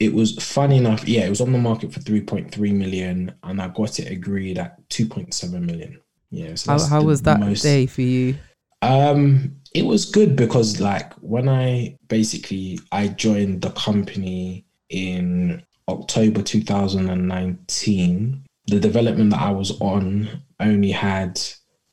it 0.00 0.12
was 0.12 0.36
funny 0.42 0.78
enough 0.78 1.06
yeah 1.06 1.24
it 1.24 1.30
was 1.30 1.40
on 1.40 1.52
the 1.52 1.58
market 1.58 1.92
for 1.92 2.00
3.3 2.00 2.74
million 2.74 3.32
and 3.44 3.62
i 3.62 3.68
got 3.68 3.98
it 4.00 4.10
agreed 4.10 4.58
at 4.58 4.76
2.7 4.88 5.52
million 5.62 6.00
yeah 6.30 6.54
so 6.56 6.72
how, 6.72 6.86
how 6.86 7.02
was 7.02 7.22
that 7.22 7.38
most, 7.38 7.62
day 7.62 7.86
for 7.86 8.02
you 8.02 8.36
um 8.82 9.56
it 9.76 9.84
was 9.84 10.06
good 10.06 10.36
because 10.36 10.80
like 10.80 11.12
when 11.14 11.50
I 11.50 11.98
basically 12.08 12.80
I 12.92 13.08
joined 13.08 13.60
the 13.60 13.72
company 13.72 14.64
in 14.88 15.62
October 15.86 16.40
2019, 16.40 18.44
the 18.68 18.80
development 18.80 19.30
that 19.30 19.42
I 19.42 19.50
was 19.50 19.78
on 19.82 20.30
only 20.60 20.90
had 20.90 21.38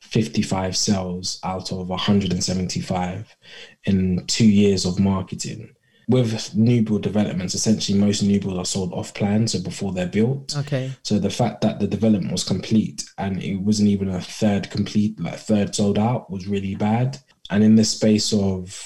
55 0.00 0.74
sales 0.74 1.38
out 1.44 1.72
of 1.72 1.90
175 1.90 3.36
in 3.84 4.24
two 4.28 4.48
years 4.48 4.86
of 4.86 4.98
marketing. 4.98 5.74
With 6.08 6.54
new 6.54 6.82
build 6.82 7.02
developments, 7.02 7.54
essentially 7.54 7.98
most 7.98 8.22
new 8.22 8.40
builds 8.40 8.58
are 8.58 8.64
sold 8.64 8.94
off 8.94 9.12
plan, 9.12 9.46
so 9.46 9.62
before 9.62 9.92
they're 9.92 10.06
built. 10.06 10.56
Okay. 10.56 10.90
So 11.02 11.18
the 11.18 11.30
fact 11.30 11.60
that 11.60 11.80
the 11.80 11.86
development 11.86 12.32
was 12.32 12.44
complete 12.44 13.04
and 13.18 13.42
it 13.42 13.56
wasn't 13.56 13.90
even 13.90 14.08
a 14.08 14.20
third 14.20 14.70
complete, 14.70 15.20
like 15.20 15.38
third 15.38 15.74
sold 15.74 15.98
out, 15.98 16.30
was 16.30 16.46
really 16.46 16.74
bad. 16.74 17.18
And 17.50 17.62
in 17.62 17.74
the 17.76 17.84
space 17.84 18.32
of 18.32 18.80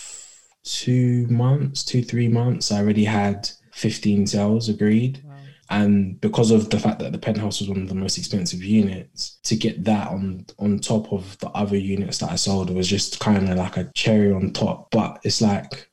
two 0.64 1.26
months, 1.28 1.84
two, 1.84 2.02
three 2.02 2.28
months, 2.28 2.72
I 2.72 2.80
already 2.80 3.04
had 3.04 3.48
15 3.72 4.26
sales 4.26 4.68
agreed. 4.68 5.22
Wow. 5.24 5.34
And 5.70 6.20
because 6.20 6.50
of 6.50 6.70
the 6.70 6.80
fact 6.80 6.98
that 7.00 7.12
the 7.12 7.18
penthouse 7.18 7.60
was 7.60 7.68
one 7.68 7.82
of 7.82 7.88
the 7.88 7.94
most 7.94 8.18
expensive 8.18 8.62
units, 8.64 9.38
to 9.44 9.56
get 9.56 9.84
that 9.84 10.08
on 10.08 10.46
on 10.58 10.78
top 10.78 11.12
of 11.12 11.38
the 11.38 11.48
other 11.50 11.76
units 11.76 12.18
that 12.18 12.30
I 12.30 12.36
sold 12.36 12.70
was 12.70 12.88
just 12.88 13.20
kind 13.20 13.48
of 13.48 13.56
like 13.56 13.76
a 13.76 13.90
cherry 13.94 14.32
on 14.32 14.52
top. 14.52 14.90
But 14.90 15.20
it's 15.24 15.40
like 15.42 15.90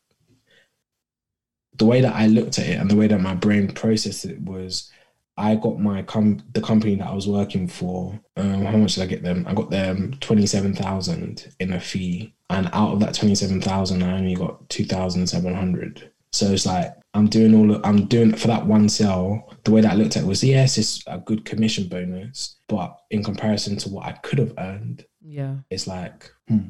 the 1.78 1.86
way 1.86 2.02
that 2.02 2.16
I 2.16 2.28
looked 2.28 2.58
at 2.58 2.68
it 2.68 2.80
and 2.80 2.90
the 2.90 2.96
way 2.96 3.08
that 3.08 3.20
my 3.20 3.36
brain 3.36 3.68
processed 3.68 4.26
it 4.26 4.42
was 4.42 4.90
I 5.38 5.56
got 5.56 5.80
my 5.80 6.02
com 6.04 6.42
the 6.54 6.62
company 6.62 6.96
that 6.96 7.08
I 7.08 7.14
was 7.14 7.28
working 7.28 7.68
for. 7.68 8.20
Um, 8.38 8.66
how 8.66 8.78
much 8.78 8.96
did 8.96 9.04
I 9.04 9.08
get 9.08 9.24
them? 9.24 9.46
I 9.48 9.54
got 9.54 9.70
them 9.70 10.16
twenty 10.22 10.46
seven 10.46 10.74
thousand 10.74 11.54
in 11.60 11.74
a 11.74 11.80
fee, 11.80 12.34
and 12.50 12.70
out 12.74 12.94
of 12.94 13.00
that 13.02 13.16
twenty 13.16 13.36
seven 13.36 13.62
thousand, 13.62 14.04
I 14.04 14.18
only 14.18 14.36
got 14.36 14.70
two 14.70 14.86
thousand 14.86 15.28
seven 15.28 15.54
hundred. 15.54 16.12
So 16.32 16.48
it's 16.52 16.66
like 16.66 16.94
I'm 17.14 17.28
doing 17.28 17.54
all. 17.56 17.76
Of, 17.76 17.86
I'm 17.86 18.06
doing 18.06 18.34
for 18.34 18.48
that 18.48 18.66
one 18.66 18.90
sale. 18.90 19.54
The 19.64 19.72
way 19.72 19.82
that 19.82 19.92
I 19.92 19.96
looked 19.96 20.16
at 20.18 20.24
it 20.24 20.28
was 20.28 20.44
yes, 20.44 20.78
it's 20.78 21.04
a 21.08 21.18
good 21.18 21.46
commission 21.46 21.88
bonus, 21.88 22.58
but 22.68 22.98
in 23.10 23.24
comparison 23.24 23.78
to 23.78 23.90
what 23.90 24.06
I 24.06 24.14
could 24.14 24.40
have 24.40 24.54
earned, 24.58 25.06
yeah, 25.22 25.56
it's 25.70 25.88
like. 25.88 26.32
Hmm. 26.48 26.70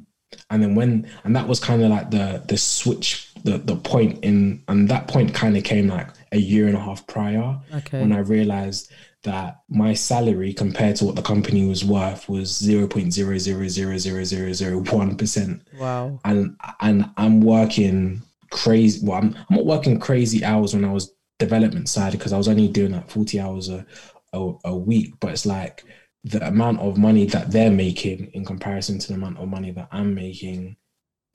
And 0.49 0.61
then 0.61 0.75
when 0.75 1.09
and 1.23 1.33
that 1.35 1.47
was 1.47 1.59
kind 1.59 1.83
of 1.83 1.89
like 1.89 2.11
the 2.11 2.43
the 2.47 2.57
switch 2.57 3.31
the 3.43 3.57
the 3.57 3.75
point 3.75 4.23
in 4.23 4.61
and 4.67 4.87
that 4.89 5.07
point 5.07 5.33
kind 5.33 5.57
of 5.57 5.63
came 5.63 5.87
like 5.87 6.09
a 6.31 6.37
year 6.37 6.67
and 6.67 6.75
a 6.75 6.79
half 6.79 7.07
prior 7.07 7.59
okay. 7.73 8.01
when 8.01 8.11
I 8.11 8.19
realized 8.19 8.91
that 9.23 9.61
my 9.69 9.93
salary 9.93 10.53
compared 10.53 10.97
to 10.97 11.05
what 11.05 11.15
the 11.15 11.21
company 11.21 11.65
was 11.67 11.83
worth 11.83 12.29
was 12.29 12.51
0.0000001%. 12.61 15.61
Wow. 15.79 16.19
And 16.23 16.55
and 16.79 17.09
I'm 17.17 17.41
working 17.41 18.21
crazy 18.51 19.05
well 19.05 19.17
I'm, 19.17 19.35
I'm 19.49 19.57
not 19.57 19.65
working 19.65 19.99
crazy 19.99 20.45
hours 20.45 20.73
when 20.73 20.85
I 20.85 20.93
was 20.93 21.11
development 21.39 21.89
side 21.89 22.13
because 22.13 22.31
I 22.31 22.37
was 22.37 22.47
only 22.47 22.67
doing 22.67 22.91
like 22.93 23.09
40 23.09 23.39
hours 23.39 23.69
a, 23.69 23.85
a, 24.33 24.53
a 24.65 24.75
week 24.75 25.13
but 25.19 25.31
it's 25.31 25.45
like 25.45 25.83
the 26.25 26.45
amount 26.47 26.79
of 26.79 26.97
money 26.97 27.25
that 27.27 27.51
they're 27.51 27.71
making 27.71 28.31
in 28.33 28.43
comparison 28.43 28.97
to 28.97 29.07
the 29.09 29.13
amount 29.13 29.37
of 29.37 29.47
money 29.47 29.69
that 29.71 29.87
I'm 29.91 30.15
making 30.15 30.75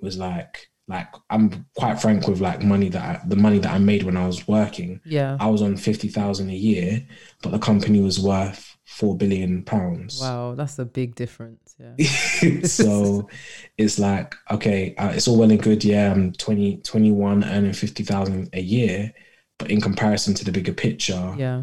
was 0.01 0.19
like 0.19 0.67
like 0.89 1.07
I'm 1.31 1.67
quite 1.77 2.01
frank 2.01 2.27
with 2.27 2.41
like 2.41 2.65
money 2.65 2.89
that 2.89 3.03
I, 3.03 3.29
the 3.29 3.37
money 3.37 3.61
that 3.61 3.73
I 3.73 3.79
made 3.79 4.03
when 4.03 4.17
I 4.17 4.27
was 4.27 4.49
working. 4.49 5.01
Yeah, 5.05 5.37
I 5.39 5.47
was 5.47 5.63
on 5.63 5.77
fifty 5.77 6.09
thousand 6.09 6.51
a 6.51 6.55
year, 6.55 7.07
but 7.43 7.53
the 7.53 7.61
company 7.61 8.01
was 8.01 8.19
worth 8.19 8.77
four 8.85 9.17
billion 9.17 9.63
pounds. 9.63 10.21
Wow, 10.21 10.57
that's 10.57 10.81
a 10.81 10.85
big 10.85 11.15
difference. 11.15 11.77
Yeah. 11.79 12.63
so 12.65 13.29
it's 13.79 14.01
like 14.01 14.35
okay, 14.51 14.97
uh, 14.97 15.13
it's 15.15 15.29
all 15.29 15.39
well 15.39 15.53
and 15.53 15.63
good. 15.63 15.85
Yeah, 15.85 16.11
I'm 16.11 16.33
20, 16.33 16.79
21 16.79 17.45
earning 17.45 17.73
fifty 17.73 18.03
thousand 18.03 18.51
a 18.53 18.61
year, 18.61 19.15
but 19.61 19.71
in 19.71 19.81
comparison 19.81 20.35
to 20.35 20.45
the 20.45 20.51
bigger 20.51 20.75
picture, 20.75 21.37
yeah, 21.39 21.63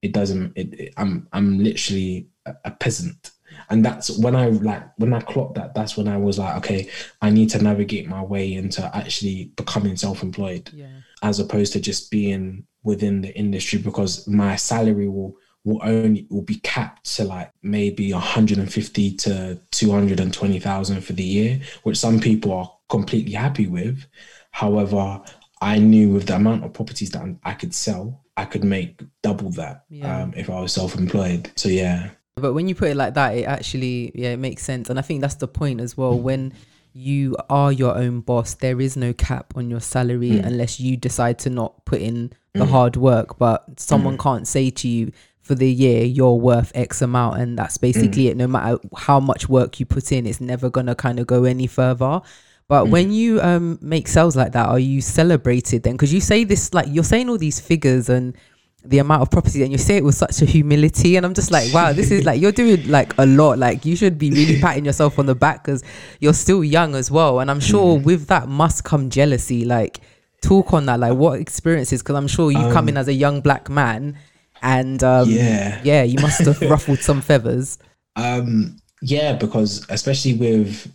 it 0.00 0.12
doesn't. 0.12 0.52
It, 0.54 0.74
it 0.78 0.94
I'm 0.96 1.26
I'm 1.32 1.58
literally 1.58 2.28
a, 2.64 2.70
peasant 2.70 3.30
and 3.70 3.84
that's 3.84 4.10
when 4.18 4.36
I 4.36 4.48
like 4.48 4.82
when 4.96 5.12
I 5.12 5.20
clocked 5.20 5.54
that. 5.54 5.74
That's 5.74 5.96
when 5.96 6.08
I 6.08 6.16
was 6.16 6.38
like, 6.38 6.56
okay, 6.58 6.88
I 7.22 7.30
need 7.30 7.50
to 7.50 7.62
navigate 7.62 8.08
my 8.08 8.22
way 8.22 8.54
into 8.54 8.84
actually 8.94 9.52
becoming 9.56 9.96
self-employed, 9.96 10.70
yeah. 10.72 10.88
as 11.22 11.40
opposed 11.40 11.72
to 11.74 11.80
just 11.80 12.10
being 12.10 12.66
within 12.82 13.22
the 13.22 13.34
industry 13.36 13.78
because 13.78 14.26
my 14.28 14.56
salary 14.56 15.08
will 15.08 15.36
will 15.64 15.80
only 15.82 16.26
will 16.30 16.42
be 16.42 16.56
capped 16.56 17.14
to 17.16 17.24
like 17.24 17.50
maybe 17.62 18.12
150 18.12 19.16
to 19.16 19.58
220,000 19.70 21.00
for 21.00 21.12
the 21.14 21.24
year, 21.24 21.60
which 21.84 21.96
some 21.96 22.20
people 22.20 22.52
are 22.52 22.70
completely 22.88 23.32
happy 23.32 23.66
with. 23.66 24.04
However, 24.50 25.22
I 25.62 25.78
knew 25.78 26.10
with 26.10 26.26
the 26.26 26.36
amount 26.36 26.64
of 26.64 26.74
properties 26.74 27.10
that 27.10 27.36
I 27.44 27.54
could 27.54 27.74
sell, 27.74 28.22
I 28.36 28.44
could 28.44 28.64
make 28.64 29.00
double 29.22 29.50
that 29.52 29.84
yeah. 29.88 30.22
um, 30.22 30.34
if 30.36 30.50
I 30.50 30.60
was 30.60 30.74
self-employed. 30.74 31.50
So 31.56 31.70
yeah, 31.70 32.10
but 32.36 32.52
when 32.52 32.68
you 32.68 32.74
put 32.74 32.90
it 32.90 32.96
like 32.96 33.14
that, 33.14 33.36
it 33.36 33.44
actually 33.44 34.10
yeah, 34.14 34.30
it 34.30 34.38
makes 34.38 34.62
sense. 34.62 34.90
And 34.90 34.98
I 34.98 35.02
think 35.02 35.20
that's 35.20 35.36
the 35.36 35.48
point 35.48 35.80
as 35.80 35.96
well. 35.96 36.18
When 36.18 36.52
you 36.92 37.36
are 37.48 37.72
your 37.72 37.96
own 37.96 38.20
boss, 38.20 38.54
there 38.54 38.80
is 38.80 38.96
no 38.96 39.12
cap 39.12 39.52
on 39.56 39.70
your 39.70 39.80
salary 39.80 40.30
mm. 40.30 40.44
unless 40.44 40.80
you 40.80 40.96
decide 40.96 41.38
to 41.40 41.50
not 41.50 41.84
put 41.84 42.00
in 42.00 42.32
the 42.52 42.64
mm. 42.64 42.70
hard 42.70 42.96
work. 42.96 43.38
But 43.38 43.78
someone 43.78 44.16
mm. 44.16 44.22
can't 44.22 44.48
say 44.48 44.70
to 44.70 44.88
you 44.88 45.12
for 45.42 45.54
the 45.54 45.70
year 45.70 46.04
you're 46.04 46.34
worth 46.34 46.72
X 46.74 47.02
amount, 47.02 47.40
and 47.40 47.56
that's 47.56 47.78
basically 47.78 48.24
mm. 48.24 48.30
it. 48.30 48.36
No 48.36 48.48
matter 48.48 48.78
how 48.96 49.20
much 49.20 49.48
work 49.48 49.78
you 49.78 49.86
put 49.86 50.10
in, 50.10 50.26
it's 50.26 50.40
never 50.40 50.70
gonna 50.70 50.96
kind 50.96 51.20
of 51.20 51.28
go 51.28 51.44
any 51.44 51.68
further. 51.68 52.20
But 52.66 52.86
mm. 52.86 52.90
when 52.90 53.12
you 53.12 53.40
um 53.42 53.78
make 53.80 54.08
sales 54.08 54.34
like 54.34 54.52
that, 54.52 54.66
are 54.66 54.78
you 54.78 55.00
celebrated 55.00 55.84
then? 55.84 55.92
Because 55.94 56.12
you 56.12 56.20
say 56.20 56.42
this 56.42 56.74
like 56.74 56.86
you're 56.88 57.04
saying 57.04 57.28
all 57.28 57.38
these 57.38 57.60
figures 57.60 58.08
and 58.08 58.36
the 58.84 58.98
amount 58.98 59.22
of 59.22 59.30
property 59.30 59.62
and 59.62 59.72
you 59.72 59.78
say 59.78 59.96
it 59.96 60.04
with 60.04 60.14
such 60.14 60.42
a 60.42 60.44
humility 60.44 61.16
and 61.16 61.24
i'm 61.24 61.32
just 61.32 61.50
like 61.50 61.72
wow 61.72 61.92
this 61.92 62.10
is 62.10 62.24
like 62.24 62.40
you're 62.40 62.52
doing 62.52 62.86
like 62.88 63.16
a 63.18 63.26
lot. 63.26 63.58
Like 63.58 63.84
you 63.84 63.96
should 63.96 64.18
be 64.18 64.30
really 64.30 64.60
patting 64.64 64.84
yourself 64.84 65.18
on 65.18 65.26
the 65.26 65.34
back 65.34 65.64
because 65.64 65.82
you're 66.20 66.34
still 66.34 66.64
young 66.64 66.94
as 66.94 67.10
well. 67.10 67.40
And 67.40 67.50
i'm 67.50 67.60
sure 67.60 67.98
mm. 67.98 68.04
with 68.04 68.26
that 68.28 68.48
must 68.48 68.84
come 68.84 69.10
jealousy. 69.10 69.64
Like 69.64 70.00
talk 70.42 70.72
on 70.72 70.86
that. 70.86 71.00
Like 71.00 71.14
what 71.14 71.40
experiences? 71.40 72.02
Because 72.02 72.16
i'm 72.16 72.28
sure 72.28 72.50
you 72.50 72.58
um, 72.58 72.72
come 72.72 72.88
in 72.88 72.96
um, 72.96 73.00
as 73.00 73.08
a 73.08 73.12
young 73.12 73.40
black 73.40 73.68
man 73.68 74.18
and 74.62 75.02
um 75.04 75.28
yeah. 75.28 75.80
yeah 75.84 76.02
you 76.02 76.18
must 76.20 76.40
have 76.44 76.60
ruffled 76.70 77.00
some 77.00 77.20
feathers. 77.20 77.78
Um 78.16 78.78
yeah 79.02 79.34
because 79.34 79.86
especially 79.90 80.34
with 80.34 80.90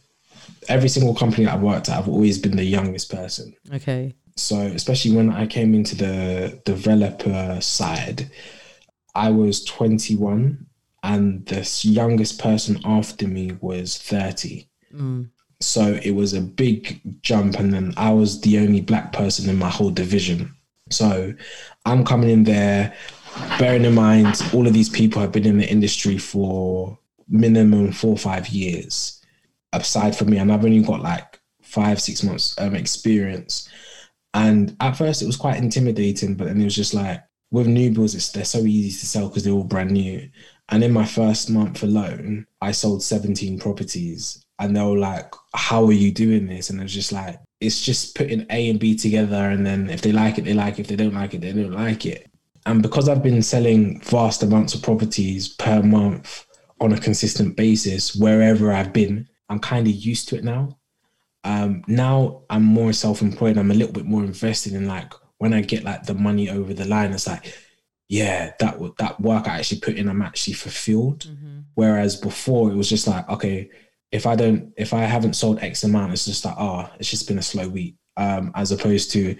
every 0.67 0.89
single 0.89 1.15
company 1.15 1.45
i've 1.47 1.62
worked 1.62 1.89
at 1.89 1.97
i've 1.97 2.10
always 2.10 2.38
been 2.38 2.56
the 2.56 2.63
youngest 2.63 3.12
person. 3.12 3.54
Okay 3.73 4.13
so 4.39 4.59
especially 4.59 5.16
when 5.16 5.32
I 5.32 5.45
came 5.47 5.74
into 5.74 5.95
the 5.95 6.61
developer 6.66 7.59
side, 7.61 8.32
I 9.16 9.32
was 9.32 9.64
21 9.66 10.66
and 11.03 11.45
the 11.45 11.68
youngest 11.84 12.39
person 12.39 12.80
after 12.86 13.28
me 13.28 13.51
was 13.61 13.97
30. 13.97 14.68
Mm. 14.93 15.30
So 15.61 15.99
it 16.03 16.11
was 16.11 16.34
a 16.34 16.41
big 16.41 17.01
jump, 17.22 17.59
and 17.59 17.74
then 17.74 17.93
I 17.97 18.11
was 18.11 18.39
the 18.41 18.59
only 18.59 18.82
black 18.82 19.11
person 19.11 19.49
in 19.49 19.57
my 19.57 19.70
whole 19.70 19.89
division. 19.89 20.55
So 20.89 21.34
I'm 21.86 22.05
coming 22.05 22.30
in 22.30 22.43
there, 22.45 22.93
bearing 23.57 23.86
in 23.86 23.93
mind 23.93 24.41
all 24.53 24.68
of 24.68 24.74
these 24.74 24.89
people 24.89 25.22
have 25.22 25.34
been 25.34 25.45
in 25.45 25.57
the 25.57 25.70
industry 25.70 26.18
for 26.18 26.97
minimum 27.28 27.91
four 27.91 28.11
or 28.11 28.18
five 28.18 28.47
years, 28.49 29.22
aside 29.74 30.16
from 30.16 30.30
me, 30.30 30.38
and 30.38 30.51
I've 30.51 30.64
only 30.64 30.82
got 30.82 31.01
like 31.01 31.39
five, 31.61 32.01
six 32.01 32.24
months 32.24 32.55
um, 32.59 32.76
experience. 32.76 33.70
And 34.34 34.75
at 34.80 34.97
first, 34.97 35.21
it 35.21 35.25
was 35.25 35.38
quite 35.38 35.57
intimidating, 35.57 36.36
but 36.36 36.45
then 36.45 36.61
it 36.61 36.65
was 36.65 36.75
just 36.75 36.93
like 36.93 37.23
with 37.51 37.67
new 37.67 37.91
builds, 37.91 38.15
it's, 38.15 38.32
they're 38.32 38.45
so 38.45 38.59
easy 38.59 38.91
to 38.99 39.05
sell 39.05 39.27
because 39.27 39.43
they're 39.43 39.53
all 39.53 39.63
brand 39.63 39.91
new. 39.91 40.30
And 40.69 40.84
in 40.84 40.91
my 40.91 41.05
first 41.05 41.49
month 41.49 41.82
alone, 41.82 42.45
I 42.61 42.71
sold 42.71 43.01
17 43.01 43.59
properties. 43.59 44.45
And 44.59 44.75
they 44.75 44.82
were 44.82 44.97
like, 44.97 45.34
How 45.55 45.86
are 45.86 45.93
you 45.93 46.11
doing 46.11 46.47
this? 46.47 46.69
And 46.69 46.80
it 46.80 46.84
was 46.84 46.93
just 46.93 47.11
like, 47.11 47.39
It's 47.59 47.84
just 47.84 48.15
putting 48.15 48.45
A 48.51 48.69
and 48.69 48.80
B 48.80 48.95
together. 48.95 49.49
And 49.49 49.65
then 49.65 49.89
if 49.89 50.01
they 50.01 50.11
like 50.11 50.38
it, 50.38 50.45
they 50.45 50.53
like 50.53 50.77
it. 50.77 50.82
If 50.82 50.88
they 50.88 50.95
don't 50.95 51.13
like 51.13 51.34
it, 51.34 51.41
they 51.41 51.53
don't 51.53 51.71
like 51.71 52.05
it. 52.05 52.30
And 52.65 52.84
because 52.84 53.09
I've 53.09 53.23
been 53.23 53.41
selling 53.41 54.01
vast 54.01 54.43
amounts 54.43 54.75
of 54.75 54.84
properties 54.84 55.47
per 55.47 55.82
month 55.82 56.45
on 56.82 56.93
a 56.93 56.99
consistent 56.99 57.55
basis, 57.55 58.15
wherever 58.15 58.71
I've 58.71 58.93
been, 58.93 59.27
I'm 59.49 59.59
kind 59.59 59.88
of 59.88 59.93
used 59.93 60.30
to 60.30 60.38
it 60.38 60.43
now. 60.43 60.77
Um, 61.44 61.84
now 61.88 62.44
I'm 62.50 62.64
more 62.64 62.94
self 62.94 63.22
employed. 63.22 63.58
I'm 63.58 63.72
a 63.72 63.76
little 63.76 63.94
bit 63.94 64.06
more 64.06 64.24
invested 64.24 64.74
in 64.74 64.88
like 64.88 65.14
when 65.38 65.54
I 65.54 65.62
get 65.62 65.84
like 65.84 66.04
the 66.04 66.14
money 66.14 66.50
over 66.50 66.74
the 66.74 66.86
line, 66.86 67.14
it's 67.14 67.28
like, 67.28 67.54
yeah, 68.08 68.54
that 68.60 68.80
that 68.98 69.20
work 69.22 69.48
I 69.48 69.60
actually 69.60 69.82
put 69.82 69.96
in, 69.96 70.10
I'm 70.10 70.22
actually 70.22 70.54
fulfilled. 70.54 71.26
Mm-hmm. 71.26 71.60
Whereas 71.76 72.16
before, 72.16 72.72
it 72.72 72.76
was 72.76 72.90
just 72.90 73.08
like, 73.08 73.28
okay, 73.30 73.70
if 74.12 74.26
I 74.26 74.36
don't, 74.36 74.74
if 74.78 74.94
I 74.94 75.02
haven't 75.02 75.34
sold 75.34 75.60
X 75.60 75.84
amount, 75.84 76.14
it's 76.14 76.26
just 76.26 76.44
like, 76.44 76.56
oh, 76.58 76.90
it's 77.00 77.10
just 77.10 77.28
been 77.28 77.38
a 77.38 77.44
slow 77.44 77.68
week. 77.68 77.96
Um, 78.18 78.52
as 78.56 78.72
opposed 78.72 79.12
to 79.12 79.36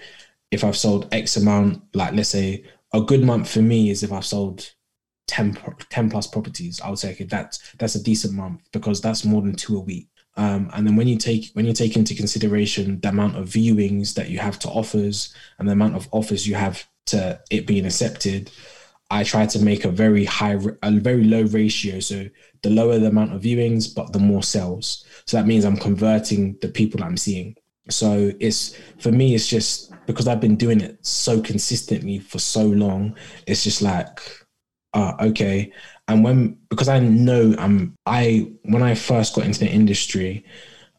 if 0.50 0.64
I've 0.64 0.76
sold 0.76 1.08
X 1.12 1.36
amount, 1.36 1.82
like 1.94 2.14
let's 2.14 2.30
say 2.30 2.64
a 2.92 3.00
good 3.00 3.22
month 3.22 3.50
for 3.50 3.62
me 3.62 3.90
is 3.90 4.02
if 4.02 4.12
I've 4.12 4.24
sold 4.24 4.72
10, 5.28 5.58
10 5.90 6.10
plus 6.10 6.26
properties. 6.26 6.80
I 6.80 6.88
would 6.90 6.98
say, 6.98 7.12
okay, 7.12 7.24
that's 7.24 7.72
that's 7.78 7.94
a 7.94 8.02
decent 8.02 8.34
month 8.34 8.62
because 8.72 9.00
that's 9.00 9.24
more 9.24 9.42
than 9.42 9.54
two 9.54 9.76
a 9.76 9.80
week. 9.80 10.08
Um, 10.40 10.70
and 10.72 10.86
then 10.86 10.96
when 10.96 11.06
you 11.06 11.18
take 11.18 11.50
when 11.52 11.66
you 11.66 11.74
take 11.74 11.96
into 11.96 12.14
consideration 12.14 12.98
the 13.00 13.10
amount 13.10 13.36
of 13.36 13.46
viewings 13.46 14.14
that 14.14 14.30
you 14.30 14.38
have 14.38 14.58
to 14.60 14.68
offers 14.70 15.34
and 15.58 15.68
the 15.68 15.72
amount 15.72 15.96
of 15.96 16.08
offers 16.12 16.48
you 16.48 16.54
have 16.54 16.88
to 17.06 17.38
it 17.50 17.66
being 17.66 17.84
accepted, 17.84 18.50
I 19.10 19.22
try 19.22 19.44
to 19.44 19.58
make 19.62 19.84
a 19.84 19.90
very 19.90 20.24
high, 20.24 20.56
a 20.82 20.92
very 20.92 21.24
low 21.24 21.42
ratio. 21.42 22.00
So 22.00 22.24
the 22.62 22.70
lower 22.70 22.98
the 22.98 23.08
amount 23.08 23.34
of 23.34 23.42
viewings, 23.42 23.94
but 23.94 24.14
the 24.14 24.18
more 24.18 24.42
sales. 24.42 25.04
So 25.26 25.36
that 25.36 25.46
means 25.46 25.66
I'm 25.66 25.76
converting 25.76 26.56
the 26.62 26.68
people 26.68 27.04
I'm 27.04 27.18
seeing. 27.18 27.54
So 27.90 28.32
it's 28.40 28.78
for 28.98 29.12
me, 29.12 29.34
it's 29.34 29.46
just 29.46 29.92
because 30.06 30.26
I've 30.26 30.40
been 30.40 30.56
doing 30.56 30.80
it 30.80 31.04
so 31.04 31.42
consistently 31.42 32.18
for 32.18 32.38
so 32.38 32.64
long. 32.64 33.14
It's 33.46 33.62
just 33.62 33.82
like, 33.82 34.20
uh, 34.92 35.14
okay, 35.20 35.72
and 36.08 36.24
when 36.24 36.58
because 36.68 36.88
I 36.88 36.98
know 36.98 37.54
I'm 37.58 37.96
I 38.06 38.50
when 38.62 38.82
I 38.82 38.94
first 38.94 39.34
got 39.34 39.44
into 39.44 39.60
the 39.60 39.70
industry, 39.70 40.44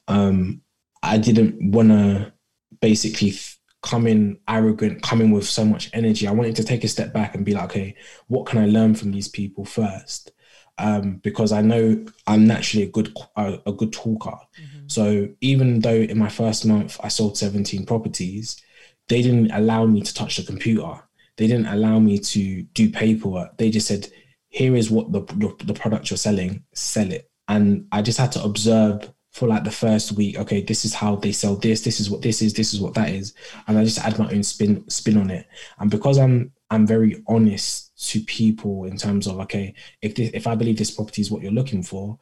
um, 0.07 0.61
I 1.03 1.17
didn't 1.17 1.71
want 1.71 1.89
to 1.89 2.33
basically 2.79 3.33
come 3.81 4.07
in 4.07 4.39
arrogant, 4.47 5.01
come 5.01 5.21
in 5.21 5.31
with 5.31 5.45
so 5.45 5.65
much 5.65 5.89
energy. 5.93 6.27
I 6.27 6.31
wanted 6.31 6.55
to 6.57 6.63
take 6.63 6.83
a 6.83 6.87
step 6.87 7.13
back 7.13 7.35
and 7.35 7.45
be 7.45 7.53
like, 7.53 7.65
okay, 7.65 7.95
what 8.27 8.45
can 8.45 8.59
I 8.59 8.67
learn 8.67 8.95
from 8.95 9.11
these 9.11 9.27
people 9.27 9.65
first? 9.65 10.31
Um, 10.77 11.17
because 11.17 11.51
I 11.51 11.61
know 11.61 12.05
I'm 12.27 12.47
naturally 12.47 12.85
a 12.85 12.89
good 12.89 13.13
a, 13.35 13.59
a 13.65 13.73
good 13.73 13.91
talker. 13.91 14.31
Mm-hmm. 14.31 14.87
So 14.87 15.29
even 15.41 15.79
though 15.79 15.95
in 15.95 16.17
my 16.17 16.29
first 16.29 16.65
month 16.65 16.97
I 17.03 17.07
sold 17.09 17.37
17 17.37 17.85
properties, 17.85 18.61
they 19.09 19.21
didn't 19.21 19.51
allow 19.51 19.85
me 19.85 20.01
to 20.01 20.13
touch 20.13 20.37
the 20.37 20.43
computer. 20.43 21.01
They 21.41 21.47
didn't 21.47 21.73
allow 21.73 21.97
me 21.97 22.19
to 22.19 22.61
do 22.61 22.91
paperwork. 22.91 23.57
They 23.57 23.71
just 23.71 23.87
said, 23.87 24.07
here 24.49 24.75
is 24.75 24.91
what 24.91 25.11
the, 25.11 25.21
the, 25.65 25.73
product 25.73 26.11
you're 26.11 26.17
selling, 26.17 26.63
sell 26.75 27.11
it. 27.11 27.31
And 27.47 27.87
I 27.91 28.03
just 28.03 28.19
had 28.19 28.31
to 28.33 28.43
observe 28.43 29.11
for 29.31 29.47
like 29.47 29.63
the 29.63 29.71
first 29.71 30.11
week, 30.11 30.37
okay, 30.37 30.61
this 30.61 30.85
is 30.85 30.93
how 30.93 31.15
they 31.15 31.31
sell 31.31 31.55
this, 31.55 31.81
this 31.81 31.99
is 31.99 32.11
what 32.11 32.21
this 32.21 32.43
is, 32.43 32.53
this 32.53 32.75
is 32.75 32.79
what 32.79 32.93
that 32.93 33.09
is. 33.09 33.33
And 33.65 33.75
I 33.79 33.83
just 33.83 33.97
add 33.97 34.19
my 34.19 34.29
own 34.29 34.43
spin 34.43 34.87
spin 34.87 35.17
on 35.17 35.31
it. 35.31 35.47
And 35.79 35.89
because 35.89 36.19
I'm 36.19 36.51
I'm 36.69 36.85
very 36.85 37.23
honest 37.27 37.91
to 38.09 38.19
people 38.19 38.85
in 38.85 38.95
terms 38.95 39.25
of 39.25 39.39
okay, 39.39 39.73
if 40.03 40.13
this, 40.13 40.29
if 40.35 40.45
I 40.45 40.53
believe 40.53 40.77
this 40.77 40.91
property 40.91 41.23
is 41.23 41.31
what 41.31 41.41
you're 41.41 41.51
looking 41.51 41.81
for, 41.81 42.19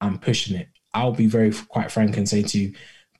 I'm 0.00 0.18
pushing 0.18 0.56
it. 0.56 0.68
I'll 0.94 1.12
be 1.12 1.26
very 1.26 1.52
quite 1.68 1.92
frank 1.92 2.16
and 2.16 2.26
say 2.26 2.42
to 2.42 2.58
you, 2.58 2.74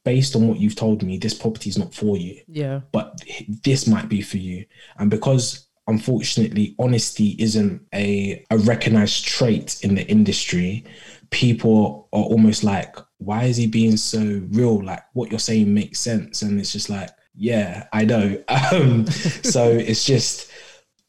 based 0.05 0.37
on 0.37 0.49
what 0.49 0.59
you've 0.59 0.77
told 0.77 1.03
me, 1.03 1.19
this 1.19 1.35
property 1.35 1.71
is 1.71 1.79
not 1.79 1.95
for 1.95 2.17
you. 2.17 2.41
Yeah. 2.47 2.81
But 2.93 3.23
this 3.63 3.87
might 3.87 4.09
be 4.09 4.23
for 4.23 4.37
you. 4.37 4.67
And 4.99 5.11
because 5.11 5.67
unfortunately 5.87 6.75
honesty 6.79 7.37
isn't 7.39 7.83
a, 7.95 8.45
a 8.51 8.59
recognized 8.59 9.25
trait 9.27 9.79
in 9.83 9.95
the 9.95 10.07
industry 10.09 10.85
people 11.31 12.09
are 12.13 12.23
almost 12.23 12.65
like 12.65 12.97
why 13.19 13.45
is 13.45 13.57
he 13.57 13.67
being 13.67 13.97
so 13.97 14.43
real 14.51 14.83
like 14.83 15.03
what 15.13 15.31
you're 15.31 15.39
saying 15.39 15.73
makes 15.73 16.01
sense 16.01 16.43
and 16.43 16.59
it's 16.59 16.73
just 16.73 16.89
like 16.89 17.11
yeah 17.35 17.87
i 17.93 18.05
know 18.05 18.43
um, 18.73 19.07
so 19.07 19.69
it's 19.69 20.05
just 20.05 20.51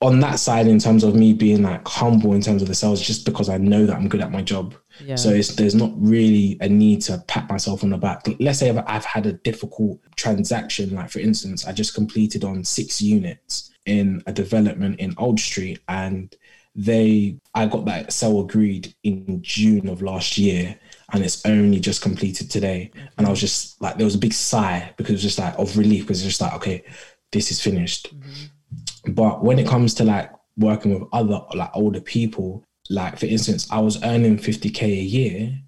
on 0.02 0.20
that 0.20 0.39
side 0.39 0.68
in 0.68 0.78
terms 0.78 1.04
of 1.04 1.16
me 1.16 1.32
being 1.32 1.64
like 1.64 1.88
humble 1.88 2.34
in 2.34 2.41
terms 2.41 2.62
of 2.62 2.68
the 2.68 2.76
sales 2.76 3.02
just 3.02 3.26
because 3.26 3.48
i 3.48 3.58
know 3.58 3.86
that 3.86 3.96
i'm 3.96 4.10
good 4.10 4.22
at 4.22 4.32
my 4.32 4.41
job 4.41 4.76
yeah. 5.04 5.16
so 5.16 5.30
it's 5.30 5.56
there's 5.56 5.76
not 5.76 5.91
really 5.96 6.58
a 6.62 6.70
need 6.70 7.02
to 7.02 7.24
pat 7.28 7.50
myself 7.50 7.84
on 7.84 7.89
the 7.89 7.98
back 7.98 8.26
let's 8.39 8.60
say 8.60 8.70
I've, 8.70 8.84
I've 8.88 9.06
had 9.06 9.26
a 9.26 9.34
difficult 9.34 10.00
transaction 10.16 10.96
like 10.96 11.10
for 11.10 11.20
instance 11.20 11.66
i 11.68 11.72
just 11.72 11.93
completed 11.93 12.43
on 12.43 12.64
six 12.64 13.02
units 13.02 13.72
in 13.86 14.22
a 14.26 14.34
development 14.34 15.00
in 15.00 15.14
Old 15.18 15.39
Street, 15.39 15.80
and 15.88 16.36
they 16.76 17.38
I 17.54 17.68
got 17.68 17.86
that 17.86 18.12
sale 18.12 18.41
agreed 18.41 18.93
in 19.04 19.41
June 19.41 19.88
of 19.88 20.02
last 20.02 20.38
year, 20.38 20.78
and 21.14 21.24
it's 21.24 21.46
only 21.46 21.80
just 21.80 22.02
completed 22.02 22.50
today. 22.50 22.91
And 23.18 23.26
I 23.28 23.30
was 23.30 23.39
just 23.39 23.82
like, 23.82 23.98
there 23.98 24.06
was 24.06 24.16
a 24.16 24.20
big 24.20 24.34
sigh 24.34 24.93
because 24.98 25.12
it 25.12 25.16
was 25.16 25.24
just 25.24 25.39
like 25.39 25.58
of 25.58 25.78
relief 25.78 26.04
because 26.04 26.20
it's 26.20 26.38
just 26.38 26.41
like, 26.41 26.54
okay, 26.56 26.84
this 27.32 27.52
is 27.52 27.62
finished. 27.62 28.14
Mm-hmm. 28.18 29.14
But 29.14 29.43
when 29.43 29.60
it 29.60 29.68
comes 29.68 29.93
to 29.96 30.04
like 30.04 30.32
working 30.58 30.93
with 30.93 31.08
other 31.14 31.41
like 31.54 31.72
older 31.74 32.02
people, 32.02 32.64
like 32.89 33.19
for 33.19 33.25
instance, 33.25 33.67
I 33.71 33.79
was 33.79 34.01
earning 34.03 34.38
50k 34.38 34.83
a 34.83 34.88
year, 34.88 35.59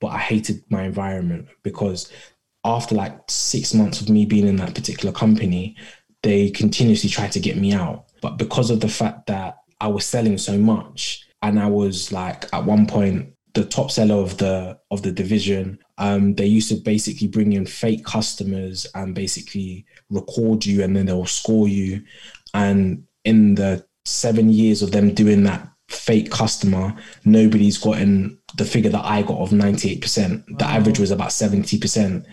but 0.00 0.08
I 0.08 0.18
hated 0.18 0.64
my 0.70 0.84
environment 0.84 1.48
because 1.62 2.10
after 2.64 2.94
like 2.94 3.18
six 3.28 3.74
months 3.74 4.00
of 4.00 4.08
me 4.08 4.24
being 4.24 4.46
in 4.46 4.56
that 4.56 4.74
particular 4.74 5.12
company, 5.12 5.76
they 6.22 6.50
continuously 6.50 7.10
tried 7.10 7.32
to 7.32 7.40
get 7.40 7.56
me 7.56 7.72
out. 7.72 8.06
But 8.20 8.36
because 8.36 8.70
of 8.70 8.80
the 8.80 8.88
fact 8.88 9.26
that 9.26 9.58
I 9.80 9.88
was 9.88 10.06
selling 10.06 10.38
so 10.38 10.56
much 10.56 11.26
and 11.42 11.58
I 11.58 11.66
was 11.66 12.12
like 12.12 12.52
at 12.52 12.64
one 12.64 12.86
point 12.86 13.34
the 13.54 13.64
top 13.64 13.90
seller 13.90 14.14
of 14.14 14.38
the 14.38 14.78
of 14.90 15.02
the 15.02 15.12
division, 15.12 15.78
um, 15.98 16.34
they 16.34 16.46
used 16.46 16.68
to 16.70 16.76
basically 16.76 17.28
bring 17.28 17.52
in 17.52 17.66
fake 17.66 18.04
customers 18.04 18.86
and 18.94 19.14
basically 19.14 19.84
record 20.08 20.64
you 20.64 20.82
and 20.82 20.96
then 20.96 21.06
they'll 21.06 21.26
score 21.26 21.68
you. 21.68 22.02
And 22.54 23.04
in 23.24 23.56
the 23.56 23.84
seven 24.04 24.50
years 24.50 24.82
of 24.82 24.92
them 24.92 25.14
doing 25.14 25.44
that 25.44 25.68
fake 25.92 26.30
customer, 26.30 26.94
nobody's 27.24 27.78
gotten 27.78 28.38
the 28.56 28.64
figure 28.64 28.90
that 28.90 29.04
I 29.04 29.22
got 29.22 29.38
of 29.38 29.50
98%. 29.50 30.58
The 30.58 30.64
average 30.64 30.98
was 30.98 31.10
about 31.10 31.30
70%. 31.30 32.26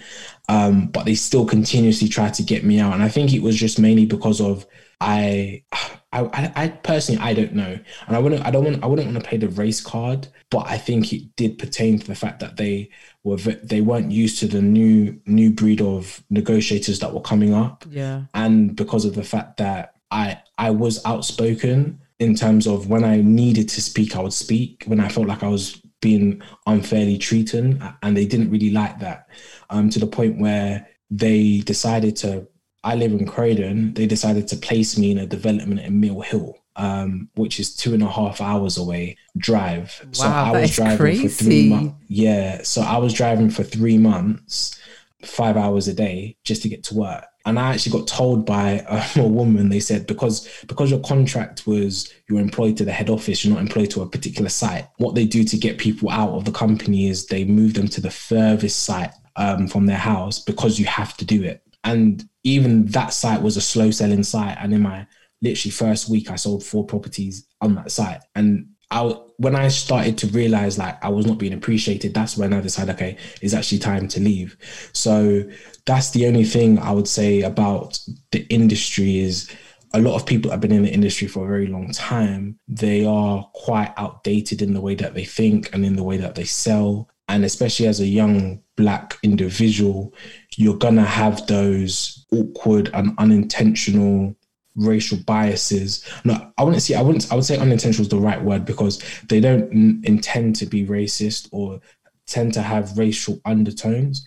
Um, 0.48 0.88
but 0.88 1.06
they 1.06 1.16
still 1.16 1.46
continuously 1.46 2.08
try 2.08 2.30
to 2.30 2.44
get 2.44 2.64
me 2.64 2.80
out. 2.80 2.94
And 2.94 3.04
I 3.04 3.10
think 3.10 3.34
it 3.34 3.44
was 3.44 3.56
just 3.56 3.80
mainly 3.80 4.06
because 4.06 4.42
of 4.42 4.66
I, 5.02 5.64
I, 6.12 6.52
I 6.56 6.68
personally, 6.70 7.22
I 7.22 7.34
don't 7.34 7.54
know, 7.54 7.80
and 8.08 8.16
I 8.16 8.20
wouldn't, 8.20 8.46
I 8.46 8.52
don't 8.52 8.66
want, 8.66 8.84
I 8.84 8.88
wouldn't 8.88 9.08
want 9.08 9.24
to 9.24 9.30
play 9.30 9.38
the 9.38 9.48
race 9.50 9.80
card, 9.80 10.28
but 10.50 10.66
I 10.68 10.78
think 10.78 11.14
it 11.14 11.36
did 11.36 11.58
pertain 11.58 12.00
to 12.00 12.08
the 12.08 12.16
fact 12.16 12.40
that 12.42 12.58
they 12.58 12.90
were, 13.24 13.38
they 13.38 13.82
weren't 13.82 14.12
used 14.12 14.40
to 14.40 14.48
the 14.48 14.62
new, 14.62 15.20
new 15.26 15.52
breed 15.52 15.82
of 15.82 16.22
negotiators 16.30 17.00
that 17.00 17.14
were 17.14 17.22
coming 17.22 17.54
up, 17.54 17.86
yeah, 17.90 18.24
and 18.34 18.76
because 18.76 19.06
of 19.06 19.16
the 19.16 19.24
fact 19.24 19.58
that 19.58 19.96
I, 20.12 20.42
I 20.58 20.72
was 20.72 21.06
outspoken 21.06 22.02
in 22.20 22.36
terms 22.36 22.68
of 22.68 22.90
when 22.90 23.04
I 23.04 23.22
needed 23.22 23.70
to 23.70 23.82
speak, 23.82 24.16
I 24.16 24.22
would 24.22 24.34
speak. 24.34 24.84
When 24.86 25.00
I 25.00 25.08
felt 25.08 25.28
like 25.28 25.44
I 25.44 25.48
was 25.48 25.82
being 26.02 26.42
unfairly 26.68 27.18
treated, 27.18 27.82
and 28.04 28.18
they 28.18 28.26
didn't 28.26 28.52
really 28.52 28.72
like 28.72 29.00
that, 29.00 29.30
um, 29.70 29.90
to 29.90 30.00
the 30.00 30.08
point 30.08 30.40
where 30.40 30.88
they 31.10 31.60
decided 31.60 32.16
to. 32.18 32.48
I 32.82 32.96
live 32.96 33.12
in 33.12 33.26
Croydon. 33.26 33.94
They 33.94 34.06
decided 34.06 34.48
to 34.50 34.56
place 34.56 34.98
me 34.98 35.12
in 35.12 35.18
a 35.18 35.26
development 35.26 35.82
in 35.82 36.00
Mill 36.00 36.22
Hill, 36.22 36.56
um, 36.78 37.30
which 37.36 37.60
is 37.60 37.76
two 37.76 37.94
and 37.94 38.02
a 38.02 38.10
half 38.10 38.40
hours 38.40 38.78
away 38.78 39.18
drive. 39.38 40.00
Wow, 40.06 40.12
so 40.14 40.28
I 40.28 40.62
was 40.62 40.76
driving 40.76 40.98
crazy. 40.98 41.28
for 41.28 41.44
three 41.44 41.70
months. 41.70 41.96
Yeah, 42.08 42.62
so 42.64 42.82
I 42.82 42.98
was 42.98 43.14
driving 43.14 43.50
for 43.50 43.64
three 43.64 43.98
months, 43.98 44.80
five 45.26 45.58
hours 45.58 45.90
a 45.90 45.94
day, 45.94 46.38
just 46.46 46.62
to 46.62 46.70
get 46.70 46.84
to 46.86 46.96
work 46.96 47.26
and 47.50 47.60
I 47.60 47.74
actually 47.74 48.00
got 48.00 48.08
told 48.08 48.46
by 48.46 48.86
a, 49.16 49.28
woman. 49.28 49.70
They 49.70 49.80
said 49.80 50.08
because 50.08 50.48
because 50.68 50.90
your 50.90 51.02
contract 51.02 51.68
was 51.68 52.14
you're 52.30 52.40
employed 52.40 52.78
to 52.78 52.86
the 52.86 52.92
head 52.92 53.10
office, 53.10 53.44
you're 53.44 53.54
not 53.54 53.62
employed 53.62 53.90
to 53.92 54.02
a 54.02 54.10
particular 54.10 54.50
site. 54.50 54.88
What 54.98 55.16
they 55.16 55.26
do 55.26 55.44
to 55.44 55.58
get 55.58 55.78
people 55.78 56.10
out 56.10 56.30
of 56.30 56.46
the 56.46 56.52
company 56.52 57.08
is 57.08 57.26
they 57.26 57.44
move 57.44 57.74
them 57.74 57.88
to 57.90 58.02
the 58.02 58.12
furthest 58.12 58.84
site 58.84 59.12
um, 59.36 59.68
from 59.68 59.86
their 59.86 59.98
house 59.98 60.40
because 60.40 60.80
you 60.80 60.86
have 60.86 61.18
to 61.18 61.26
do 61.26 61.44
it. 61.44 61.62
And 61.84 62.28
even 62.44 62.86
that 62.88 63.14
site 63.14 63.42
was 63.42 63.58
a 63.58 63.62
slow 63.62 63.92
selling 63.92 64.24
site. 64.24 64.58
And 64.60 64.74
in 64.74 64.82
my 64.82 65.08
literally 65.42 65.72
first 65.72 66.10
week, 66.10 66.30
I 66.30 66.36
sold 66.36 66.64
four 66.64 66.86
properties 66.86 67.48
on 67.62 67.76
that 67.76 67.92
site. 67.92 68.22
And 68.36 68.68
I, 68.92 69.04
when 69.38 69.56
I 69.56 69.68
started 69.68 70.18
to 70.20 70.28
realize 70.28 70.78
like 70.78 71.04
I 71.04 71.10
was 71.10 71.26
not 71.26 71.38
being 71.38 71.54
appreciated, 71.54 72.14
that's 72.14 72.38
when 72.38 72.54
I 72.54 72.62
decided, 72.62 72.96
okay, 72.96 73.18
it's 73.42 73.54
actually 73.54 73.80
time 73.80 74.08
to 74.10 74.20
leave. 74.20 74.58
So 74.94 75.44
that's 75.86 76.12
the 76.12 76.28
only 76.28 76.44
thing 76.44 76.80
I 76.80 76.92
would 76.92 77.08
say 77.08 77.42
about 77.42 78.00
the 78.32 78.46
industry 78.50 79.20
is 79.20 79.50
a 79.94 80.02
lot 80.02 80.16
of 80.16 80.26
people 80.26 80.52
have 80.52 80.62
been 80.62 80.72
in 80.72 80.84
the 80.84 80.94
industry 80.94 81.28
for 81.28 81.46
a 81.46 81.48
very 81.48 81.68
long 81.68 81.92
time. 81.92 82.60
They 82.68 83.06
are 83.06 83.44
quite 83.54 83.94
outdated 83.98 84.62
in 84.62 84.74
the 84.74 84.82
way 84.82 84.96
that 84.96 85.14
they 85.14 85.26
think 85.26 85.74
and 85.74 85.86
in 85.86 85.96
the 85.96 86.04
way 86.04 86.18
that 86.18 86.36
they 86.36 86.46
sell. 86.46 87.10
And 87.28 87.46
especially 87.46 87.88
as 87.88 88.00
a 88.00 88.08
young 88.08 88.62
black 88.76 89.18
individual, 89.24 90.14
you're 90.58 90.78
gonna 90.78 91.06
have 91.06 91.46
those 91.48 92.26
awkward 92.32 92.90
and 92.94 93.14
unintentional 93.18 94.36
racial 94.80 95.18
biases. 95.26 96.04
No, 96.24 96.52
I 96.58 96.64
wouldn't 96.64 96.84
say 96.84 96.96
I 96.96 97.02
wouldn't 97.02 97.32
I 97.32 97.36
would 97.36 97.46
say 97.46 97.58
unintentional 97.58 98.04
is 98.04 98.10
the 98.10 98.18
right 98.18 98.42
word 98.42 98.66
because 98.66 99.04
they 99.28 99.40
don't 99.40 99.72
intend 100.06 100.56
to 100.58 100.66
be 100.66 100.86
racist 100.86 101.50
or 101.52 101.80
tend 102.28 102.54
to 102.54 102.62
have 102.62 102.98
racial 102.98 103.40
undertones, 103.46 104.26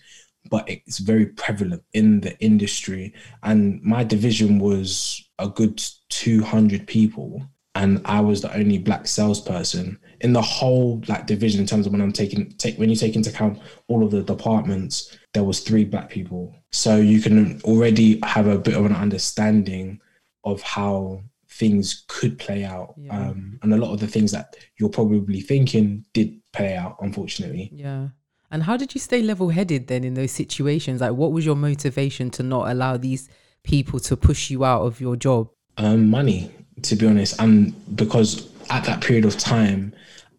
but 0.49 0.69
it's 0.69 0.99
very 0.99 1.27
prevalent 1.27 1.83
in 1.93 2.21
the 2.21 2.37
industry. 2.39 3.13
And 3.43 3.81
my 3.81 4.03
division 4.03 4.59
was 4.59 5.27
a 5.39 5.47
good 5.47 5.81
200 6.09 6.85
people 6.87 7.41
and 7.75 8.01
I 8.05 8.19
was 8.21 8.41
the 8.41 8.55
only 8.55 8.77
black 8.77 9.07
salesperson 9.07 9.99
in 10.21 10.33
the 10.33 10.41
whole 10.41 11.01
like 11.07 11.25
division 11.25 11.59
in 11.59 11.67
terms 11.67 11.85
of 11.85 11.91
when 11.91 12.01
I'm 12.01 12.11
taking 12.11 12.51
take 12.51 12.77
when 12.77 12.89
you 12.89 12.95
take 12.95 13.15
into 13.15 13.29
account 13.29 13.59
all 13.87 14.03
of 14.03 14.11
the 14.11 14.21
departments, 14.21 15.17
there 15.33 15.43
was 15.43 15.59
three 15.59 15.83
black 15.83 16.09
people. 16.09 16.55
So 16.71 16.97
you 16.97 17.19
can 17.19 17.61
already 17.63 18.19
have 18.23 18.47
a 18.47 18.57
bit 18.57 18.75
of 18.75 18.85
an 18.85 18.95
understanding 18.95 19.99
of 20.43 20.61
how 20.61 21.21
things 21.49 22.03
could 22.07 22.37
play 22.39 22.63
out. 22.63 22.95
Yeah. 22.97 23.17
Um, 23.17 23.59
and 23.61 23.73
a 23.73 23.77
lot 23.77 23.93
of 23.93 23.99
the 23.99 24.07
things 24.07 24.31
that 24.31 24.55
you're 24.77 24.89
probably 24.89 25.41
thinking 25.41 26.05
did 26.13 26.39
play 26.51 26.75
out, 26.75 26.97
unfortunately. 26.99 27.69
Yeah. 27.71 28.09
And 28.51 28.63
how 28.63 28.77
did 28.77 28.93
you 28.93 28.99
stay 28.99 29.21
level 29.21 29.49
headed 29.49 29.87
then 29.87 30.03
in 30.03 30.13
those 30.13 30.31
situations? 30.31 31.01
Like, 31.01 31.13
what 31.13 31.31
was 31.31 31.45
your 31.45 31.55
motivation 31.55 32.29
to 32.31 32.43
not 32.43 32.69
allow 32.69 32.97
these 32.97 33.29
people 33.63 33.99
to 34.01 34.17
push 34.17 34.49
you 34.49 34.63
out 34.63 34.81
of 34.81 35.01
your 35.01 35.15
job? 35.15 35.49
Um, 35.77 36.09
money, 36.09 36.51
to 36.83 36.95
be 36.95 37.07
honest. 37.07 37.39
And 37.41 37.73
because 37.95 38.49
at 38.69 38.83
that 38.85 39.01
period 39.01 39.25
of 39.25 39.37
time, 39.37 39.93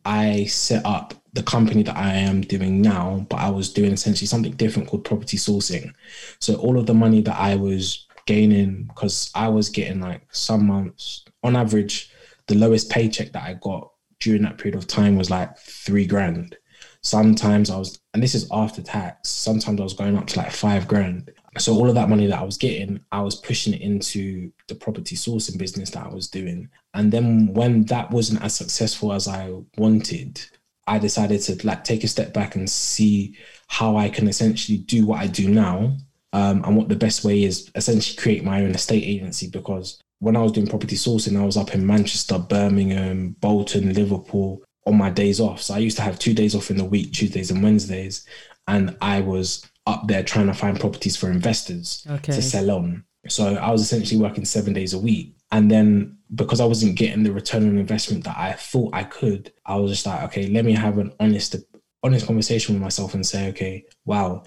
I 0.05 0.45
set 0.45 0.85
up 0.85 1.15
the 1.33 1.43
company 1.43 1.83
that 1.83 1.97
I 1.97 2.13
am 2.13 2.43
doing 2.43 2.81
now, 2.81 3.27
but 3.29 3.41
I 3.41 3.51
was 3.51 3.73
doing 3.73 3.93
essentially 3.93 4.29
something 4.29 4.53
different 4.53 4.89
called 4.89 5.05
property 5.05 5.37
sourcing. 5.37 5.93
So 6.39 6.55
all 6.55 6.79
of 6.79 6.87
the 6.87 6.95
money 6.95 7.21
that 7.23 7.37
I 7.37 7.57
was 7.57 8.07
gaining, 8.27 8.85
because 8.85 9.31
I 9.35 9.49
was 9.49 9.69
getting 9.69 10.01
like 10.01 10.23
some 10.33 10.67
months, 10.67 11.25
on 11.43 11.57
average, 11.57 12.11
the 12.47 12.55
lowest 12.55 12.91
paycheck 12.91 13.33
that 13.33 13.43
I 13.43 13.55
got 13.55 13.91
during 14.21 14.43
that 14.43 14.59
period 14.59 14.77
of 14.77 14.87
time 14.87 15.17
was 15.17 15.31
like 15.31 15.57
three 15.59 16.07
grand. 16.07 16.57
Sometimes 17.03 17.69
I 17.69 17.77
was, 17.77 17.99
and 18.15 18.23
this 18.23 18.35
is 18.35 18.49
after 18.51 18.81
tax, 18.81 19.29
sometimes 19.29 19.79
I 19.79 19.85
was 19.85 19.93
going 19.93 20.17
up 20.17 20.27
to 20.29 20.39
like 20.39 20.53
five 20.53 20.89
grand. 20.89 21.31
So 21.59 21.75
all 21.75 21.89
of 21.89 21.95
that 21.95 22.09
money 22.09 22.27
that 22.27 22.41
I 22.41 22.45
was 22.45 22.57
getting, 22.57 23.01
I 23.13 23.21
was 23.21 23.37
pushing 23.37 23.75
it 23.75 23.83
into 23.83 24.51
the 24.69 24.75
property 24.75 25.15
sourcing 25.15 25.59
business 25.59 25.91
that 25.91 26.07
I 26.07 26.09
was 26.09 26.29
doing. 26.29 26.69
And 26.95 27.13
then 27.13 27.53
when 27.53 27.85
that 27.85 28.11
wasn't 28.11 28.43
as 28.43 28.55
successful 28.55 29.13
as 29.13 29.29
I 29.29 29.53
wanted, 29.77 30.41
I 30.87 30.99
decided 30.99 31.41
to 31.43 31.67
like 31.67 31.85
take 31.85 32.05
a 32.05 32.09
step 32.09 32.33
back 32.33 32.57
and 32.57 32.69
see 32.69 33.37
how 33.69 33.97
I 33.97 34.09
can 34.09 34.27
essentially 34.27 34.79
do 34.79 35.07
what 35.07 35.21
I 35.21 35.27
do 35.27 35.49
now. 35.49 35.97
Um, 36.35 36.65
and 36.65 36.77
what 36.77 36.89
the 36.89 36.97
best 36.97 37.25
way 37.25 37.45
is 37.45 37.71
essentially 37.77 38.17
create 38.21 38.43
my 38.45 38.65
own 38.65 38.73
estate 38.73 39.05
agency 39.05 39.49
because 39.49 40.01
when 40.19 40.37
I 40.37 40.43
was 40.43 40.51
doing 40.53 40.67
property 40.67 40.97
sourcing, 40.97 41.41
I 41.41 41.45
was 41.47 41.57
up 41.57 41.75
in 41.75 41.87
Manchester, 41.87 42.39
Birmingham, 42.39 43.37
Bolton, 43.41 43.95
Liverpool 43.95 44.63
on 44.87 44.97
my 44.97 45.11
days 45.11 45.39
off. 45.41 45.63
So 45.63 45.75
I 45.75 45.79
used 45.79 45.97
to 45.99 46.03
have 46.03 46.19
two 46.19 46.35
days 46.35 46.55
off 46.57 46.71
in 46.71 46.77
the 46.77 46.85
week, 46.85 47.13
Tuesdays 47.13 47.51
and 47.53 47.63
Wednesdays. 47.63 48.27
And 48.67 48.97
I 49.01 49.21
was 49.21 49.65
up 49.87 50.09
there 50.09 50.25
trying 50.25 50.47
to 50.49 50.55
find 50.55 50.81
properties 50.81 51.17
for 51.17 51.31
investors 51.31 52.05
Okay. 52.11 52.33
to 52.33 52.43
sell 52.43 52.71
on. 52.71 53.05
So 53.29 53.55
I 53.55 53.71
was 53.71 53.83
essentially 53.83 54.21
working 54.21 54.45
seven 54.45 54.73
days 54.73 54.93
a 54.93 54.99
week. 54.99 55.37
And 55.53 55.71
then 55.71 56.19
because 56.35 56.61
I 56.61 56.65
wasn't 56.65 56.97
getting 56.97 57.23
the 57.23 57.33
return 57.33 57.69
on 57.69 57.79
investment 57.79 58.25
that 58.25 58.37
I 58.37 58.55
thought 58.55 58.93
I 58.95 59.05
could, 59.05 59.53
I 59.67 59.77
was 59.77 59.93
just 59.93 60.07
like, 60.07 60.23
okay, 60.25 60.49
let 60.49 60.65
me 60.65 60.73
have 60.73 60.99
an 60.99 61.13
honest, 61.21 61.55
honest 62.03 62.27
conversation 62.27 62.75
with 62.75 62.83
myself 62.83 63.15
and 63.15 63.25
say, 63.25 63.49
okay, 63.51 63.85
wow, 64.05 64.43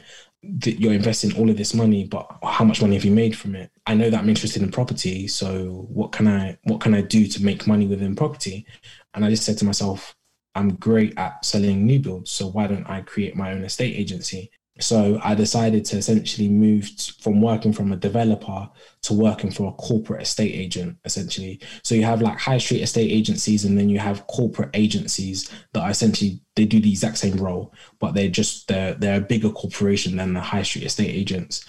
th- 0.61 0.79
you're 0.79 0.93
investing 0.93 1.35
all 1.37 1.49
of 1.49 1.57
this 1.57 1.73
money, 1.73 2.05
but 2.05 2.27
how 2.43 2.65
much 2.65 2.81
money 2.81 2.95
have 2.95 3.05
you 3.05 3.11
made 3.11 3.37
from 3.37 3.55
it? 3.55 3.71
I 3.85 3.93
know 3.93 4.09
that 4.09 4.19
I'm 4.19 4.29
interested 4.29 4.61
in 4.61 4.71
property, 4.71 5.27
so 5.27 5.87
what 5.89 6.11
can 6.11 6.27
I 6.27 6.57
what 6.63 6.81
can 6.81 6.93
I 6.93 7.01
do 7.01 7.27
to 7.27 7.43
make 7.43 7.67
money 7.67 7.87
within 7.87 8.15
property? 8.15 8.65
And 9.13 9.25
I 9.25 9.29
just 9.29 9.43
said 9.43 9.57
to 9.59 9.65
myself, 9.65 10.15
I'm 10.55 10.75
great 10.75 11.17
at 11.17 11.43
selling 11.45 11.85
new 11.85 11.99
builds, 11.99 12.31
so 12.31 12.47
why 12.47 12.67
don't 12.67 12.89
I 12.89 13.01
create 13.01 13.35
my 13.35 13.51
own 13.51 13.63
estate 13.63 13.95
agency? 13.95 14.51
So 14.79 15.19
I 15.23 15.35
decided 15.35 15.85
to 15.85 15.97
essentially 15.97 16.49
move 16.49 16.89
from 17.19 17.41
working 17.41 17.73
from 17.73 17.91
a 17.91 17.97
developer 17.97 18.69
to 19.03 19.13
working 19.13 19.51
for 19.51 19.69
a 19.69 19.75
corporate 19.75 20.23
estate 20.23 20.53
agent, 20.53 20.97
essentially. 21.05 21.59
So 21.83 21.95
you 21.95 22.03
have 22.03 22.21
like 22.21 22.37
high 22.37 22.57
street 22.57 22.81
estate 22.81 23.11
agencies, 23.11 23.65
and 23.65 23.77
then 23.77 23.89
you 23.89 23.99
have 23.99 24.27
corporate 24.27 24.69
agencies 24.73 25.49
that 25.73 25.81
are 25.81 25.89
essentially 25.89 26.41
they 26.55 26.65
do 26.65 26.79
the 26.79 26.91
exact 26.91 27.17
same 27.17 27.37
role, 27.37 27.73
but 27.99 28.13
they're 28.13 28.29
just 28.29 28.67
they're 28.67 28.93
they're 28.95 29.19
a 29.19 29.25
bigger 29.25 29.49
corporation 29.49 30.17
than 30.17 30.33
the 30.33 30.41
high 30.41 30.63
street 30.63 30.85
estate 30.85 31.09
agents. 31.09 31.65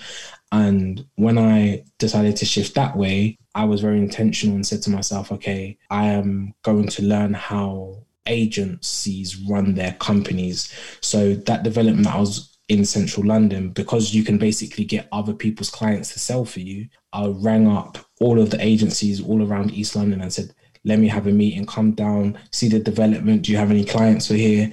And 0.51 1.05
when 1.17 1.39
I 1.39 1.85
decided 1.99 2.37
to 2.37 2.47
shift 2.47 2.75
that 2.75 2.97
way, 2.97 3.39
I 3.55 3.65
was 3.65 3.81
very 3.81 3.99
intentional 3.99 4.57
and 4.57 4.67
said 4.67 4.83
to 4.83 4.91
myself, 4.91 5.31
okay, 5.33 5.77
I 5.91 6.07
am 6.07 6.55
going 6.63 6.89
to 6.89 7.03
learn 7.03 7.35
how 7.35 8.05
agencies 8.29 9.37
run 9.49 9.75
their 9.75 9.93
companies. 9.95 10.73
So 11.01 11.35
that 11.35 11.65
development 11.65 12.07
I 12.07 12.19
was 12.19 12.48
in 12.69 12.85
central 12.85 13.27
London, 13.27 13.71
because 13.71 14.15
you 14.15 14.23
can 14.23 14.39
basically 14.39 14.85
get 14.85 15.09
other 15.11 15.33
people's 15.33 15.71
clients 15.71 16.13
to 16.13 16.19
sell 16.19 16.45
for 16.45 16.61
you, 16.61 16.87
I 17.13 17.27
rang 17.27 17.67
up 17.67 17.99
all 18.21 18.41
of 18.41 18.51
the 18.51 18.63
agencies 18.63 19.23
all 19.23 19.47
around 19.47 19.73
East 19.73 19.97
London 19.97 20.21
and 20.21 20.33
said, 20.33 20.55
let 20.85 20.99
me 20.99 21.09
have 21.09 21.27
a 21.27 21.33
meeting, 21.33 21.67
come 21.67 21.93
down, 21.93 22.39
see 22.53 22.69
the 22.69 22.79
development. 22.79 23.43
Do 23.43 23.53
you 23.53 23.59
have 23.59 23.71
any 23.71 23.85
clients 23.85 24.29
for 24.29 24.35
here? 24.35 24.71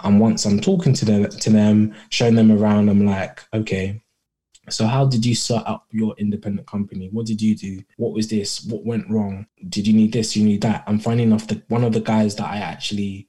And 0.00 0.20
once 0.20 0.44
I'm 0.44 0.60
talking 0.60 0.92
to 0.94 1.04
them, 1.04 1.28
to 1.28 1.50
them, 1.50 1.94
showing 2.10 2.36
them 2.36 2.52
around, 2.52 2.88
I'm 2.88 3.04
like, 3.04 3.42
okay, 3.52 4.00
so 4.68 4.86
how 4.86 5.06
did 5.06 5.24
you 5.24 5.34
set 5.34 5.66
up 5.66 5.86
your 5.90 6.14
independent 6.18 6.66
company? 6.66 7.08
What 7.10 7.26
did 7.26 7.40
you 7.40 7.56
do? 7.56 7.82
What 7.96 8.12
was 8.12 8.28
this? 8.28 8.64
What 8.64 8.84
went 8.84 9.08
wrong? 9.10 9.46
Did 9.68 9.86
you 9.86 9.94
need 9.94 10.12
this? 10.12 10.36
You 10.36 10.44
need 10.44 10.60
that? 10.62 10.84
I'm 10.86 10.98
finding 10.98 11.32
off 11.32 11.46
that 11.48 11.68
one 11.70 11.84
of 11.84 11.92
the 11.92 12.00
guys 12.00 12.36
that 12.36 12.46
I 12.46 12.58
actually 12.58 13.28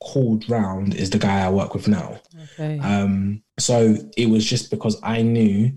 called 0.00 0.48
round 0.48 0.94
is 0.94 1.10
the 1.10 1.18
guy 1.18 1.40
I 1.44 1.50
work 1.50 1.74
with 1.74 1.88
now. 1.88 2.20
Okay. 2.54 2.78
Um, 2.78 3.42
so 3.58 3.96
it 4.16 4.28
was 4.28 4.44
just 4.44 4.70
because 4.70 5.00
I 5.02 5.22
knew 5.22 5.72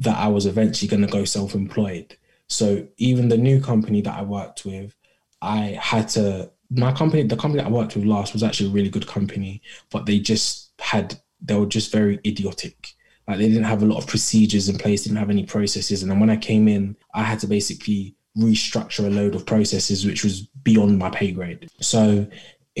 that 0.00 0.16
I 0.16 0.28
was 0.28 0.46
eventually 0.46 0.88
going 0.88 1.06
to 1.06 1.12
go 1.12 1.24
self-employed. 1.24 2.16
So 2.48 2.86
even 2.96 3.28
the 3.28 3.36
new 3.38 3.60
company 3.60 4.00
that 4.02 4.18
I 4.18 4.22
worked 4.22 4.64
with, 4.64 4.94
I 5.40 5.78
had 5.80 6.08
to. 6.10 6.50
My 6.72 6.92
company, 6.92 7.24
the 7.24 7.36
company 7.36 7.62
I 7.62 7.68
worked 7.68 7.96
with 7.96 8.04
last, 8.04 8.32
was 8.32 8.42
actually 8.42 8.70
a 8.70 8.72
really 8.72 8.90
good 8.90 9.06
company, 9.06 9.60
but 9.90 10.06
they 10.06 10.18
just 10.18 10.70
had 10.80 11.20
they 11.40 11.54
were 11.54 11.66
just 11.66 11.92
very 11.92 12.20
idiotic. 12.26 12.94
Like 13.26 13.38
they 13.38 13.48
didn't 13.48 13.64
have 13.64 13.82
a 13.82 13.86
lot 13.86 13.98
of 13.98 14.06
procedures 14.06 14.68
in 14.68 14.78
place, 14.78 15.04
didn't 15.04 15.18
have 15.18 15.30
any 15.30 15.46
processes. 15.46 16.02
And 16.02 16.10
then 16.10 16.20
when 16.20 16.30
I 16.30 16.36
came 16.36 16.68
in, 16.68 16.96
I 17.14 17.22
had 17.22 17.38
to 17.40 17.46
basically 17.46 18.14
restructure 18.36 19.06
a 19.06 19.10
load 19.10 19.34
of 19.34 19.46
processes, 19.46 20.06
which 20.06 20.24
was 20.24 20.42
beyond 20.62 20.98
my 20.98 21.10
pay 21.10 21.32
grade. 21.32 21.68
So 21.80 22.26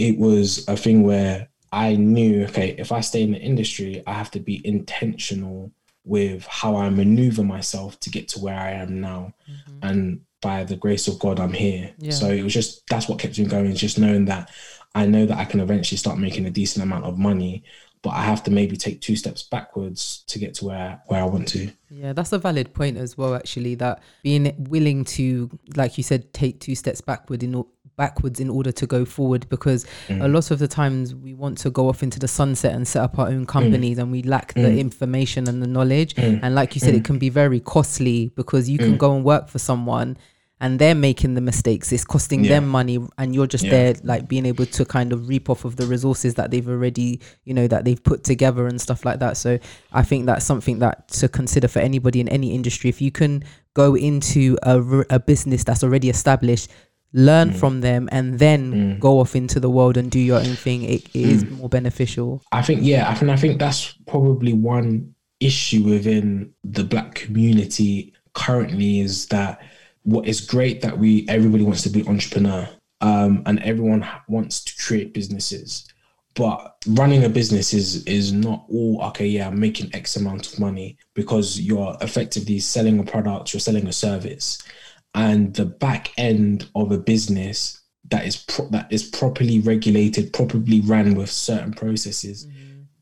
it 0.00 0.18
was 0.18 0.66
a 0.66 0.76
thing 0.76 1.02
where 1.02 1.48
I 1.72 1.94
knew, 1.94 2.44
okay, 2.44 2.74
if 2.78 2.90
I 2.90 3.00
stay 3.00 3.22
in 3.22 3.32
the 3.32 3.38
industry, 3.38 4.02
I 4.06 4.14
have 4.14 4.30
to 4.32 4.40
be 4.40 4.66
intentional 4.66 5.70
with 6.04 6.46
how 6.46 6.76
I 6.76 6.88
maneuver 6.88 7.44
myself 7.44 8.00
to 8.00 8.10
get 8.10 8.28
to 8.28 8.40
where 8.40 8.58
I 8.58 8.70
am 8.70 9.00
now. 9.00 9.34
Mm-hmm. 9.48 9.78
And 9.82 10.20
by 10.40 10.64
the 10.64 10.76
grace 10.76 11.06
of 11.06 11.18
God, 11.18 11.38
I'm 11.38 11.52
here. 11.52 11.92
Yeah. 11.98 12.12
So 12.12 12.30
it 12.30 12.42
was 12.42 12.54
just 12.54 12.86
that's 12.88 13.08
what 13.08 13.18
kept 13.18 13.38
me 13.38 13.44
going, 13.44 13.66
is 13.66 13.78
just 13.78 13.98
knowing 13.98 14.24
that 14.24 14.50
I 14.94 15.06
know 15.06 15.26
that 15.26 15.38
I 15.38 15.44
can 15.44 15.60
eventually 15.60 15.98
start 15.98 16.18
making 16.18 16.46
a 16.46 16.50
decent 16.50 16.82
amount 16.82 17.04
of 17.04 17.18
money, 17.18 17.62
but 18.02 18.10
I 18.10 18.22
have 18.22 18.42
to 18.44 18.50
maybe 18.50 18.76
take 18.76 19.02
two 19.02 19.14
steps 19.14 19.42
backwards 19.42 20.24
to 20.28 20.38
get 20.38 20.54
to 20.54 20.64
where 20.64 21.02
where 21.06 21.22
I 21.22 21.26
want 21.26 21.46
to. 21.48 21.70
Yeah, 21.90 22.14
that's 22.14 22.32
a 22.32 22.38
valid 22.38 22.72
point 22.72 22.96
as 22.96 23.18
well. 23.18 23.34
Actually, 23.34 23.74
that 23.76 24.02
being 24.22 24.54
willing 24.70 25.04
to, 25.04 25.50
like 25.76 25.98
you 25.98 26.02
said, 26.02 26.32
take 26.32 26.58
two 26.58 26.74
steps 26.74 27.02
backward 27.02 27.42
in 27.42 27.62
backwards 28.00 28.40
in 28.40 28.48
order 28.48 28.72
to 28.80 28.86
go 28.86 29.04
forward. 29.04 29.42
Because 29.54 29.84
a 30.08 30.14
mm. 30.14 30.32
lot 30.32 30.50
of 30.50 30.58
the 30.58 30.70
times 30.80 31.14
we 31.14 31.32
want 31.34 31.58
to 31.58 31.70
go 31.78 31.88
off 31.90 32.02
into 32.02 32.18
the 32.18 32.28
sunset 32.40 32.72
and 32.74 32.88
set 32.88 33.02
up 33.06 33.18
our 33.20 33.28
own 33.34 33.44
mm. 33.44 33.54
companies, 33.56 33.98
and 33.98 34.10
we 34.10 34.22
lack 34.22 34.54
the 34.54 34.72
mm. 34.72 34.86
information 34.86 35.48
and 35.50 35.62
the 35.62 35.70
knowledge. 35.76 36.14
And 36.16 36.54
like 36.60 36.74
you 36.74 36.80
said, 36.80 36.94
it 36.94 37.04
can 37.04 37.18
be 37.18 37.28
very 37.28 37.60
costly 37.60 38.18
because 38.40 38.68
you 38.72 38.78
can 38.78 38.96
go 38.96 39.14
and 39.14 39.22
work 39.32 39.48
for 39.48 39.60
someone. 39.70 40.16
and 40.62 40.78
they're 40.78 40.94
making 40.94 41.34
the 41.34 41.40
mistakes 41.40 41.90
it's 41.90 42.04
costing 42.04 42.44
Yeah. 42.44 42.50
them 42.54 42.68
money 42.68 42.96
and 43.18 43.34
you're 43.34 43.46
just 43.46 43.64
Yeah. 43.64 43.70
there 43.70 43.94
like 44.04 44.28
being 44.28 44.46
able 44.46 44.66
to 44.66 44.84
kind 44.84 45.12
of 45.12 45.28
reap 45.28 45.48
off 45.52 45.64
of 45.64 45.76
the 45.76 45.86
resources 45.86 46.34
that 46.34 46.50
they've 46.50 46.68
already 46.68 47.20
you 47.44 47.54
know 47.54 47.66
that 47.66 47.84
they've 47.86 48.02
put 48.10 48.24
together 48.24 48.66
and 48.66 48.78
stuff 48.86 49.04
like 49.04 49.18
that 49.20 49.36
so 49.44 49.58
i 49.92 50.02
think 50.02 50.26
that's 50.26 50.44
something 50.44 50.78
that 50.80 51.08
to 51.20 51.28
consider 51.28 51.68
for 51.74 51.80
anybody 51.80 52.20
in 52.20 52.28
any 52.28 52.54
industry 52.54 52.90
if 52.90 53.00
you 53.00 53.10
can 53.10 53.42
go 53.74 53.96
into 53.96 54.58
a, 54.62 54.76
a 55.10 55.18
business 55.18 55.64
that's 55.64 55.82
already 55.82 56.10
established 56.10 56.70
learn 57.12 57.50
Mm. 57.50 57.56
from 57.56 57.80
them 57.80 58.08
and 58.12 58.38
then 58.38 58.72
Mm. 58.72 59.00
go 59.00 59.18
off 59.20 59.34
into 59.34 59.58
the 59.60 59.70
world 59.70 59.96
and 59.96 60.10
do 60.10 60.20
your 60.20 60.38
own 60.38 60.54
thing 60.56 60.82
it, 60.82 61.02
it 61.14 61.26
is 61.34 61.44
Mm. 61.44 61.58
more 61.58 61.68
beneficial 61.68 62.42
I 62.52 62.62
think 62.62 62.80
yeah, 62.82 63.10
I 63.10 63.14
think 63.14 63.30
I 63.30 63.36
think 63.36 63.58
that's 63.58 63.94
probably 64.06 64.52
one 64.52 65.14
issue 65.40 65.82
within 65.84 66.50
the 66.62 66.84
black 66.84 67.14
community 67.14 68.12
currently 68.34 69.00
is 69.00 69.26
that 69.26 69.58
what 70.04 70.26
is 70.28 70.40
great 70.40 70.82
that 70.82 70.98
we 70.98 71.26
everybody 71.28 71.64
wants 71.64 71.82
to 71.82 71.90
be 71.90 72.06
entrepreneur 72.06 72.68
um, 73.00 73.42
and 73.46 73.58
everyone 73.60 74.06
wants 74.28 74.62
to 74.64 74.72
create 74.76 75.14
businesses, 75.14 75.86
but 76.34 76.76
running 76.86 77.24
a 77.24 77.28
business 77.28 77.72
is 77.74 78.04
is 78.04 78.30
not 78.32 78.64
all 78.70 79.00
okay. 79.08 79.26
Yeah, 79.26 79.48
I'm 79.48 79.58
making 79.58 79.90
X 79.94 80.16
amount 80.16 80.46
of 80.52 80.58
money 80.60 80.96
because 81.14 81.58
you're 81.60 81.96
effectively 82.02 82.58
selling 82.60 82.98
a 82.98 83.02
product, 83.04 83.52
you're 83.52 83.60
selling 83.60 83.86
a 83.88 83.92
service, 83.92 84.58
and 85.14 85.54
the 85.54 85.66
back 85.66 86.12
end 86.16 86.68
of 86.74 86.92
a 86.92 86.98
business 86.98 87.80
that 88.10 88.26
is 88.26 88.36
pro- 88.36 88.68
that 88.68 88.92
is 88.92 89.02
properly 89.02 89.60
regulated, 89.60 90.32
properly 90.32 90.80
ran 90.80 91.14
with 91.14 91.30
certain 91.30 91.72
processes 91.72 92.46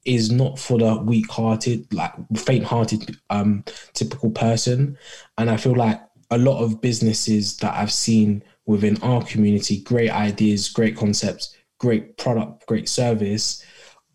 is 0.04 0.30
not 0.30 0.58
for 0.58 0.78
the 0.78 0.96
weak-hearted, 0.96 1.92
like 1.92 2.12
faint-hearted, 2.34 3.16
um, 3.28 3.62
typical 3.92 4.30
person. 4.30 4.96
And 5.36 5.50
I 5.50 5.58
feel 5.58 5.74
like 5.74 6.00
a 6.30 6.38
lot 6.38 6.62
of 6.62 6.80
businesses 6.80 7.58
that 7.58 7.74
I've 7.74 7.92
seen 7.92 8.42
within 8.64 8.96
our 9.02 9.22
community, 9.24 9.80
great 9.82 10.10
ideas, 10.10 10.70
great 10.70 10.96
concepts, 10.96 11.54
great 11.78 12.16
product, 12.16 12.66
great 12.66 12.88
service, 12.88 13.62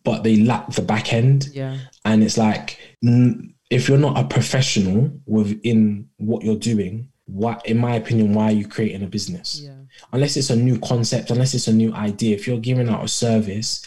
but 0.04 0.24
they 0.24 0.38
lack 0.38 0.72
the 0.72 0.82
back 0.82 1.14
end. 1.14 1.50
yeah 1.54 1.78
And 2.06 2.24
it's 2.24 2.38
like, 2.38 2.80
if 3.70 3.88
you're 3.88 3.98
not 3.98 4.18
a 4.18 4.28
professional 4.28 5.12
within 5.26 6.10
what 6.18 6.44
you're 6.44 6.56
doing, 6.56 7.10
why, 7.34 7.60
in 7.66 7.78
my 7.78 7.96
opinion, 7.96 8.34
why 8.34 8.46
are 8.46 8.60
you 8.62 8.68
creating 8.68 9.04
a 9.04 9.08
business? 9.08 9.62
yeah 9.64 9.74
unless 10.12 10.38
it's 10.38 10.50
a 10.50 10.56
new 10.56 10.80
concept, 10.80 11.32
unless 11.32 11.54
it's 11.54 11.68
a 11.68 11.74
new 11.74 11.94
idea, 11.94 12.36
if 12.36 12.48
you're 12.48 12.60
giving 12.60 12.90
out 12.90 13.04
a 13.04 13.08
service, 13.08 13.86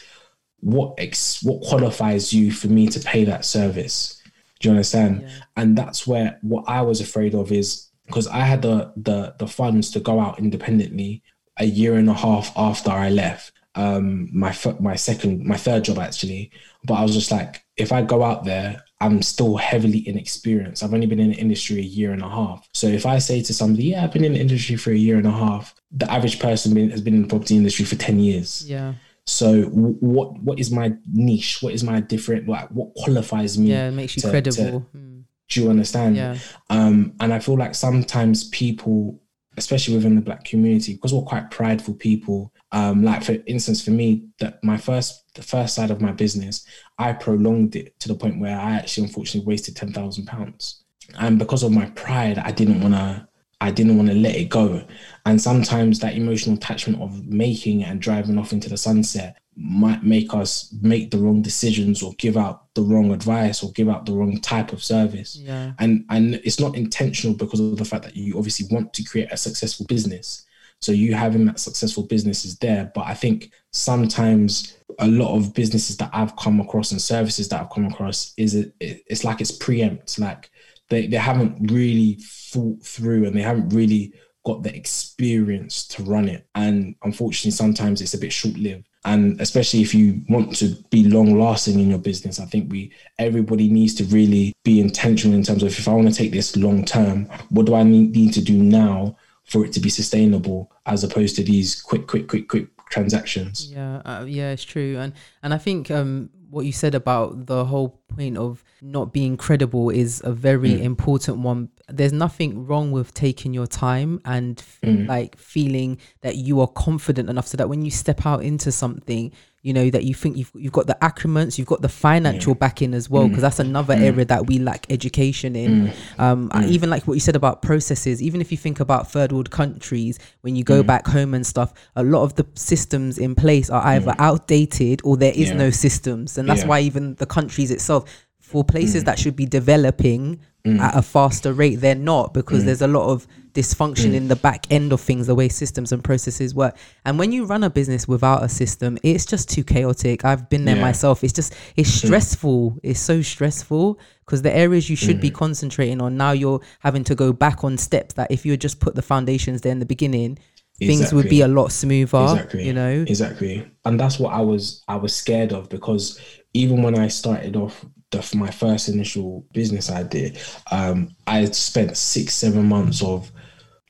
what 0.61 0.95
ex- 0.99 1.43
what 1.43 1.63
qualifies 1.63 2.33
you 2.33 2.51
for 2.51 2.69
me 2.69 2.87
to 2.89 3.01
pay 3.01 3.25
that 3.25 3.45
service? 3.45 4.21
Do 4.61 4.69
you 4.69 4.73
understand? 4.73 5.23
Yeah. 5.23 5.29
And 5.57 5.77
that's 5.77 6.07
where 6.07 6.39
what 6.43 6.65
I 6.67 6.83
was 6.83 7.01
afraid 7.01 7.35
of 7.35 7.53
is 7.53 7.89
because 8.07 8.27
I 8.27 8.41
had 8.41 8.63
the 8.63 8.93
the 8.97 9.35
the 9.39 9.47
funds 9.47 9.91
to 9.93 10.01
go 10.01 10.19
out 10.19 10.39
independently 10.39 11.23
a 11.59 11.67
year 11.67 11.95
and 11.95 12.09
a 12.09 12.15
half 12.15 12.53
after 12.57 12.91
I 12.91 13.11
left. 13.11 13.53
Um, 13.75 14.31
my 14.33 14.57
my 14.81 14.97
second 14.97 15.45
my 15.45 15.57
third 15.57 15.85
job 15.85 15.99
actually, 15.99 16.51
but 16.85 16.95
I 16.95 17.03
was 17.03 17.15
just 17.15 17.31
like, 17.31 17.65
if 17.77 17.93
I 17.93 18.03
go 18.03 18.23
out 18.23 18.45
there, 18.45 18.83
I'm 19.01 19.21
still 19.23 19.57
heavily 19.57 20.09
inexperienced. 20.09 20.83
I've 20.83 20.95
only 20.95 21.07
been 21.07 21.21
in 21.21 21.31
the 21.31 21.37
industry 21.37 21.79
a 21.81 21.83
year 21.83 22.13
and 22.13 22.23
a 22.23 22.29
half. 22.29 22.67
So 22.73 22.87
if 22.87 23.05
I 23.05 23.19
say 23.19 23.43
to 23.43 23.53
somebody, 23.53 23.85
yeah, 23.89 24.05
I've 24.05 24.13
been 24.13 24.25
in 24.25 24.33
the 24.33 24.41
industry 24.41 24.77
for 24.77 24.91
a 24.91 24.97
year 24.97 25.19
and 25.19 25.27
a 25.27 25.31
half, 25.31 25.75
the 25.91 26.11
average 26.11 26.39
person 26.39 26.73
been, 26.73 26.91
has 26.91 27.03
been 27.03 27.15
in 27.15 27.23
the 27.23 27.29
property 27.29 27.57
industry 27.57 27.85
for 27.85 27.97
10 27.97 28.19
years. 28.21 28.65
yeah 28.67 28.95
So 29.27 29.65
w- 29.65 29.97
what 30.01 30.39
what 30.43 30.59
is 30.59 30.71
my 30.71 30.95
niche? 31.13 31.59
What 31.63 31.75
is 31.75 31.83
my 31.85 32.01
different 32.01 32.49
like 32.49 32.69
what 32.71 32.95
qualifies 32.95 33.59
me? 33.59 33.69
yeah 33.71 33.89
it 33.89 33.93
makes 33.93 34.17
you 34.17 34.23
to- 34.23 34.31
credible 34.31 34.87
Mm. 34.97 35.25
Do 35.51 35.63
you 35.63 35.71
understand? 35.71 36.17
yeah 36.17 36.39
Um, 36.71 37.13
and 37.21 37.33
I 37.35 37.39
feel 37.39 37.57
like 37.57 37.75
sometimes 37.75 38.45
people, 38.49 39.21
especially 39.59 39.95
within 39.97 40.17
the 40.17 40.23
black 40.23 40.45
community, 40.45 40.95
because 40.95 41.13
we're 41.15 41.23
quite 41.35 41.51
prideful 41.51 41.95
people, 41.95 42.53
um, 42.73 43.05
like 43.05 43.23
for 43.23 43.37
instance, 43.47 43.85
for 43.85 43.91
me, 43.91 44.29
that 44.41 44.63
my 44.63 44.77
first 44.77 45.35
the 45.35 45.43
first 45.43 45.75
side 45.75 45.91
of 45.91 46.01
my 46.01 46.13
business, 46.13 46.67
I 46.99 47.13
prolonged 47.13 47.77
it 47.77 47.99
to 48.01 48.09
the 48.09 48.15
point 48.15 48.41
where 48.41 48.59
I 48.59 48.73
actually 48.73 49.07
unfortunately 49.07 49.47
wasted 49.47 49.77
ten 49.77 49.93
thousand 49.93 50.27
pounds. 50.27 50.83
And 51.19 51.39
because 51.39 51.63
of 51.63 51.73
my 51.73 51.87
pride, 51.91 52.39
I 52.39 52.51
didn't 52.51 52.81
wanna 52.81 53.29
I 53.61 53.71
didn't 53.71 53.97
want 53.97 54.09
to 54.11 54.15
let 54.15 54.37
it 54.37 54.51
go. 54.51 54.85
And 55.25 55.41
sometimes 55.41 56.01
that 56.01 56.15
emotional 56.15 56.57
attachment 56.57 57.01
of 57.01 57.27
making 57.27 57.85
and 57.85 58.01
driving 58.01 58.39
off 58.39 58.53
into 58.53 58.69
the 58.69 58.77
sunset 58.77 59.39
might 59.57 60.03
make 60.05 60.35
us 60.35 60.73
make 60.83 61.11
the 61.11 61.17
wrong 61.17 61.41
decisions 61.41 62.03
or 62.03 62.13
give 62.19 62.37
out 62.37 62.75
the 62.75 62.83
wrong 62.83 63.11
advice 63.13 63.63
or 63.63 63.73
give 63.73 63.89
out 63.89 64.05
the 64.05 64.13
wrong 64.13 64.39
type 64.39 64.71
of 64.71 64.85
service 64.85 65.37
yeah 65.37 65.73
and 65.79 66.05
and 66.11 66.35
it's 66.45 66.61
not 66.61 66.77
intentional 66.77 67.35
because 67.35 67.59
of 67.59 67.79
the 67.79 67.85
fact 67.85 68.05
that 68.05 68.15
you 68.15 68.37
obviously 68.37 68.67
want 68.71 68.93
to 68.93 69.03
create 69.03 69.33
a 69.33 69.37
successful 69.37 69.87
business 69.87 70.45
so 70.81 70.93
you 70.93 71.15
having 71.15 71.47
that 71.47 71.59
successful 71.59 72.05
business 72.05 72.45
is 72.45 72.59
there. 72.59 72.91
But 72.95 73.07
i 73.07 73.15
think 73.15 73.51
sometimes 73.73 74.77
a 74.99 75.07
lot 75.07 75.37
of 75.37 75.53
businesses 75.53 75.97
that 75.99 76.11
i've 76.13 76.37
come 76.37 76.61
across 76.61 76.91
and 76.93 77.01
services 77.01 77.49
that 77.49 77.61
i've 77.61 77.71
come 77.71 77.87
across 77.87 78.33
is 78.39 78.55
it, 78.55 78.73
it's 78.81 79.25
like 79.25 79.41
it's 79.41 79.53
preempt. 79.53 80.19
Like 80.19 80.51
they, 80.89 81.07
they 81.07 81.17
haven't 81.17 81.71
really 81.71 82.19
thought 82.23 82.83
through 82.83 83.27
and 83.27 83.37
they 83.37 83.43
haven't 83.43 83.71
really 83.71 84.13
got 84.45 84.63
the 84.63 84.75
experience 84.75 85.87
to 85.89 86.05
run 86.05 86.29
it. 86.29 86.47
And 86.55 86.95
unfortunately 87.03 87.51
sometimes 87.51 88.01
it's 88.01 88.15
a 88.15 88.19
bit 88.19 88.33
short-lived. 88.33 88.87
And 89.05 89.41
especially 89.41 89.83
if 89.83 89.93
you 89.93 90.23
want 90.29 90.55
to 90.57 90.77
be 90.91 91.09
long 91.09 91.39
lasting 91.39 91.79
in 91.79 91.91
your 91.91 91.99
business 91.99 92.41
i 92.41 92.45
think 92.45 92.73
we 92.73 92.93
everybody 93.21 93.69
needs 93.69 93.95
to 93.95 94.05
really 94.05 94.53
be 94.65 94.81
intentional 94.81 95.37
in 95.37 95.45
terms 95.45 95.63
of 95.63 95.69
if 95.69 95.87
i 95.87 95.93
want 95.93 96.09
to 96.09 96.15
take 96.15 96.33
this 96.33 96.57
long 96.57 96.85
term 96.85 97.27
what 97.51 97.67
do 97.67 97.75
i 97.77 97.85
need, 97.85 98.17
need 98.17 98.33
to 98.33 98.43
do 98.43 98.55
now 98.57 99.17
for 99.47 99.65
it 99.65 99.73
to 99.73 99.81
be 99.81 99.89
sustainable 99.89 100.71
as 100.87 101.05
opposed 101.05 101.37
to 101.37 101.43
these 101.45 101.81
quick 101.81 102.07
quick 102.07 102.27
quick 102.29 102.49
quick 102.49 102.67
transactions 102.91 103.71
Yeah, 103.73 103.97
uh, 104.05 104.25
yeah, 104.27 104.51
it's 104.53 104.65
true, 104.65 104.97
and 104.99 105.13
and 105.43 105.55
I 105.55 105.59
think 105.59 105.91
um 105.91 106.31
what 106.51 106.65
you 106.65 106.73
said 106.73 106.95
about 106.95 107.47
the 107.47 107.65
whole 107.65 108.01
point 108.15 108.39
of 108.39 108.63
not 108.81 109.13
being 109.13 109.37
credible 109.37 109.91
is 109.91 110.23
a 110.25 110.31
very 110.33 110.71
Mm. 110.75 110.83
important 110.93 111.39
one. 111.39 111.69
There's 111.89 112.13
nothing 112.13 112.67
wrong 112.67 112.93
with 112.93 113.13
taking 113.15 113.53
your 113.53 113.67
time 113.67 114.21
and 114.25 114.59
f- 114.59 114.79
Mm. 114.85 115.09
like 115.09 115.37
feeling 115.37 115.99
that 116.21 116.37
you 116.37 116.61
are 116.61 116.69
confident 116.69 117.29
enough 117.29 117.49
so 117.49 117.57
that 117.57 117.69
when 117.69 117.83
you 117.85 117.91
step 117.91 118.25
out 118.25 118.45
into 118.45 118.71
something, 118.71 119.33
you 119.67 119.73
know 119.73 119.91
that 119.91 120.05
you 120.05 120.15
think 120.15 120.37
you've 120.37 120.53
you've 120.55 120.73
got 120.73 120.87
the 120.87 120.97
accoutrements, 121.05 121.59
you've 121.59 121.67
got 121.67 121.83
the 121.83 121.89
financial 121.89 122.55
backing 122.55 122.95
as 122.95 123.11
well, 123.11 123.27
because 123.27 123.41
mm. 123.41 123.49
that's 123.49 123.59
another 123.59 123.97
mm. 123.97 124.03
area 124.03 124.25
that 124.25 124.47
we 124.47 124.61
lack 124.61 124.87
education 124.91 125.57
in. 125.57 125.89
Mm. 125.89 126.21
Um, 126.21 126.51
I 126.53 126.67
even 126.67 126.89
like 126.89 127.09
what 127.09 127.15
you 127.15 127.21
said 127.21 127.35
about 127.35 127.63
processes. 127.63 128.23
Even 128.23 128.41
if 128.41 128.53
you 128.53 128.59
think 128.59 128.79
about 128.79 129.11
third 129.11 129.33
world 129.33 129.51
countries, 129.51 130.21
when 130.43 130.55
you 130.55 130.63
go 130.63 130.85
back 130.85 131.07
home 131.09 131.35
and 131.35 131.45
stuff, 131.45 131.75
a 131.97 132.05
lot 132.05 132.23
of 132.23 132.37
the 132.37 132.47
systems 132.55 133.19
in 133.19 133.35
place 133.35 133.69
are 133.69 133.85
either 133.87 134.15
outdated 134.19 135.01
or 135.03 135.17
there 135.17 135.33
is 135.35 135.49
Yeah. 135.49 135.57
no 135.57 135.71
systems, 135.71 136.39
and 136.39 136.49
that's 136.49 136.61
Yeah. 136.61 136.69
why 136.69 136.81
even 136.81 137.17
the 137.17 137.27
countries 137.27 137.73
itself, 137.73 138.05
for 138.47 138.63
places 138.63 139.03
mm. 139.03 139.07
that 139.07 139.19
should 139.19 139.35
be 139.35 139.45
developing 139.45 140.39
mm. 140.65 140.79
at 140.79 140.97
a 140.97 141.03
faster 141.03 141.53
rate, 141.53 141.77
they're 141.77 141.97
not 141.97 142.33
because 142.33 142.63
mm. 142.63 142.67
there's 142.67 142.81
a 142.81 142.87
lot 142.87 143.11
of 143.11 143.27
dysfunction 143.55 144.15
in 144.15 144.29
the 144.29 144.37
back 144.37 144.71
end 144.71 144.93
of 144.93 145.01
things, 145.01 145.27
the 145.27 145.35
way 145.35 145.49
systems 145.49 145.91
and 145.91 146.05
processes 146.05 146.55
work. 146.55 146.77
And 147.05 147.19
when 147.19 147.33
you 147.33 147.45
run 147.45 147.65
a 147.65 147.71
business 147.71 148.07
without 148.07 148.45
a 148.45 148.49
system, 148.49 148.99
it's 149.03 149.27
just 149.27 149.51
too 149.51 149.65
chaotic. 149.65 150.25
I've 150.25 150.49
been 150.49 150.65
there 150.65 150.77
Yeah. 150.77 150.83
myself. 150.83 151.25
It's 151.25 151.33
just 151.33 151.57
it's 151.75 151.91
stressful. 151.91 152.79
It's 152.85 153.01
so 153.01 153.21
stressful 153.21 153.99
because 154.25 154.43
the 154.43 154.57
areas 154.57 154.89
you 154.89 154.95
should 154.95 155.21
be 155.21 155.29
mm-hmm. 155.29 155.39
concentrating 155.39 156.01
on 156.01 156.17
now 156.17 156.31
you're 156.31 156.61
having 156.79 157.03
to 157.05 157.17
go 157.17 157.33
back 157.33 157.65
on 157.65 157.77
steps 157.77 158.15
that 158.15 158.31
if 158.31 158.47
you 158.47 158.53
had 158.53 158.61
just 158.61 158.79
put 158.79 158.95
the 158.95 159.03
foundations 159.03 159.63
there 159.63 159.73
in 159.73 159.81
the 159.81 159.87
beginning, 159.87 160.39
things 160.79 161.13
would 161.13 161.29
be 161.29 161.41
a 161.41 161.49
lot 161.49 161.73
smoother. 161.73 162.23
exactly 162.23 162.65
You 162.65 162.75
know. 162.75 163.05
exactly 163.09 163.69
and 163.85 163.99
that's 163.99 164.19
what 164.19 164.35
i 164.35 164.43
was 164.43 164.83
i 164.89 164.97
was 164.97 165.15
scared 165.17 165.53
of 165.55 165.71
because 165.71 166.21
even 166.53 166.83
when 166.83 166.99
i 166.99 167.09
started 167.09 167.57
off 167.57 167.87
the, 168.11 168.37
my 168.37 168.51
first 168.51 168.89
initial 168.89 169.45
business 169.53 169.91
idea 169.91 170.33
um 170.71 171.11
i 171.27 171.45
spent 171.47 171.97
six 171.97 172.35
seven 172.35 172.67
months 172.67 173.03
of 173.03 173.31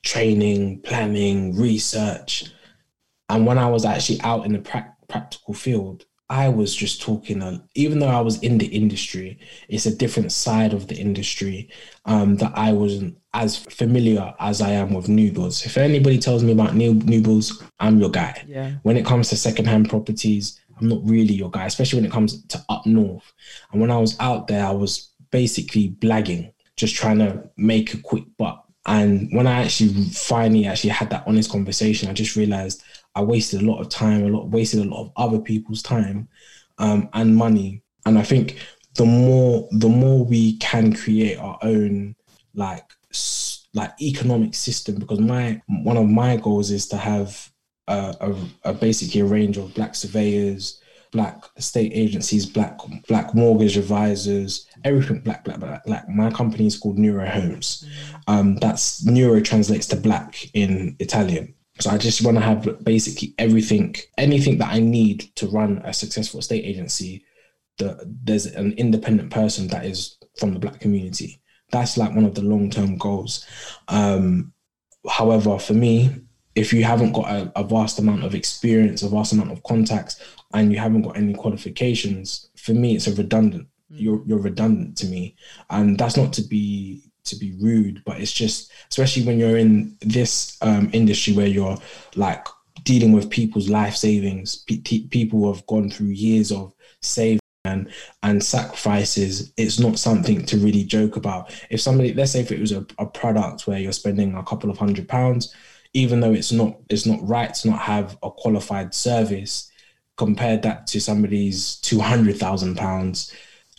training 0.03 0.81
planning 0.83 1.55
research. 1.57 2.45
And 3.29 3.45
when 3.47 3.59
i 3.59 3.69
was 3.69 3.85
actually 3.85 4.21
out 4.23 4.47
in 4.47 4.53
the 4.53 4.61
prac 4.61 4.95
practical 5.09 5.55
field 5.55 6.05
i 6.29 6.49
was 6.49 6.75
just 6.75 7.01
talking 7.03 7.43
uh, 7.43 7.59
even 7.75 7.99
though 7.99 8.09
i 8.09 8.21
was 8.21 8.41
in 8.43 8.59
the 8.59 8.67
industry 8.67 9.39
it's 9.69 9.87
a 9.87 9.95
different 9.95 10.33
side 10.33 10.73
of 10.73 10.89
the 10.89 10.97
industry 10.97 11.69
um, 12.07 12.37
that 12.37 12.53
i 12.57 12.73
wasn't 12.73 13.17
as 13.35 13.57
familiar 13.57 14.35
as 14.41 14.61
i 14.61 14.71
am 14.71 14.93
with 14.95 15.09
new 15.09 15.31
builds 15.31 15.65
if 15.65 15.77
anybody 15.77 16.19
tells 16.19 16.43
me 16.43 16.53
about 16.53 16.75
new, 16.75 16.95
new 16.95 17.21
builds 17.23 17.63
i'm 17.79 17.99
your 18.01 18.11
guy. 18.11 18.45
Yeah. 18.49 18.73
when 18.83 18.97
it 18.97 19.07
comes 19.07 19.29
to 19.29 19.37
secondhand 19.37 19.89
properties, 19.89 20.61
I'm 20.79 20.89
not 20.89 21.01
really 21.05 21.35
your 21.35 21.51
guy, 21.51 21.67
especially 21.67 21.99
when 21.99 22.07
it 22.07 22.13
comes 22.13 22.45
to 22.47 22.65
up 22.69 22.87
north. 22.87 23.33
And 23.73 23.81
when 23.81 23.91
I 23.91 23.99
was 23.99 24.17
out 24.21 24.47
there, 24.47 24.65
I 24.65 24.71
was 24.71 25.11
basically 25.31 25.91
blagging, 26.01 26.53
just 26.77 26.95
trying 26.95 27.19
to 27.19 27.49
make 27.57 27.95
a 27.95 27.99
quick 27.99 28.25
buck. 28.39 28.65
And 28.87 29.29
when 29.33 29.47
I 29.47 29.65
actually 29.65 30.05
finally 30.11 30.67
actually 30.67 30.91
had 30.91 31.11
that 31.11 31.25
honest 31.27 31.51
conversation, 31.51 32.09
I 32.09 32.13
just 32.13 32.37
realized 32.37 32.83
I 33.15 33.23
wasted 33.23 33.63
a 33.63 33.65
lot 33.65 33.81
of 33.81 33.89
time, 33.89 34.25
a 34.25 34.29
lot 34.29 34.49
wasted 34.49 34.81
a 34.81 34.89
lot 34.89 35.03
of 35.03 35.13
other 35.17 35.41
people's 35.41 35.83
time 35.83 36.29
um, 36.79 37.09
and 37.15 37.37
money. 37.37 37.83
And 38.05 38.19
I 38.19 38.23
think 38.23 38.59
the 38.95 39.05
more 39.05 39.69
the 39.73 39.89
more 39.89 40.25
we 40.25 40.57
can 40.59 40.95
create 40.95 41.37
our 41.39 41.59
own 41.63 42.15
like 42.55 42.85
like 43.75 43.93
economic 44.01 44.55
system 44.55 44.97
because 44.97 45.21
my 45.21 45.61
one 45.69 45.97
of 45.97 46.09
my 46.09 46.37
goals 46.37 46.71
is 46.71 46.87
to 46.89 46.97
have 46.97 47.51
a, 47.89 48.17
a, 48.21 48.71
a 48.71 48.75
basically 48.75 49.21
a 49.21 49.25
range 49.25 49.57
of 49.57 49.75
black 49.75 49.95
surveyors 49.95 50.81
black 51.13 51.45
estate 51.57 51.93
agencies 51.95 52.45
black 52.45 52.79
black 53.07 53.33
mortgage 53.35 53.77
advisors 53.77 54.67
everything 54.85 55.21
black 55.21 55.45
black 55.45 55.61
black 55.61 55.85
black 55.85 56.09
my 56.09 56.31
company 56.31 56.67
is 56.67 56.77
called 56.77 56.99
Nero 56.99 57.25
homes 57.27 57.89
um 58.27 58.57
that's 58.57 59.05
nero 59.05 59.41
translates 59.41 59.87
to 59.87 59.97
black 59.97 60.37
in 60.53 60.97
italian 60.99 61.55
so 61.81 61.91
I 61.91 61.99
just 61.99 62.25
want 62.25 62.39
to 62.39 62.43
have 62.43 62.85
basically 62.85 63.35
everything, 63.39 63.95
anything 64.17 64.59
that 64.59 64.73
I 64.73 64.81
need 64.81 65.21
to 65.37 65.47
run 65.49 65.83
a 65.85 65.93
successful 65.93 66.41
estate 66.41 66.65
agency. 66.65 67.25
That 67.79 67.99
there's 68.25 68.47
an 68.47 68.73
independent 68.79 69.31
person 69.31 69.69
that 69.69 69.85
is 69.85 70.17
from 70.39 70.55
the 70.55 70.59
black 70.59 70.81
community. 70.81 71.43
That's 71.71 71.99
like 71.99 72.15
one 72.15 72.25
of 72.25 72.35
the 72.35 72.41
long 72.41 72.71
term 72.71 72.97
goals. 72.97 73.45
Um, 73.89 74.55
however, 75.07 75.59
for 75.59 75.75
me, 75.75 76.11
if 76.57 76.73
you 76.73 76.83
haven't 76.83 77.13
got 77.13 77.31
a, 77.31 77.53
a, 77.55 77.63
vast 77.63 77.99
amount 77.99 78.25
of 78.25 78.35
experience, 78.35 79.03
a 79.03 79.09
vast 79.09 79.33
amount 79.33 79.53
of 79.53 79.63
contacts, 79.63 80.21
and 80.55 80.73
you 80.73 80.79
haven't 80.79 81.03
got 81.03 81.17
any 81.17 81.35
qualifications, 81.35 82.49
for 82.57 82.73
me, 82.73 82.97
it's 82.97 83.07
a 83.07 83.15
redundant. 83.15 83.69
Mm. 83.93 84.01
You're 84.01 84.23
you're 84.27 84.41
redundant 84.41 84.97
to 84.99 85.07
me, 85.07 85.37
and 85.71 85.99
that's 85.99 86.17
not 86.17 86.33
to 86.33 86.43
be 86.43 87.03
to 87.25 87.37
be 87.37 87.55
rude, 87.61 88.03
but 88.05 88.21
it's 88.21 88.33
just 88.33 88.73
especially 88.91 89.25
when 89.25 89.39
you're 89.39 89.59
in 89.59 89.97
this 90.01 90.57
um, 90.63 90.91
industry 90.93 91.35
where 91.35 91.47
you're 91.47 91.77
like 92.15 92.47
dealing 92.85 93.13
with 93.13 93.31
people's 93.31 93.69
life 93.69 93.97
savings, 93.97 94.65
people 94.65 95.41
who 95.41 95.53
have 95.53 95.67
gone 95.67 95.91
through 95.91 96.07
years 96.07 96.53
of 96.53 96.73
saving 97.03 97.41
and 97.67 97.91
and 98.23 98.43
sacrifices. 98.43 99.53
It's 99.59 99.79
not 99.79 99.99
something 99.99 100.47
to 100.47 100.57
really 100.57 100.85
joke 100.85 101.17
about. 101.17 101.53
If 101.69 101.83
somebody, 101.83 102.15
let's 102.15 102.33
say, 102.33 102.41
if 102.41 102.51
it 102.51 102.61
was 102.61 102.73
a, 102.73 102.87
a 102.99 103.05
product 103.05 103.67
where 103.67 103.79
you're 103.79 103.93
spending 103.93 104.35
a 104.35 104.45
couple 104.45 104.71
of 104.71 104.79
hundred 104.79 105.09
pounds, 105.09 105.55
even 105.97 106.21
though 106.21 106.33
it's 106.33 106.53
not 106.53 106.77
it's 106.91 107.07
not 107.07 107.27
right 107.27 107.53
to 107.55 107.71
not 107.71 107.81
have 107.81 108.19
a 108.23 108.31
qualified 108.31 108.95
service, 108.95 109.71
compared 110.17 110.63
that 110.63 110.87
to 110.89 111.01
somebody's 111.01 111.77
two 111.77 112.01
hundred 112.01 112.37
thousand 112.37 112.77
pounds 112.77 113.33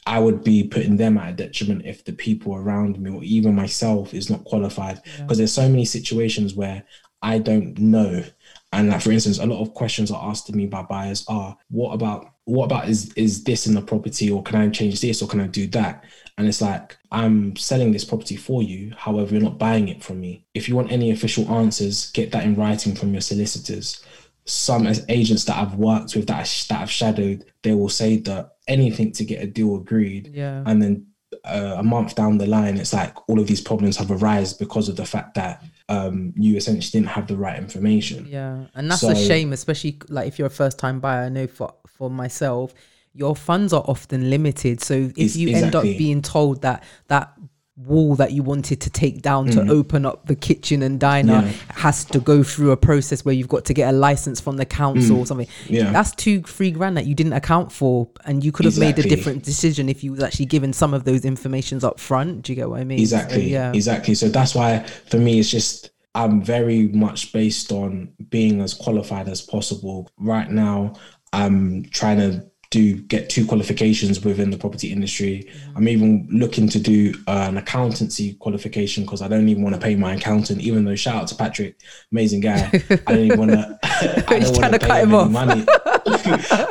I 0.08 0.20
would 0.20 0.42
be 0.42 0.64
putting 0.64 0.96
them 0.96 1.18
at 1.18 1.32
a 1.32 1.34
detriment 1.34 1.86
if 1.86 2.06
the 2.06 2.14
people 2.14 2.56
around 2.56 2.98
me 2.98 3.12
or 3.12 3.22
even 3.26 3.54
myself 3.54 4.14
is 4.14 4.30
not 4.30 4.46
qualified. 4.46 5.02
Because 5.04 5.18
yeah. 5.20 5.36
there's 5.36 5.54
so 5.54 5.68
many 5.68 5.84
situations 5.84 6.56
where 6.56 6.84
I 7.22 7.40
don't 7.40 7.78
know. 7.78 8.24
And 8.72 8.90
like 8.90 9.02
for 9.02 9.12
instance, 9.12 9.40
a 9.40 9.46
lot 9.46 9.62
of 9.62 9.74
questions 9.74 10.10
are 10.10 10.30
asked 10.30 10.48
to 10.48 10.56
me 10.56 10.66
by 10.66 10.84
buyers 10.84 11.26
are, 11.28 11.58
what 11.70 11.92
about 11.92 12.32
what 12.48 12.66
about 12.66 12.88
is 12.88 13.12
is 13.14 13.44
this 13.44 13.68
in 13.68 13.74
the 13.76 13.82
property 13.82 14.32
or 14.32 14.42
can 14.42 14.56
I 14.56 14.70
change 14.70 15.02
this 15.02 15.22
or 15.22 15.28
can 15.28 15.42
I 15.42 15.48
do 15.48 15.68
that? 15.68 16.04
And 16.38 16.48
it's 16.48 16.62
like, 16.62 16.98
I'm 17.12 17.56
selling 17.56 17.92
this 17.92 18.06
property 18.06 18.36
for 18.36 18.62
you. 18.62 18.94
However, 18.96 19.34
you're 19.34 19.44
not 19.44 19.58
buying 19.58 19.90
it 19.90 20.04
from 20.04 20.22
me. 20.22 20.46
If 20.54 20.70
you 20.70 20.76
want 20.76 20.92
any 20.92 21.12
official 21.12 21.50
answers, 21.52 22.12
get 22.12 22.32
that 22.32 22.46
in 22.46 22.56
writing 22.56 22.96
from 22.96 23.12
your 23.12 23.22
solicitors 23.22 24.04
some 24.48 24.88
as 24.88 25.06
agents 25.10 25.44
that 25.44 25.58
I've 25.58 25.76
worked 25.76 26.16
with 26.16 26.28
that 26.28 26.38
I, 26.38 26.74
that 26.74 26.82
I've 26.82 26.92
shadowed, 26.92 27.46
they 27.64 27.74
will 27.74 27.90
say 27.90 28.18
that 28.22 28.52
anything 28.68 29.12
to 29.14 29.26
get 29.26 29.44
a 29.44 29.48
deal 29.48 29.76
agreed. 29.76 30.32
Yeah. 30.34 30.64
And 30.66 30.82
then 30.82 31.08
uh, 31.46 31.76
a 31.78 31.84
month 31.84 32.16
down 32.16 32.38
the 32.38 32.48
line, 32.48 32.78
it's 32.78 32.94
like 32.94 33.30
all 33.30 33.40
of 33.40 33.48
these 33.48 33.62
problems 33.62 33.98
have 33.98 34.12
arisen 34.12 34.58
because 34.60 34.90
of 34.90 34.96
the 34.96 35.06
fact 35.06 35.36
that 35.36 35.64
um, 35.90 36.34
you 36.36 36.58
essentially 36.58 37.02
didn't 37.02 37.14
have 37.14 37.28
the 37.28 37.38
right 37.38 37.58
information. 37.58 38.28
Yeah, 38.28 38.66
and 38.76 38.90
that's 38.90 39.02
so, 39.02 39.10
a 39.10 39.16
shame, 39.16 39.54
especially 39.54 40.00
like 40.10 40.28
if 40.28 40.38
you're 40.38 40.48
a 40.48 40.52
first 40.52 40.78
time 40.80 41.00
buyer. 41.00 41.26
I 41.26 41.30
know 41.30 41.48
for 41.48 41.74
for 41.88 42.10
myself, 42.10 42.74
your 43.14 43.36
funds 43.36 43.74
are 43.74 43.84
often 43.88 44.30
limited. 44.30 44.82
So 44.82 45.12
if 45.16 45.36
you 45.36 45.50
exactly. 45.50 45.54
end 45.54 45.76
up 45.76 45.84
being 45.84 46.22
told 46.22 46.62
that 46.62 46.84
that 47.08 47.34
wall 47.78 48.16
that 48.16 48.32
you 48.32 48.42
wanted 48.42 48.82
to 48.82 48.90
take 48.90 49.22
down 49.22 49.48
mm. 49.48 49.54
to 49.54 49.72
open 49.72 50.06
up 50.06 50.26
the 50.26 50.36
kitchen 50.36 50.82
and 50.82 51.00
diner 51.00 51.44
yeah. 51.44 51.52
has 51.70 52.04
to 52.04 52.20
go 52.20 52.42
through 52.42 52.72
a 52.72 52.78
process 52.78 53.24
where 53.24 53.36
you've 53.36 53.48
got 53.48 53.66
to 53.66 53.74
get 53.74 53.94
a 53.94 53.96
license 53.96 54.42
from 54.42 54.58
the 54.58 54.66
council 54.66 55.18
mm. 55.18 55.20
or 55.20 55.26
something. 55.28 55.48
Yeah. 55.68 55.92
That's 55.92 56.12
two 56.16 56.42
three 56.42 56.72
grand 56.72 56.98
that 56.98 57.06
you 57.06 57.14
didn't 57.14 57.34
account 57.34 57.72
for 57.72 58.10
and 58.26 58.44
you 58.44 58.52
could 58.52 58.66
have 58.66 58.74
exactly. 58.74 59.04
made 59.04 59.12
a 59.12 59.16
different 59.16 59.44
decision 59.44 59.90
if 59.90 60.04
you 60.04 60.12
was 60.12 60.24
actually 60.24 60.48
given 60.48 60.74
some 60.74 60.94
of 60.94 61.04
those 61.04 61.24
informations 61.24 61.84
up 61.84 62.00
front. 62.00 62.44
Do 62.44 62.52
you 62.52 62.56
get 62.56 62.70
what 62.70 62.80
I 62.80 62.84
mean? 62.84 63.00
Exactly. 63.00 63.44
So, 63.44 63.48
yeah. 63.48 63.72
Exactly. 63.74 64.16
So 64.16 64.30
that's 64.30 64.56
why 64.56 64.80
for 65.10 65.18
me 65.18 65.40
it's 65.40 65.52
just 65.52 65.92
I'm 66.16 66.42
very 66.42 66.88
much 66.88 67.32
based 67.32 67.72
on 67.72 68.12
being 68.30 68.60
as 68.62 68.74
qualified 68.74 69.30
as 69.30 69.44
possible. 69.44 70.10
Right 70.18 70.50
now, 70.50 70.94
I'm 71.32 71.84
trying 71.92 72.18
to 72.18 72.44
do 72.70 72.96
get 72.96 73.30
two 73.30 73.46
qualifications 73.46 74.24
within 74.24 74.52
the 74.52 74.58
property 74.58 74.92
industry. 74.92 75.48
Mm-hmm. 75.48 75.78
I'm 75.78 75.88
even 75.88 76.28
looking 76.32 76.68
to 76.70 76.80
do 76.80 77.14
uh, 77.28 77.46
an 77.50 77.58
accountancy 77.58 78.34
qualification 78.36 79.04
because 79.04 79.22
I 79.22 79.28
don't 79.28 79.48
even 79.48 79.64
want 79.64 79.76
to 79.76 79.82
pay 79.82 79.96
my 79.96 80.16
accountant. 80.16 80.62
Even 80.62 80.84
though 80.84 80.96
shout 80.96 81.16
out 81.16 81.28
to 81.30 81.36
Patrick, 81.36 81.80
amazing 82.12 82.42
guy. 82.42 82.70
I 83.08 83.14
don't 83.14 83.26
even 83.26 83.40
want 83.40 83.52
to. 83.52 83.80
I 84.28 84.40
don't 84.40 84.58
want 84.58 84.74
to 84.74 84.80
pay 84.80 85.02
him 85.02 85.14
any 85.14 85.30
money. 85.30 85.66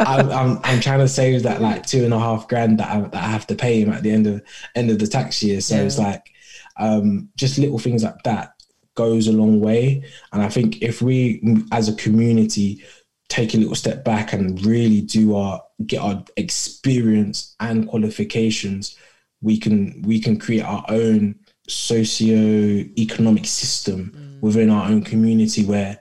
I'm, 0.06 0.30
I'm, 0.30 0.60
I'm 0.64 0.80
trying 0.80 1.00
to 1.00 1.08
save 1.08 1.42
that 1.44 1.62
like 1.62 1.86
two 1.86 2.04
and 2.04 2.12
a 2.12 2.18
half 2.18 2.46
grand 2.48 2.78
that 2.78 2.90
I, 2.90 3.00
that 3.00 3.14
I 3.14 3.28
have 3.28 3.46
to 3.48 3.54
pay 3.54 3.80
him 3.80 3.90
at 3.90 4.02
the 4.02 4.10
end 4.10 4.26
of 4.26 4.42
end 4.74 4.90
of 4.90 4.98
the 4.98 5.06
tax 5.06 5.42
year. 5.42 5.60
So 5.60 5.76
yeah. 5.76 5.82
it's 5.82 5.98
like 5.98 6.30
um, 6.76 7.30
just 7.36 7.58
little 7.58 7.78
things 7.78 8.04
like 8.04 8.22
that 8.24 8.52
goes 8.94 9.28
a 9.28 9.32
long 9.32 9.60
way. 9.60 10.04
And 10.32 10.42
I 10.42 10.48
think 10.48 10.82
if 10.82 11.00
we 11.00 11.64
as 11.72 11.88
a 11.88 11.94
community 11.94 12.84
take 13.28 13.54
a 13.54 13.56
little 13.56 13.74
step 13.74 14.04
back 14.04 14.32
and 14.32 14.64
really 14.64 15.00
do 15.00 15.34
our 15.34 15.62
get 15.84 16.00
our 16.00 16.24
experience 16.36 17.54
and 17.60 17.88
qualifications 17.88 18.96
we 19.42 19.58
can 19.58 20.02
we 20.02 20.18
can 20.18 20.38
create 20.38 20.62
our 20.62 20.84
own 20.88 21.34
socio-economic 21.68 23.44
system 23.44 24.12
mm. 24.14 24.40
within 24.40 24.70
our 24.70 24.86
own 24.86 25.02
community 25.02 25.64
where 25.64 26.00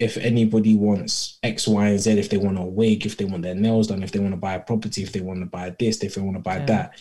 if 0.00 0.16
anybody 0.16 0.76
wants 0.76 1.38
X, 1.42 1.66
Y, 1.66 1.88
and 1.88 2.00
Z, 2.00 2.18
if 2.18 2.30
they 2.30 2.36
want 2.36 2.58
a 2.58 2.62
wig, 2.62 3.04
if 3.04 3.16
they 3.16 3.24
want 3.24 3.42
their 3.42 3.54
nails 3.54 3.88
done, 3.88 4.02
if 4.02 4.12
they 4.12 4.20
want 4.20 4.32
to 4.32 4.36
buy 4.36 4.54
a 4.54 4.60
property, 4.60 5.02
if 5.02 5.12
they 5.12 5.20
want 5.20 5.40
to 5.40 5.46
buy 5.46 5.74
this, 5.78 6.02
if 6.04 6.14
they 6.14 6.20
want 6.20 6.36
to 6.36 6.42
buy 6.42 6.58
yeah. 6.58 6.66
that, 6.66 7.00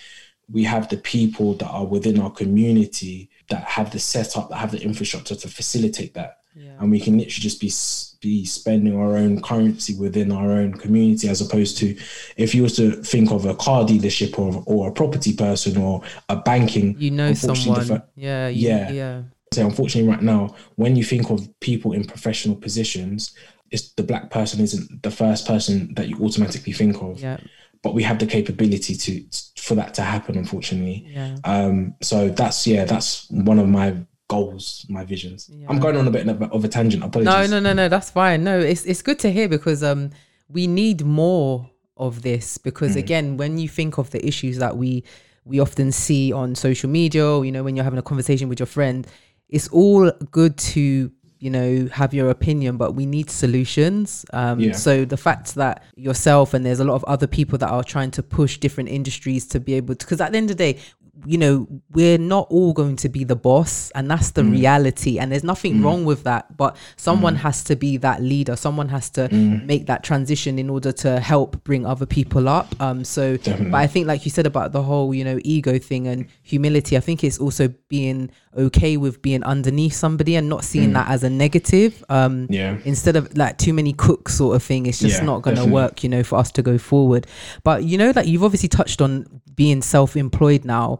we 0.49 0.63
have 0.63 0.89
the 0.89 0.97
people 0.97 1.53
that 1.55 1.67
are 1.67 1.85
within 1.85 2.19
our 2.19 2.31
community 2.31 3.29
that 3.49 3.63
have 3.65 3.91
the 3.91 3.99
setup, 3.99 4.49
that 4.49 4.57
have 4.57 4.71
the 4.71 4.81
infrastructure 4.81 5.35
to 5.35 5.47
facilitate 5.47 6.13
that. 6.15 6.36
Yeah. 6.57 6.71
And 6.79 6.91
we 6.91 6.99
can 6.99 7.17
literally 7.17 7.41
just 7.41 7.61
be 7.61 7.71
be 8.19 8.45
spending 8.45 8.95
our 8.95 9.15
own 9.15 9.41
currency 9.41 9.95
within 9.95 10.31
our 10.31 10.51
own 10.51 10.73
community, 10.73 11.29
as 11.29 11.39
opposed 11.39 11.77
to 11.77 11.95
if 12.35 12.55
you 12.55 12.63
were 12.63 12.69
to 12.69 12.91
think 13.03 13.31
of 13.31 13.45
a 13.45 13.55
car 13.55 13.83
dealership 13.83 14.37
or 14.39 14.63
or 14.65 14.89
a 14.89 14.91
property 14.91 15.35
person 15.35 15.77
or 15.77 16.01
a 16.29 16.35
banking, 16.35 16.95
you 16.97 17.11
know 17.11 17.33
someone, 17.33 17.85
fa- 17.85 18.07
yeah, 18.15 18.47
you, 18.47 18.67
yeah, 18.67 18.91
yeah. 18.91 19.21
So 19.53 19.65
unfortunately, 19.65 20.09
right 20.09 20.21
now, 20.21 20.55
when 20.75 20.95
you 20.95 21.03
think 21.03 21.29
of 21.29 21.47
people 21.59 21.93
in 21.93 22.05
professional 22.05 22.55
positions, 22.55 23.33
it's 23.71 23.91
the 23.93 24.03
black 24.03 24.29
person 24.29 24.59
isn't 24.61 25.03
the 25.03 25.11
first 25.11 25.47
person 25.47 25.93
that 25.95 26.09
you 26.09 26.17
automatically 26.23 26.73
think 26.73 27.01
of. 27.01 27.19
Yeah. 27.19 27.37
But 27.83 27.93
we 27.93 28.03
have 28.03 28.19
the 28.19 28.25
capability 28.25 28.95
to 28.95 29.61
for 29.61 29.75
that 29.75 29.93
to 29.95 30.01
happen, 30.01 30.37
unfortunately. 30.37 31.05
Yeah. 31.09 31.37
Um. 31.43 31.95
So 32.01 32.29
that's 32.29 32.65
yeah, 32.65 32.85
that's 32.85 33.29
one 33.29 33.59
of 33.59 33.67
my 33.67 33.95
goals, 34.27 34.85
my 34.89 35.05
visions. 35.05 35.49
Yeah. 35.51 35.67
I'm 35.69 35.79
going 35.79 35.95
on 35.97 36.07
a 36.07 36.11
bit 36.11 36.27
of 36.27 36.63
a 36.63 36.67
tangent. 36.67 37.03
Apologies. 37.03 37.49
No, 37.49 37.59
no, 37.59 37.59
no, 37.59 37.73
no. 37.73 37.89
That's 37.89 38.09
fine. 38.09 38.43
No, 38.43 38.59
it's 38.59 38.85
it's 38.85 39.01
good 39.01 39.19
to 39.19 39.31
hear 39.31 39.47
because 39.47 39.83
um 39.83 40.11
we 40.49 40.67
need 40.67 41.05
more 41.05 41.69
of 41.95 42.21
this 42.21 42.57
because 42.57 42.95
mm. 42.95 42.99
again, 42.99 43.37
when 43.37 43.57
you 43.57 43.67
think 43.67 43.97
of 43.97 44.11
the 44.11 44.25
issues 44.25 44.57
that 44.57 44.77
we 44.77 45.03
we 45.45 45.59
often 45.59 45.91
see 45.91 46.33
on 46.33 46.55
social 46.55 46.89
media, 46.89 47.25
or, 47.25 47.45
you 47.45 47.51
know, 47.51 47.63
when 47.63 47.75
you're 47.75 47.85
having 47.85 47.99
a 47.99 48.03
conversation 48.03 48.49
with 48.49 48.59
your 48.59 48.67
friend, 48.67 49.07
it's 49.49 49.69
all 49.69 50.11
good 50.31 50.57
to 50.57 51.11
you 51.39 51.49
know 51.49 51.87
have 51.91 52.13
your 52.13 52.29
opinion 52.29 52.77
but 52.77 52.93
we 52.95 53.05
need 53.05 53.29
solutions 53.29 54.25
um 54.33 54.59
yeah. 54.59 54.71
so 54.71 55.05
the 55.05 55.17
fact 55.17 55.55
that 55.55 55.83
yourself 55.95 56.53
and 56.53 56.65
there's 56.65 56.79
a 56.79 56.83
lot 56.83 56.95
of 56.95 57.03
other 57.03 57.27
people 57.27 57.57
that 57.57 57.69
are 57.69 57.83
trying 57.83 58.09
to 58.09 58.23
push 58.23 58.57
different 58.57 58.89
industries 58.89 59.45
to 59.45 59.59
be 59.59 59.75
able 59.75 59.93
to 59.93 60.05
because 60.05 60.19
at 60.19 60.31
the 60.31 60.37
end 60.37 60.49
of 60.49 60.57
the 60.57 60.73
day 60.73 60.79
you 61.25 61.37
know, 61.37 61.67
we're 61.91 62.17
not 62.17 62.47
all 62.49 62.73
going 62.73 62.95
to 62.97 63.09
be 63.09 63.23
the 63.23 63.35
boss, 63.35 63.91
and 63.91 64.09
that's 64.09 64.31
the 64.31 64.41
mm. 64.41 64.51
reality. 64.51 65.19
And 65.19 65.31
there's 65.31 65.43
nothing 65.43 65.75
mm. 65.75 65.83
wrong 65.83 66.05
with 66.05 66.23
that. 66.23 66.55
But 66.57 66.75
someone 66.95 67.35
mm. 67.35 67.39
has 67.39 67.63
to 67.65 67.75
be 67.75 67.97
that 67.97 68.21
leader. 68.21 68.55
Someone 68.55 68.89
has 68.89 69.09
to 69.11 69.27
mm. 69.29 69.65
make 69.65 69.87
that 69.87 70.03
transition 70.03 70.59
in 70.59 70.69
order 70.69 70.91
to 70.91 71.19
help 71.19 71.63
bring 71.63 71.85
other 71.85 72.05
people 72.05 72.47
up. 72.47 72.75
Um, 72.81 73.03
so, 73.03 73.37
Definitely. 73.37 73.71
but 73.71 73.77
I 73.77 73.87
think, 73.87 74.07
like 74.07 74.25
you 74.25 74.31
said 74.31 74.45
about 74.45 74.71
the 74.71 74.83
whole, 74.83 75.13
you 75.13 75.23
know, 75.23 75.39
ego 75.43 75.79
thing 75.79 76.07
and 76.07 76.27
humility, 76.43 76.97
I 76.97 76.99
think 76.99 77.23
it's 77.23 77.39
also 77.39 77.69
being 77.89 78.29
okay 78.57 78.97
with 78.97 79.21
being 79.21 79.43
underneath 79.43 79.93
somebody 79.93 80.35
and 80.35 80.49
not 80.49 80.63
seeing 80.63 80.89
mm. 80.89 80.93
that 80.93 81.09
as 81.09 81.23
a 81.23 81.29
negative. 81.29 82.03
Um, 82.09 82.47
yeah. 82.49 82.77
Instead 82.85 83.15
of 83.15 83.37
like 83.37 83.57
too 83.57 83.73
many 83.73 83.93
cooks 83.93 84.35
sort 84.35 84.55
of 84.55 84.63
thing, 84.63 84.85
it's 84.85 84.99
just 84.99 85.19
yeah, 85.19 85.25
not 85.25 85.41
going 85.41 85.57
to 85.57 85.65
work, 85.65 86.03
you 86.03 86.09
know, 86.09 86.23
for 86.23 86.37
us 86.37 86.51
to 86.53 86.61
go 86.61 86.77
forward. 86.77 87.27
But 87.63 87.83
you 87.83 87.97
know, 87.97 88.11
like 88.15 88.27
you've 88.27 88.43
obviously 88.43 88.69
touched 88.69 89.01
on 89.01 89.41
being 89.55 89.81
self-employed 89.81 90.65
now. 90.65 90.99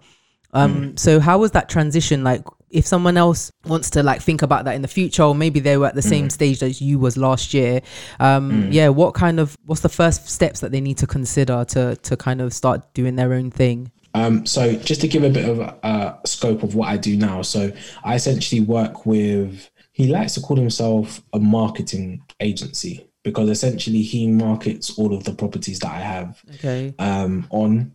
Um, 0.54 0.76
mm. 0.76 1.00
so 1.00 1.20
how 1.20 1.40
was 1.40 1.52
that 1.52 1.70
transition 1.70 2.24
like? 2.24 2.44
If 2.70 2.86
someone 2.86 3.16
else 3.16 3.50
wants 3.66 3.90
to 3.92 4.04
like 4.04 4.22
think 4.22 4.42
about 4.42 4.66
that 4.66 4.76
in 4.76 4.82
the 4.82 4.90
future, 4.90 5.24
or 5.24 5.34
maybe 5.34 5.62
they 5.62 5.78
were 5.78 5.88
at 5.88 5.96
the 5.96 6.02
mm. 6.02 6.10
same 6.10 6.30
stage 6.30 6.62
as 6.62 6.82
you 6.82 7.00
was 7.00 7.16
last 7.16 7.54
year, 7.54 7.82
um, 8.20 8.52
mm. 8.52 8.74
yeah, 8.74 8.90
what 8.90 9.14
kind 9.14 9.40
of 9.40 9.58
what's 9.66 9.82
the 9.82 9.90
first 9.90 10.28
steps 10.28 10.60
that 10.60 10.72
they 10.72 10.82
need 10.82 10.98
to 10.98 11.08
consider 11.08 11.64
to 11.70 11.96
to 11.96 12.18
kind 12.18 12.42
of 12.42 12.54
start 12.54 12.94
doing 12.94 13.16
their 13.16 13.34
own 13.34 13.52
thing? 13.52 13.90
Um, 14.18 14.46
so 14.46 14.74
just 14.74 15.02
to 15.02 15.08
give 15.08 15.24
a 15.24 15.30
bit 15.30 15.48
of 15.48 15.60
a, 15.60 15.78
a 15.84 16.28
scope 16.28 16.64
of 16.64 16.76
what 16.76 16.90
I 16.90 16.98
do 16.98 17.16
now. 17.16 17.42
So 17.42 17.72
I 18.04 18.16
essentially 18.16 18.62
work 18.62 19.06
with, 19.06 19.70
he 19.92 20.08
likes 20.08 20.34
to 20.36 20.42
call 20.42 20.58
himself 20.58 21.22
a 21.34 21.40
marketing 21.40 22.24
agency 22.40 23.10
because 23.24 23.50
essentially 23.50 24.02
he 24.02 24.28
markets 24.28 24.98
all 24.98 25.14
of 25.14 25.24
the 25.24 25.34
properties 25.34 25.80
that 25.80 25.92
I 25.92 26.00
have 26.00 26.42
Okay. 26.56 26.96
um, 26.98 27.48
on. 27.50 27.92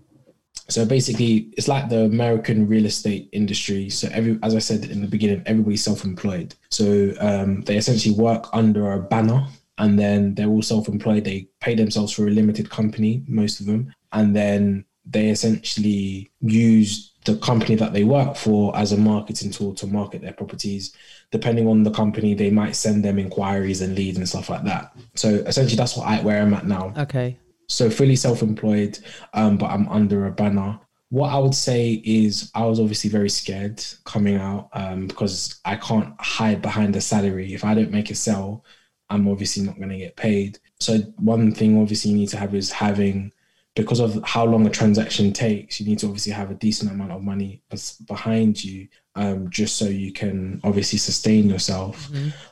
So 0.68 0.84
basically, 0.84 1.52
it's 1.56 1.68
like 1.68 1.88
the 1.88 2.04
American 2.04 2.68
real 2.68 2.86
estate 2.86 3.28
industry. 3.32 3.90
So 3.90 4.08
every, 4.12 4.38
as 4.42 4.54
I 4.54 4.58
said 4.58 4.84
in 4.84 5.02
the 5.02 5.08
beginning, 5.08 5.42
everybody's 5.46 5.84
self-employed. 5.84 6.54
So 6.70 7.12
um, 7.20 7.62
they 7.62 7.76
essentially 7.76 8.14
work 8.14 8.46
under 8.52 8.92
a 8.92 9.00
banner, 9.00 9.46
and 9.78 9.98
then 9.98 10.34
they're 10.34 10.48
all 10.48 10.62
self-employed. 10.62 11.24
They 11.24 11.48
pay 11.60 11.74
themselves 11.74 12.12
for 12.12 12.26
a 12.26 12.30
limited 12.30 12.70
company, 12.70 13.22
most 13.26 13.60
of 13.60 13.66
them, 13.66 13.92
and 14.12 14.36
then 14.36 14.84
they 15.04 15.30
essentially 15.30 16.30
use 16.40 17.12
the 17.24 17.36
company 17.38 17.74
that 17.76 17.92
they 17.92 18.04
work 18.04 18.36
for 18.36 18.76
as 18.76 18.92
a 18.92 18.96
marketing 18.96 19.50
tool 19.50 19.74
to 19.74 19.86
market 19.86 20.22
their 20.22 20.32
properties. 20.32 20.94
Depending 21.30 21.66
on 21.68 21.82
the 21.82 21.90
company, 21.90 22.34
they 22.34 22.50
might 22.50 22.76
send 22.76 23.04
them 23.04 23.18
inquiries 23.18 23.80
and 23.80 23.94
leads 23.94 24.18
and 24.18 24.28
stuff 24.28 24.48
like 24.48 24.64
that. 24.64 24.92
So 25.14 25.28
essentially, 25.28 25.76
that's 25.76 25.96
what 25.96 26.06
I 26.06 26.20
where 26.22 26.42
I'm 26.42 26.54
at 26.54 26.66
now. 26.66 26.92
Okay. 26.96 27.38
So 27.72 27.90
fully 27.90 28.16
self-employed, 28.16 28.98
um, 29.34 29.56
but 29.56 29.70
I'm 29.70 29.88
under 29.88 30.26
a 30.26 30.30
banner. 30.30 30.78
What 31.08 31.32
I 31.32 31.38
would 31.38 31.54
say 31.54 32.02
is 32.04 32.50
I 32.54 32.64
was 32.64 32.80
obviously 32.80 33.10
very 33.10 33.28
scared 33.28 33.82
coming 34.04 34.36
out 34.36 34.68
um, 34.72 35.06
because 35.06 35.60
I 35.64 35.76
can't 35.76 36.14
hide 36.20 36.62
behind 36.62 36.96
a 36.96 37.00
salary. 37.00 37.52
If 37.52 37.64
I 37.64 37.74
don't 37.74 37.90
make 37.90 38.10
a 38.10 38.14
sale, 38.14 38.64
I'm 39.10 39.28
obviously 39.28 39.62
not 39.62 39.76
going 39.76 39.90
to 39.90 39.98
get 39.98 40.16
paid. 40.16 40.58
So 40.80 40.98
one 41.16 41.52
thing 41.52 41.80
obviously 41.80 42.10
you 42.12 42.16
need 42.16 42.30
to 42.30 42.38
have 42.38 42.54
is 42.54 42.72
having 42.72 43.32
because 43.74 44.00
of 44.00 44.22
how 44.24 44.44
long 44.44 44.66
a 44.66 44.70
transaction 44.70 45.32
takes, 45.32 45.80
you 45.80 45.86
need 45.86 45.98
to 46.00 46.06
obviously 46.06 46.32
have 46.32 46.50
a 46.50 46.54
decent 46.54 46.90
amount 46.90 47.10
of 47.10 47.22
money 47.22 47.62
behind 48.06 48.62
you, 48.62 48.86
um, 49.14 49.48
just 49.48 49.76
so 49.76 49.86
you 49.86 50.12
can 50.12 50.60
obviously 50.62 50.98
sustain 50.98 51.48
yourself, 51.48 52.10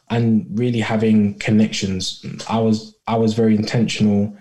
and 0.09 0.47
really 0.59 0.81
having 0.81 1.39
connections. 1.39 2.25
I 2.49 2.59
was 2.59 2.97
I 3.07 3.16
was 3.16 3.35
very 3.35 3.55
intentional 3.55 4.35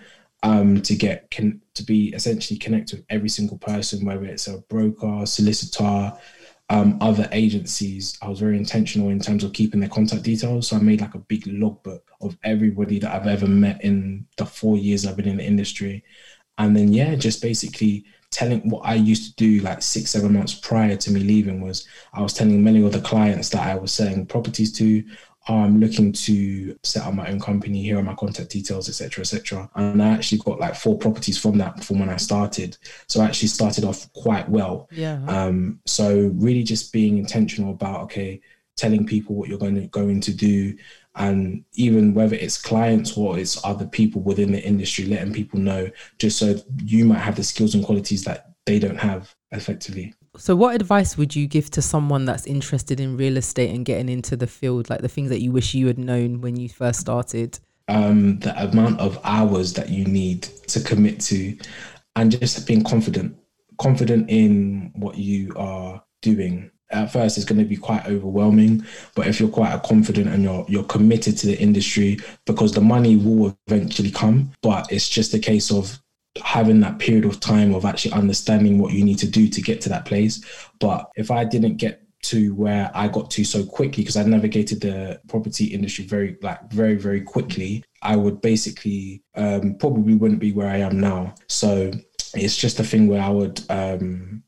um, 0.44 0.82
to 0.82 0.96
get 0.96 1.30
con- 1.32 1.62
to 1.74 1.84
be 1.84 2.10
essentially 2.10 2.58
connect 2.58 2.92
with 2.92 3.04
every 3.10 3.30
single 3.30 3.58
person, 3.58 4.06
whether 4.06 4.26
it's 4.26 4.48
a 4.48 4.60
broker, 4.70 5.26
solicitor, 5.26 6.14
um, 6.70 6.98
other 7.02 7.28
agencies. 7.32 8.18
I 8.22 8.30
was 8.30 8.40
very 8.40 8.58
intentional 8.58 9.10
in 9.10 9.20
terms 9.20 9.44
of 9.44 9.54
keeping 9.54 9.80
their 9.80 9.90
contact 9.90 10.24
details. 10.24 10.68
So 10.68 10.78
I 10.78 10.80
made 10.80 11.02
like 11.02 11.16
a 11.16 11.20
big 11.20 11.48
logbook 11.48 12.10
of 12.22 12.38
everybody 12.44 13.00
that 13.00 13.14
I've 13.14 13.28
ever 13.28 13.48
met 13.48 13.84
in 13.84 14.28
the 14.38 14.46
four 14.46 14.78
years 14.78 15.06
I've 15.06 15.18
been 15.18 15.28
in 15.28 15.38
the 15.38 15.46
industry. 15.46 16.04
And 16.58 16.76
then 16.76 16.94
yeah, 16.94 17.16
just 17.16 17.42
basically 17.42 18.06
telling 18.32 18.70
what 18.70 18.86
I 18.86 18.94
used 18.94 19.30
to 19.30 19.36
do 19.36 19.64
like 19.64 19.82
six, 19.82 20.12
seven 20.12 20.34
months 20.34 20.54
prior 20.54 20.96
to 20.96 21.12
me 21.12 21.22
leaving 21.22 21.62
was 21.62 21.88
I 22.14 22.22
was 22.22 22.34
telling 22.34 22.64
many 22.64 22.84
of 22.84 22.92
the 22.92 23.02
clients 23.02 23.50
that 23.50 23.66
I 23.66 23.76
was 23.76 23.92
selling 23.92 24.26
properties 24.26 24.72
to, 24.74 25.04
"Oh, 25.04 25.14
I'm 25.50 25.80
looking 25.80 26.14
to 26.14 26.78
set 26.84 27.06
up 27.06 27.14
my 27.14 27.30
own 27.30 27.40
company. 27.40 27.82
Here 27.82 27.98
are 27.98 28.04
my 28.04 28.14
contact 28.16 28.50
details, 28.50 28.88
etc., 28.88 29.22
etc. 29.22 29.70
And 29.76 30.02
I 30.02 30.10
actually 30.10 30.40
got 30.40 30.60
like 30.60 30.76
four 30.76 30.98
properties 30.98 31.38
from 31.40 31.58
that 31.58 31.84
from 31.84 32.00
when 32.00 32.10
I 32.10 32.18
started. 32.18 32.78
So 33.08 33.22
I 33.22 33.26
actually 33.26 33.48
started 33.48 33.84
off 33.84 34.12
quite 34.14 34.48
well. 34.48 34.88
Yeah. 34.92 35.24
Um, 35.28 35.80
so 35.86 36.32
really 36.36 36.64
just 36.64 36.94
being 36.94 37.18
intentional 37.18 37.72
about 37.72 38.02
okay, 38.02 38.42
telling 38.78 39.06
people 39.06 39.36
what 39.36 39.50
you're 39.50 39.58
going 39.58 39.76
to 39.76 39.88
going 39.88 40.22
to 40.22 40.34
do, 40.34 40.78
and 41.16 41.64
even 41.74 42.14
whether 42.14 42.36
it's 42.36 42.62
clients 42.62 43.18
or 43.18 43.40
it's 43.40 43.64
other 43.66 43.88
people 43.88 44.22
within 44.22 44.52
the 44.52 44.64
industry, 44.64 45.06
letting 45.06 45.34
people 45.34 45.60
know 45.60 45.90
just 46.20 46.38
so 46.38 46.56
you 46.84 47.06
might 47.06 47.20
have 47.20 47.36
the 47.36 47.44
skills 47.44 47.74
and 47.74 47.84
qualities 47.84 48.24
that 48.24 48.52
they 48.66 48.78
don't 48.78 49.00
have 49.00 49.36
effectively. 49.52 50.14
So, 50.40 50.56
what 50.56 50.74
advice 50.74 51.18
would 51.18 51.36
you 51.36 51.48
give 51.48 51.70
to 51.72 51.82
someone 51.82 52.26
that's 52.26 52.48
interested 52.48 53.00
in 53.00 53.18
real 53.18 53.38
estate 53.38 53.76
and 53.76 53.86
getting 53.86 54.10
into 54.10 54.36
the 54.36 54.48
field? 54.48 54.90
Like 54.90 55.02
the 55.02 55.10
things 55.10 55.30
that 55.30 55.42
you 55.42 55.52
wish 55.52 55.74
you 55.74 55.88
had 55.88 56.00
known 56.00 56.42
when 56.42 56.56
you 56.56 56.70
first 56.70 57.00
started? 57.00 57.60
um, 57.90 58.40
the 58.40 58.64
amount 58.64 59.00
of 59.00 59.20
hours 59.24 59.74
that 59.74 59.90
you 59.90 60.06
need 60.06 60.44
to 60.68 60.80
commit 60.80 61.20
to, 61.22 61.58
and 62.16 62.40
just 62.40 62.66
being 62.68 62.84
confident, 62.84 63.36
confident 63.80 64.30
in 64.30 64.92
what 64.96 65.18
you 65.18 65.52
are 65.58 66.02
doing. 66.22 66.72
At 66.92 67.12
first, 67.12 67.38
it's 67.38 67.46
going 67.46 67.60
to 67.60 67.66
be 67.66 67.76
quite 67.76 68.06
overwhelming, 68.08 68.86
but 69.16 69.28
if 69.28 69.40
you're 69.40 69.50
quite 69.50 69.82
confident 69.84 70.28
and 70.28 70.44
you're 70.44 70.66
you're 70.70 70.84
committed 70.84 71.38
to 71.40 71.48
the 71.48 71.60
industry, 71.60 72.20
because 72.46 72.74
the 72.74 72.82
money 72.82 73.16
will 73.16 73.58
eventually 73.68 74.12
come, 74.12 74.52
but 74.62 74.92
it's 74.92 75.10
just 75.10 75.34
a 75.34 75.40
case 75.40 75.72
of 75.72 76.00
having 76.44 76.80
that 76.80 77.00
period 77.00 77.26
of 77.26 77.40
time 77.40 77.74
of 77.74 77.86
actually 77.86 78.14
understanding 78.14 78.80
what 78.80 78.94
you 78.94 79.04
need 79.04 79.18
to 79.20 79.28
do 79.28 79.48
to 79.48 79.62
get 79.62 79.82
to 79.82 79.90
that 79.90 80.06
place. 80.06 80.44
But 80.80 81.10
if 81.16 81.32
I 81.32 81.44
didn't 81.44 81.78
get 81.78 82.04
to 82.22 82.54
where 82.56 82.92
I 82.94 83.08
got 83.08 83.32
to 83.32 83.44
so 83.46 83.66
quickly 83.66 84.04
because 84.04 84.18
I 84.18 84.24
navigated 84.24 84.82
the 84.82 85.22
property 85.28 85.66
industry 85.66 86.06
very 86.06 86.38
like 86.42 86.70
very 86.70 86.96
very 86.96 87.22
quickly 87.22 87.82
I 88.02 88.16
would 88.16 88.42
basically 88.42 89.24
um, 89.36 89.76
probably 89.76 90.16
wouldn't 90.16 90.40
be 90.40 90.52
where 90.52 90.68
I 90.68 90.78
am 90.78 91.00
now. 91.00 91.36
So 91.48 91.92
it's 92.34 92.58
just 92.58 92.80
a 92.80 92.84
thing 92.84 93.08
where 93.08 93.22
I 93.22 93.30
would 93.30 93.62
um, 93.70 94.44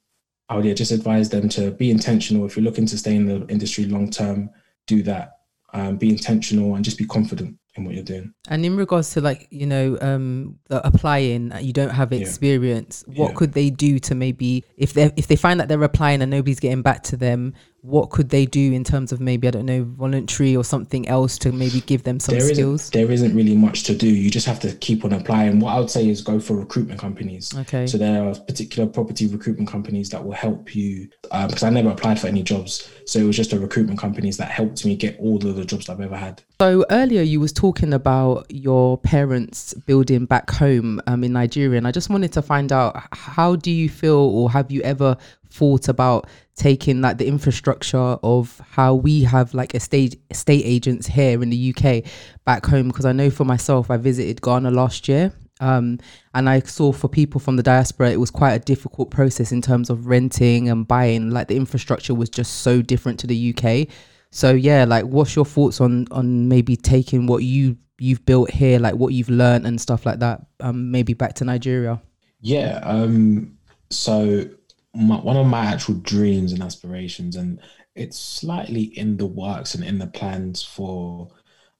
I 0.49 0.55
would 0.55 0.65
yeah, 0.65 0.73
just 0.73 0.91
advise 0.91 1.29
them 1.29 1.49
to 1.49 1.71
be 1.71 1.91
intentional. 1.91 2.45
If 2.45 2.55
you're 2.55 2.63
looking 2.63 2.85
to 2.87 2.97
stay 2.97 3.15
in 3.15 3.25
the 3.25 3.45
industry 3.47 3.85
long 3.85 4.09
term 4.09 4.49
do 4.87 5.03
that. 5.03 5.37
Um, 5.73 5.95
be 5.95 6.09
intentional 6.09 6.75
and 6.75 6.83
just 6.83 6.97
be 6.97 7.05
confident 7.05 7.57
in 7.75 7.85
what 7.85 7.93
you're 7.95 8.03
doing 8.03 8.33
And 8.49 8.65
in 8.65 8.75
regards 8.75 9.11
to 9.13 9.21
like 9.21 9.47
you 9.49 9.65
know 9.65 9.97
um 10.01 10.59
the 10.67 10.85
applying, 10.85 11.51
uh, 11.51 11.59
you 11.59 11.73
don't 11.73 11.89
have 11.91 12.11
experience. 12.11 13.03
What 13.07 13.29
Yeah. 13.31 13.35
could 13.37 13.53
they 13.53 13.69
do 13.69 13.99
to 13.99 14.15
maybe 14.15 14.63
if 14.77 14.93
they 14.93 15.11
if 15.15 15.27
they 15.27 15.35
find 15.35 15.59
that 15.59 15.67
they're 15.69 15.81
applying 15.83 16.21
and 16.21 16.29
nobody's 16.31 16.59
getting 16.59 16.81
back 16.81 17.03
to 17.03 17.17
them, 17.17 17.53
what 17.81 18.11
could 18.11 18.29
they 18.29 18.45
do 18.45 18.71
in 18.71 18.83
terms 18.83 19.11
of 19.11 19.19
maybe 19.19 19.47
I 19.47 19.51
don't 19.51 19.65
know 19.65 19.83
voluntary 19.83 20.55
or 20.55 20.63
something 20.63 21.07
else 21.07 21.37
to 21.39 21.51
maybe 21.51 21.81
give 21.81 22.03
them 22.03 22.19
some 22.19 22.35
there 22.37 22.53
skills? 22.53 22.81
isn't 22.81 22.93
there 22.93 23.11
isn't 23.11 23.35
really 23.35 23.55
much 23.55 23.83
to 23.83 23.95
do 23.95 24.07
you 24.07 24.29
just 24.29 24.45
have 24.45 24.59
to 24.61 24.73
keep 24.75 25.03
on 25.03 25.13
applying 25.13 25.59
what 25.59 25.75
I 25.75 25.79
would 25.79 25.89
say 25.89 26.07
is 26.07 26.21
go 26.21 26.39
for 26.39 26.55
recruitment 26.55 26.99
companies 26.99 27.51
Okay. 27.55 27.87
So 27.87 27.97
there 27.97 28.23
are 28.23 28.35
particular 28.35 28.87
property 28.87 29.27
recruitment 29.27 29.69
companies 29.69 30.09
that 30.09 30.23
will 30.23 30.33
help 30.33 30.75
you 30.75 31.09
uh, 31.31 31.47
because 31.47 31.63
I 31.63 31.69
never 31.69 31.89
applied 31.89 32.19
for 32.19 32.27
any 32.27 32.43
jobs. 32.43 32.89
So 33.05 33.19
it 33.19 33.23
was 33.23 33.35
just 33.35 33.51
the 33.51 33.59
recruitment 33.59 33.99
companies 33.99 34.37
that 34.37 34.49
helped 34.49 34.85
me 34.85 34.95
get 34.95 35.17
all 35.19 35.35
of 35.35 35.55
the 35.55 35.65
jobs 35.65 35.85
that 35.85 35.93
I've 35.93 36.01
ever 36.01 36.17
had. 36.17 36.41
So 36.59 36.85
earlier 36.91 37.21
you 37.21 37.39
was 37.39 37.51
talking 37.51 37.93
about 37.93 38.45
your 38.49 38.97
parents 38.99 39.73
building 39.73 40.25
back 40.25 40.49
home 40.49 41.01
um, 41.07 41.23
in 41.23 41.33
Nigeria, 41.33 41.77
and 41.77 41.87
I 41.87 41.91
just 41.91 42.09
wanted 42.09 42.31
to 42.33 42.41
find 42.41 42.71
out 42.71 43.01
how 43.11 43.55
do 43.55 43.71
you 43.71 43.89
feel, 43.89 44.17
or 44.17 44.51
have 44.51 44.71
you 44.71 44.81
ever 44.81 45.17
thought 45.51 45.87
about 45.87 46.27
taking 46.55 47.01
like 47.01 47.17
the 47.17 47.27
infrastructure 47.27 47.97
of 47.97 48.61
how 48.71 48.95
we 48.95 49.23
have 49.23 49.53
like 49.53 49.75
estate 49.75 50.19
estate 50.29 50.63
agents 50.65 51.07
here 51.07 51.41
in 51.41 51.49
the 51.49 51.75
UK 51.75 52.03
back 52.45 52.65
home? 52.65 52.87
Because 52.87 53.05
I 53.05 53.11
know 53.11 53.29
for 53.29 53.45
myself, 53.45 53.91
I 53.91 53.97
visited 53.97 54.41
Ghana 54.41 54.71
last 54.71 55.07
year. 55.07 55.33
Um, 55.59 55.99
and 56.33 56.49
I 56.49 56.59
saw 56.61 56.91
for 56.91 57.07
people 57.07 57.39
from 57.39 57.55
the 57.55 57.63
diaspora, 57.63 58.09
it 58.09 58.19
was 58.19 58.31
quite 58.31 58.53
a 58.53 58.59
difficult 58.59 59.11
process 59.11 59.51
in 59.51 59.61
terms 59.61 59.91
of 59.91 60.07
renting 60.07 60.69
and 60.69 60.87
buying. 60.87 61.29
Like 61.29 61.49
the 61.49 61.55
infrastructure 61.55 62.15
was 62.15 62.29
just 62.29 62.61
so 62.61 62.81
different 62.81 63.19
to 63.19 63.27
the 63.27 63.55
UK. 63.55 63.87
So 64.31 64.51
yeah, 64.51 64.85
like 64.85 65.05
what's 65.05 65.35
your 65.35 65.45
thoughts 65.45 65.79
on 65.79 66.07
on 66.09 66.47
maybe 66.47 66.75
taking 66.75 67.27
what 67.27 67.43
you 67.43 67.77
you've 67.99 68.25
built 68.25 68.49
here, 68.49 68.79
like 68.79 68.95
what 68.95 69.13
you've 69.13 69.29
learned 69.29 69.67
and 69.67 69.79
stuff 69.79 70.05
like 70.05 70.19
that, 70.19 70.41
um, 70.61 70.89
maybe 70.89 71.13
back 71.13 71.35
to 71.35 71.45
Nigeria? 71.45 72.01
Yeah. 72.39 72.79
Um, 72.83 73.57
so 73.91 74.45
my, 74.93 75.17
one 75.17 75.37
of 75.37 75.47
my 75.47 75.65
actual 75.65 75.95
dreams 75.95 76.53
and 76.53 76.61
aspirations, 76.61 77.35
and 77.35 77.59
it's 77.95 78.17
slightly 78.19 78.83
in 78.83 79.17
the 79.17 79.25
works 79.25 79.75
and 79.75 79.83
in 79.83 79.99
the 79.99 80.07
plans 80.07 80.63
for 80.63 81.29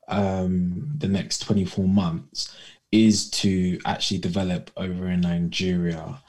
um, 0.08 0.92
the 0.98 1.08
next 1.08 1.40
24 1.40 1.88
months, 1.88 2.56
is 2.92 3.30
to 3.32 3.80
actually 3.86 4.20
develop 4.20 4.72
over 4.78 5.08
in 5.08 5.22
Nigeria. 5.22 6.22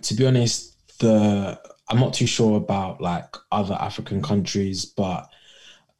To 0.00 0.14
be 0.14 0.26
honest, 0.26 0.98
the 0.98 1.60
I'm 1.88 2.00
not 2.00 2.14
too 2.14 2.26
sure 2.26 2.56
about 2.56 3.00
like 3.00 3.36
other 3.50 3.74
African 3.74 4.22
countries, 4.22 4.84
but 4.84 5.28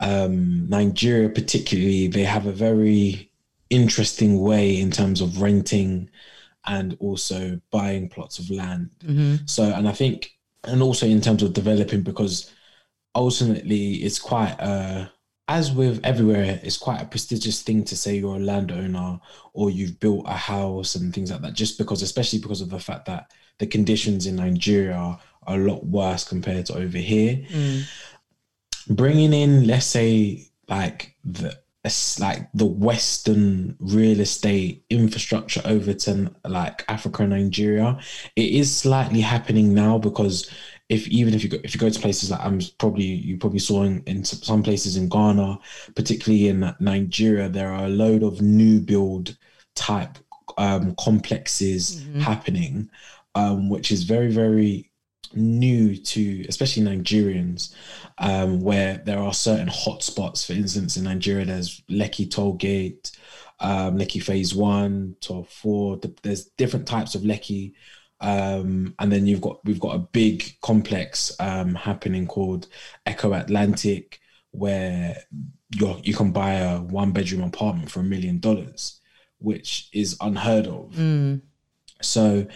um, 0.00 0.68
Nigeria 0.68 1.28
particularly, 1.28 2.08
they 2.08 2.24
have 2.24 2.46
a 2.46 2.52
very 2.52 3.30
interesting 3.70 4.40
way 4.40 4.80
in 4.80 4.90
terms 4.90 5.20
of 5.20 5.40
renting 5.40 6.10
and 6.66 6.96
also 7.00 7.60
buying 7.70 8.08
plots 8.08 8.38
of 8.38 8.50
land. 8.50 8.90
Mm-hmm. 9.04 9.46
So, 9.46 9.64
and 9.64 9.88
I 9.88 9.92
think, 9.92 10.32
and 10.64 10.82
also 10.82 11.06
in 11.06 11.20
terms 11.20 11.42
of 11.42 11.52
developing, 11.52 12.02
because 12.02 12.52
ultimately 13.14 13.94
it's 13.96 14.18
quite 14.18 14.56
a, 14.60 15.10
as 15.48 15.72
with 15.72 16.00
everywhere, 16.04 16.60
it's 16.62 16.78
quite 16.78 17.02
a 17.02 17.06
prestigious 17.06 17.62
thing 17.62 17.84
to 17.84 17.96
say 17.96 18.16
you're 18.16 18.36
a 18.36 18.40
landowner 18.40 19.20
or 19.52 19.70
you've 19.70 19.98
built 19.98 20.24
a 20.26 20.36
house 20.36 20.94
and 20.94 21.12
things 21.12 21.30
like 21.30 21.42
that, 21.42 21.54
just 21.54 21.78
because, 21.78 22.00
especially 22.02 22.38
because 22.38 22.60
of 22.60 22.70
the 22.70 22.78
fact 22.78 23.06
that 23.06 23.32
the 23.58 23.66
conditions 23.66 24.26
in 24.26 24.36
Nigeria 24.36 24.94
are 24.94 25.18
a 25.46 25.58
lot 25.58 25.84
worse 25.84 26.24
compared 26.24 26.66
to 26.66 26.74
over 26.74 26.98
here. 26.98 27.44
Mm. 27.50 27.82
Bringing 28.88 29.32
in, 29.32 29.66
let's 29.66 29.86
say, 29.86 30.46
like 30.68 31.16
the 31.24 31.58
it's 31.84 32.20
like 32.20 32.48
the 32.54 32.66
Western 32.66 33.76
real 33.80 34.20
estate 34.20 34.84
infrastructure 34.88 35.60
over 35.64 35.92
to 35.92 36.30
like 36.46 36.84
Africa 36.88 37.24
and 37.24 37.32
Nigeria. 37.32 37.98
It 38.36 38.52
is 38.52 38.76
slightly 38.76 39.20
happening 39.20 39.74
now 39.74 39.98
because 39.98 40.48
if 40.88 41.08
even 41.08 41.34
if 41.34 41.42
you 41.42 41.48
go 41.48 41.58
if 41.64 41.74
you 41.74 41.80
go 41.80 41.90
to 41.90 42.00
places 42.00 42.30
like 42.30 42.40
I'm 42.40 42.60
probably 42.78 43.04
you 43.04 43.36
probably 43.36 43.58
saw 43.58 43.82
in, 43.82 44.02
in 44.06 44.24
some 44.24 44.62
places 44.62 44.96
in 44.96 45.08
Ghana, 45.08 45.58
particularly 45.96 46.48
in 46.48 46.72
Nigeria, 46.78 47.48
there 47.48 47.72
are 47.72 47.86
a 47.86 47.88
load 47.88 48.22
of 48.22 48.40
new 48.40 48.80
build 48.80 49.36
type 49.74 50.18
um, 50.58 50.94
complexes 51.00 51.96
mm-hmm. 51.96 52.20
happening, 52.20 52.90
um, 53.34 53.68
which 53.68 53.90
is 53.90 54.04
very 54.04 54.30
very 54.30 54.91
new 55.34 55.96
to 55.96 56.44
especially 56.48 56.82
Nigerians, 56.82 57.74
um, 58.18 58.60
where 58.60 59.02
there 59.04 59.18
are 59.18 59.34
certain 59.34 59.68
hotspots. 59.68 60.46
For 60.46 60.52
instance, 60.52 60.96
in 60.96 61.04
Nigeria, 61.04 61.44
there's 61.44 61.82
Lekki 61.90 62.30
Toll 62.30 62.54
Gate, 62.54 63.10
um, 63.60 63.96
Lekki 63.96 64.22
Phase 64.22 64.54
One, 64.54 65.16
to 65.22 65.44
Four. 65.44 66.00
There's 66.22 66.46
different 66.56 66.86
types 66.86 67.14
of 67.14 67.22
Lekki. 67.22 67.74
Um, 68.20 68.94
and 69.00 69.10
then 69.10 69.26
you've 69.26 69.40
got 69.40 69.64
we've 69.64 69.80
got 69.80 69.96
a 69.96 69.98
big 69.98 70.56
complex 70.60 71.34
um, 71.40 71.74
happening 71.74 72.26
called 72.26 72.68
Eko 73.06 73.38
Atlantic, 73.40 74.20
where 74.52 75.16
you 75.74 76.00
you 76.02 76.14
can 76.14 76.30
buy 76.30 76.52
a 76.54 76.80
one 76.80 77.10
bedroom 77.10 77.42
apartment 77.42 77.90
for 77.90 78.00
a 78.00 78.04
million 78.04 78.38
dollars, 78.38 79.00
which 79.38 79.88
is 79.92 80.16
unheard 80.20 80.68
of. 80.68 80.92
Mm. 80.94 81.42
So 82.00 82.46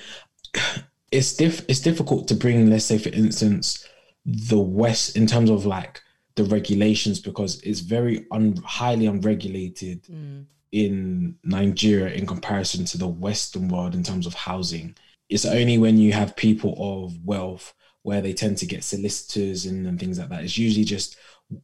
it's 1.11 1.35
diff 1.37 1.65
it's 1.69 1.81
difficult 1.81 2.29
to 2.29 2.35
bring, 2.35 2.69
let's 2.71 2.85
say, 2.85 2.99
for 2.99 3.11
instance, 3.11 3.87
the 4.25 4.59
West 4.59 5.17
in 5.17 5.27
terms 5.27 5.51
of 5.51 5.67
like 5.67 6.03
the 6.35 6.45
regulations 6.45 7.19
because 7.19 7.61
it's 7.63 7.81
very 7.81 8.27
un, 8.31 8.57
highly 8.65 9.07
unregulated 9.07 10.05
mm. 10.05 10.45
in 10.73 11.37
Nigeria 11.45 12.15
in 12.15 12.27
comparison 12.27 12.85
to 12.85 12.99
the 12.99 13.07
Western 13.07 13.69
world 13.69 13.95
in 13.95 14.03
terms 14.03 14.27
of 14.27 14.35
housing. 14.35 14.95
It's 15.29 15.47
only 15.47 15.79
when 15.79 15.97
you 15.97 16.13
have 16.13 16.37
people 16.37 16.75
of 16.79 17.25
wealth 17.25 17.73
where 18.03 18.21
they 18.21 18.33
tend 18.33 18.59
to 18.59 18.67
get 18.67 18.85
solicitors 18.85 19.67
and, 19.67 19.87
and 19.87 19.99
things 19.99 20.19
like 20.19 20.29
that. 20.29 20.45
It's 20.45 20.59
usually 20.59 20.85
just 20.85 21.17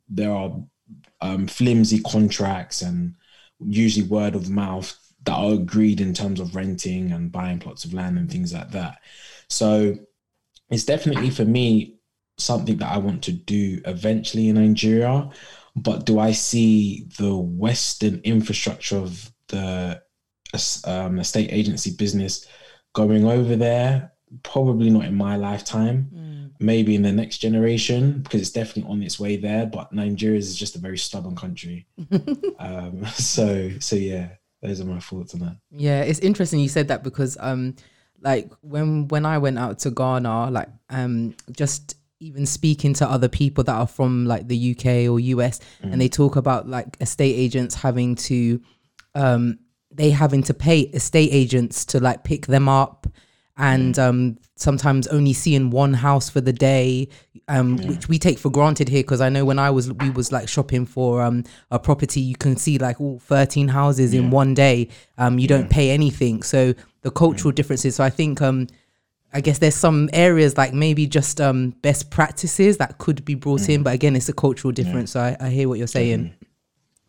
there 0.09 0.33
are 0.33 0.57
um, 1.21 1.47
flimsy 1.47 2.01
contracts 2.01 2.83
and 2.83 3.15
usually 3.61 4.07
word 4.07 4.35
of 4.35 4.51
mouth 4.51 4.99
that 5.25 5.35
are 5.35 5.53
agreed 5.53 6.01
in 6.01 6.15
terms 6.15 6.41
of 6.41 6.57
renting 6.57 7.13
and 7.13 7.31
buying 7.31 7.59
plots 7.59 7.85
of 7.85 7.95
land 7.95 8.19
and 8.19 8.31
things 8.31 8.53
like 8.53 8.71
that. 8.73 8.99
So 9.53 9.97
it's 10.71 10.85
definitely 10.85 11.31
for 11.31 11.45
me 11.45 11.99
something 12.39 12.79
that 12.79 12.91
I 12.91 12.99
want 12.99 13.23
to 13.25 13.33
do 13.33 13.81
eventually 13.85 14.49
in 14.49 14.57
Nigeria. 14.57 15.31
But 15.77 16.07
do 16.07 16.19
I 16.19 16.33
see 16.33 17.07
the 17.19 17.37
Western 17.37 18.21
infrastructure 18.25 18.97
of 18.97 19.31
the 19.49 20.03
um, 20.85 21.19
estate 21.19 21.53
agency 21.53 21.93
business 21.97 22.47
going 22.95 23.27
over 23.27 23.57
there? 23.57 24.13
Probably 24.43 24.91
not 24.91 25.05
in 25.05 25.15
my 25.15 25.37
lifetime. 25.37 26.11
Mm. 26.15 26.51
Maybe 26.59 26.95
in 26.95 27.03
the 27.03 27.13
next 27.13 27.39
generation 27.39 28.23
because 28.23 28.41
it's 28.41 28.51
definitely 28.51 28.91
on 28.91 29.03
its 29.03 29.21
way 29.21 29.37
there. 29.37 29.67
But 29.67 29.93
Nigeria 29.93 30.39
is 30.39 30.57
just 30.57 30.77
a 30.77 30.79
very 30.79 30.99
stubborn 30.99 31.37
country. 31.37 31.87
um, 32.59 33.05
so 33.15 33.71
so 33.81 33.97
yeah, 33.97 34.29
those 34.63 34.81
are 34.81 34.85
my 34.85 35.01
thoughts 35.01 35.35
on 35.35 35.41
that. 35.41 35.57
Yeah, 35.71 36.03
it's 36.03 36.21
interesting 36.21 36.61
you 36.61 36.69
said 36.69 36.89
that 36.89 37.03
because 37.03 37.37
um, 37.41 37.75
like 38.23 38.51
when 38.63 39.09
when 39.09 39.27
I 39.27 39.39
went 39.39 39.59
out 39.59 39.81
to 39.81 39.91
Ghana, 39.91 40.51
like 40.51 40.69
um, 40.89 41.35
just 41.51 41.97
even 42.21 42.47
speaking 42.47 42.95
to 42.95 43.11
other 43.11 43.29
people 43.29 43.65
that 43.65 43.75
are 43.75 43.87
from 43.87 44.27
like 44.27 44.47
the 44.47 44.73
UK 44.73 45.11
or 45.11 45.19
US, 45.19 45.61
mm. 45.83 45.93
and 45.93 46.01
they 46.01 46.09
talk 46.09 46.37
about 46.37 46.69
like 46.69 46.97
estate 47.01 47.35
agents 47.35 47.75
having 47.75 48.15
to, 48.15 48.61
um, 49.15 49.59
they 49.91 50.11
having 50.11 50.43
to 50.45 50.55
pay 50.55 50.81
estate 50.81 51.31
agents 51.33 51.85
to 51.87 52.01
like 52.01 52.23
pick 52.23 52.47
them 52.47 52.69
up 52.69 53.09
and 53.57 53.95
mm. 53.95 54.03
um, 54.03 54.39
sometimes 54.57 55.07
only 55.09 55.33
seeing 55.33 55.71
one 55.71 55.93
house 55.93 56.31
for 56.31 56.41
the 56.41 56.53
day, 56.53 57.09
um, 57.49 57.77
yeah. 57.77 57.89
which 57.89 58.09
we 58.09 58.19
take 58.19 58.39
for 58.39 58.51
granted 58.51 58.89
here. 58.89 59.03
Because 59.03 59.21
I 59.21 59.29
know 59.29 59.45
when 59.45 59.59
I 59.59 59.71
was 59.71 59.93
we 59.93 60.11
was 60.11 60.33
like 60.33 60.49
shopping 60.49 60.87
for 60.87 61.23
um, 61.23 61.45
a 61.71 61.79
property, 61.79 62.21
you 62.21 62.37
can 62.37 62.57
see 62.57 62.79
like 62.79 63.01
all 63.01 63.19
thirteen 63.19 63.69
houses 63.69 64.15
yeah. 64.15 64.21
in 64.21 64.31
one 64.31 64.55
day. 64.55 64.89
Um, 65.19 65.39
you 65.39 65.49
don't 65.49 65.71
pay 65.71 65.91
anything, 65.91 66.43
so 66.43 66.75
the 67.03 67.11
cultural 67.11 67.53
differences. 67.53 67.97
So 67.97 68.05
I 68.05 68.11
think 68.11 68.41
um, 68.41 68.69
I 69.33 69.41
guess 69.41 69.59
there's 69.59 69.75
some 69.75 70.09
areas 70.13 70.57
like 70.57 70.73
maybe 70.73 71.07
just 71.07 71.41
um 71.41 71.71
best 71.83 72.11
practices 72.11 72.79
that 72.79 72.99
could 72.99 73.25
be 73.25 73.35
brought 73.35 73.69
in, 73.69 73.83
but 73.83 73.95
again, 73.95 74.17
it's 74.17 74.29
a 74.29 74.35
cultural 74.35 74.73
difference. 74.73 75.13
So 75.13 75.21
I, 75.21 75.37
I 75.41 75.49
hear 75.51 75.69
what 75.69 75.79
you're 75.79 75.87
saying. 75.87 76.35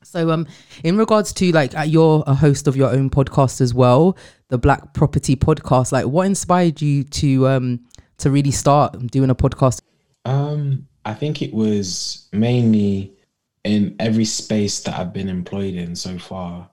So, 0.04 0.32
um, 0.32 0.47
in 0.84 0.97
regards 0.97 1.34
to 1.34 1.51
like 1.51 1.78
uh, 1.78 1.82
you're 1.82 2.24
a 2.28 2.34
host 2.34 2.68
of 2.68 2.76
your 2.76 2.89
own 2.89 3.10
podcast 3.10 3.62
as 3.62 3.74
well, 3.74 4.18
the 4.49 4.58
Black 4.58 4.93
Property 4.93 5.36
Podcast. 5.36 5.91
Like, 5.91 6.06
what 6.06 6.26
inspired 6.26 6.82
you 6.82 7.04
to 7.06 7.47
um 7.47 7.80
to 8.18 8.30
really 8.30 8.51
start 8.51 9.08
doing 9.08 9.30
a 9.30 9.36
podcast? 9.36 9.82
Um, 10.26 10.88
I 11.06 11.14
think 11.14 11.41
it 11.41 11.54
was 11.54 12.28
mainly 12.32 13.14
in 13.64 13.95
every 13.99 14.26
space 14.26 14.82
that 14.82 14.97
I've 14.97 15.14
been 15.14 15.30
employed 15.30 15.76
in 15.76 15.95
so 15.95 16.18
far. 16.18 16.70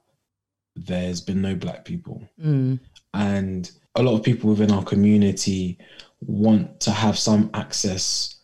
There's 0.77 1.21
been 1.21 1.43
no 1.43 1.55
black 1.55 1.85
people, 1.85 2.23
mm. 2.43 2.79
and 3.15 3.71
a 3.97 4.03
lot 4.03 4.15
of 4.15 4.23
people 4.23 4.51
within 4.51 4.71
our 4.71 4.85
community 4.85 5.79
want 6.21 6.81
to 6.81 6.91
have 6.91 7.19
some 7.19 7.51
access 7.55 8.40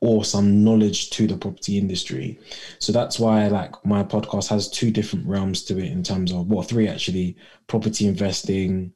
or 0.00 0.24
some 0.24 0.62
knowledge 0.62 1.10
to 1.10 1.26
the 1.26 1.36
property 1.36 1.76
industry. 1.76 2.38
So 2.78 2.92
that's 2.92 3.18
why 3.18 3.48
like 3.48 3.74
my 3.84 4.04
podcast 4.04 4.48
has 4.48 4.70
two 4.70 4.90
different 4.90 5.26
realms 5.26 5.64
to 5.64 5.78
it 5.78 5.90
in 5.90 6.02
terms 6.02 6.32
of 6.32 6.48
well 6.48 6.62
three 6.62 6.88
actually 6.88 7.36
property 7.66 8.06
investing, 8.06 8.92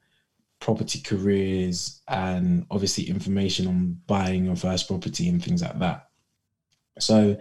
property 0.61 1.01
careers 1.01 2.03
and 2.09 2.67
obviously 2.71 3.09
information 3.09 3.67
on 3.67 4.01
buying 4.07 4.45
your 4.45 4.57
first 4.57 4.87
property 4.87 5.29
and 5.29 5.43
things 5.43 5.63
like 5.63 5.79
that. 5.81 6.09
So 7.01 7.37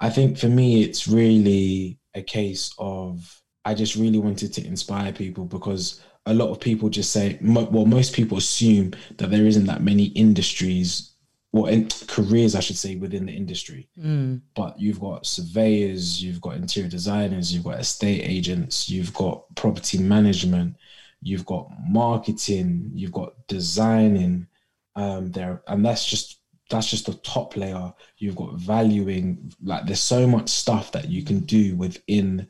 I 0.00 0.10
think 0.10 0.36
for 0.36 0.48
me 0.48 0.82
it's 0.82 1.06
really 1.06 1.98
a 2.14 2.22
case 2.22 2.74
of 2.78 3.42
I 3.64 3.74
just 3.74 3.94
really 3.94 4.18
wanted 4.18 4.52
to 4.54 4.66
inspire 4.66 5.12
people 5.12 5.44
because 5.44 6.02
a 6.26 6.34
lot 6.34 6.50
of 6.50 6.58
people 6.58 6.88
just 6.88 7.12
say 7.12 7.38
well 7.42 7.86
most 7.86 8.12
people 8.12 8.38
assume 8.38 8.92
that 9.18 9.30
there 9.30 9.46
isn't 9.46 9.66
that 9.66 9.82
many 9.82 10.06
industries 10.06 11.13
or 11.54 11.70
in 11.70 11.88
careers, 12.08 12.56
I 12.56 12.60
should 12.60 12.76
say, 12.76 12.96
within 12.96 13.26
the 13.26 13.32
industry. 13.32 13.88
Mm. 13.96 14.40
But 14.56 14.76
you've 14.76 14.98
got 14.98 15.24
surveyors, 15.24 16.20
you've 16.20 16.40
got 16.40 16.56
interior 16.56 16.90
designers, 16.90 17.54
you've 17.54 17.62
got 17.62 17.78
estate 17.78 18.22
agents, 18.22 18.90
you've 18.90 19.14
got 19.14 19.44
property 19.54 19.98
management, 19.98 20.74
you've 21.22 21.46
got 21.46 21.70
marketing, 21.88 22.90
you've 22.92 23.12
got 23.12 23.34
designing. 23.46 24.48
Um, 24.96 25.30
there, 25.30 25.62
and 25.68 25.86
that's 25.86 26.04
just 26.04 26.40
that's 26.70 26.90
just 26.90 27.06
the 27.06 27.14
top 27.14 27.56
layer. 27.56 27.92
You've 28.18 28.36
got 28.36 28.54
valuing. 28.54 29.52
Like, 29.62 29.86
there's 29.86 30.00
so 30.00 30.26
much 30.26 30.48
stuff 30.48 30.90
that 30.90 31.08
you 31.08 31.22
can 31.22 31.40
do 31.40 31.76
within 31.76 32.48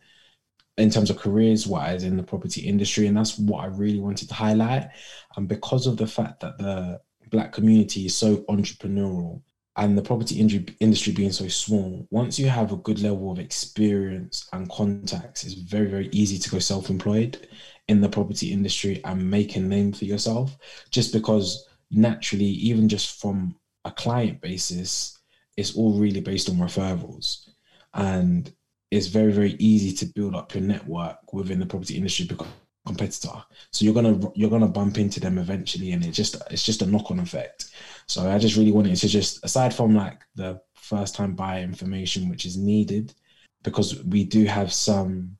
in 0.79 0.91
terms 0.91 1.11
of 1.11 1.19
careers 1.19 1.67
wise 1.67 2.05
in 2.05 2.17
the 2.17 2.23
property 2.23 2.63
industry 2.63 3.07
and 3.07 3.17
that's 3.17 3.39
what 3.39 3.63
i 3.63 3.67
really 3.67 4.01
wanted 4.01 4.27
to 4.27 4.35
highlight 4.35 4.89
and 5.37 5.47
because 5.47 5.87
of 5.87 5.97
the 5.97 6.07
fact 6.07 6.41
that 6.41 6.59
the 6.59 7.01
black 7.35 7.53
community 7.53 8.07
is 8.07 8.17
so 8.17 8.37
entrepreneurial 8.49 9.43
and 9.77 9.99
the 9.99 10.03
property 10.03 10.39
industry 10.39 11.13
being 11.13 11.33
so 11.33 11.49
small, 11.49 12.07
once 12.11 12.39
you 12.39 12.49
have 12.49 12.71
a 12.71 12.77
good 12.77 13.01
level 13.01 13.33
of 13.33 13.41
experience 13.41 14.49
and 14.53 14.71
contacts, 14.71 15.43
it's 15.43 15.55
very, 15.55 15.87
very 15.87 16.09
easy 16.13 16.39
to 16.39 16.51
go 16.51 16.61
self 16.61 16.91
employed 16.91 17.49
in 17.89 18.01
the 18.01 18.09
property 18.09 18.53
industry 18.53 19.01
and 19.05 19.29
make 19.29 19.57
a 19.57 19.61
name 19.61 19.93
for 19.93 20.05
yourself. 20.05 20.57
Just 20.91 21.13
because 21.13 21.67
naturally, 21.91 22.45
even 22.45 22.89
just 22.89 23.21
from 23.21 23.57
a 23.85 23.91
client 23.91 24.41
basis, 24.41 25.19
it's 25.57 25.75
all 25.75 25.99
really 25.99 26.21
based 26.21 26.49
on 26.49 26.57
referrals. 26.57 27.49
And 27.95 28.53
it's 28.93 29.09
very, 29.09 29.33
very 29.33 29.57
easy 29.59 29.93
to 29.97 30.13
build 30.15 30.37
up 30.37 30.55
your 30.55 30.63
network 30.63 31.33
within 31.33 31.59
the 31.59 31.67
property 31.67 31.97
industry 31.97 32.27
because 32.27 32.47
competitor. 32.87 33.43
So 33.71 33.85
you're 33.85 33.95
gonna 33.95 34.21
you're 34.35 34.51
gonna 34.51 34.69
bump 34.69 34.99
into 34.99 35.21
them 35.21 35.39
eventually, 35.39 35.93
and 35.93 36.05
it's 36.05 36.17
just 36.17 36.37
it's 36.51 36.65
just 36.65 36.83
a 36.83 36.87
knock 36.87 37.11
on 37.11 37.21
effect. 37.21 37.71
So 38.07 38.29
I 38.31 38.39
just 38.39 38.57
really 38.57 38.73
wanted 38.73 38.97
to 38.97 39.09
just 39.09 39.45
aside 39.45 39.75
from 39.75 39.95
like 39.95 40.21
the 40.35 40.61
first 40.75 41.15
time 41.15 41.35
buyer 41.35 41.63
information, 41.63 42.29
which 42.29 42.45
is 42.45 42.57
needed, 42.57 43.15
because 43.63 44.03
we 44.05 44.25
do 44.25 44.45
have 44.45 44.73
some, 44.73 45.37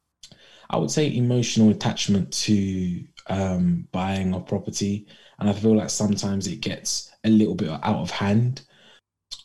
I 0.71 0.79
would 0.79 0.91
say, 0.91 1.15
emotional 1.15 1.71
attachment 1.71 2.33
to 2.45 3.05
um, 3.29 3.89
buying 3.93 4.35
a 4.35 4.41
property, 4.41 5.07
and 5.39 5.49
I 5.49 5.53
feel 5.53 5.77
like 5.77 5.91
sometimes 5.91 6.47
it 6.47 6.61
gets 6.61 7.13
a 7.25 7.29
little 7.29 7.55
bit 7.55 7.69
out 7.69 7.97
of 7.97 8.11
hand. 8.11 8.63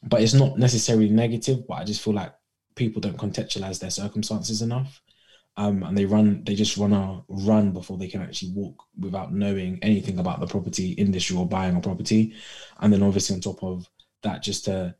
But 0.03 0.21
it's 0.21 0.33
not 0.33 0.57
necessarily 0.57 1.09
negative, 1.09 1.67
but 1.67 1.75
I 1.75 1.83
just 1.83 2.01
feel 2.01 2.13
like 2.13 2.33
people 2.75 3.01
don't 3.01 3.17
contextualize 3.17 3.79
their 3.79 3.89
circumstances 3.89 4.61
enough 4.61 5.01
um, 5.59 5.83
and 5.83 5.97
they 5.97 6.05
run 6.05 6.41
they 6.45 6.55
just 6.55 6.77
run 6.77 6.93
a 6.93 7.21
run 7.27 7.73
before 7.73 7.97
they 7.97 8.07
can 8.07 8.21
actually 8.21 8.53
walk 8.53 8.81
without 8.97 9.33
knowing 9.33 9.77
anything 9.81 10.17
about 10.17 10.39
the 10.39 10.47
property 10.47 10.93
industry 10.93 11.35
or 11.35 11.45
buying 11.45 11.75
a 11.75 11.81
property. 11.81 12.33
And 12.79 12.93
then 12.93 13.03
obviously 13.03 13.35
on 13.35 13.41
top 13.41 13.61
of 13.61 13.85
that 14.23 14.41
just 14.41 14.63
to 14.65 14.95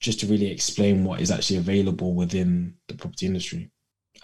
just 0.00 0.18
to 0.18 0.26
really 0.26 0.50
explain 0.50 1.04
what 1.04 1.20
is 1.20 1.30
actually 1.30 1.58
available 1.58 2.12
within 2.12 2.74
the 2.88 2.94
property 2.94 3.26
industry 3.26 3.70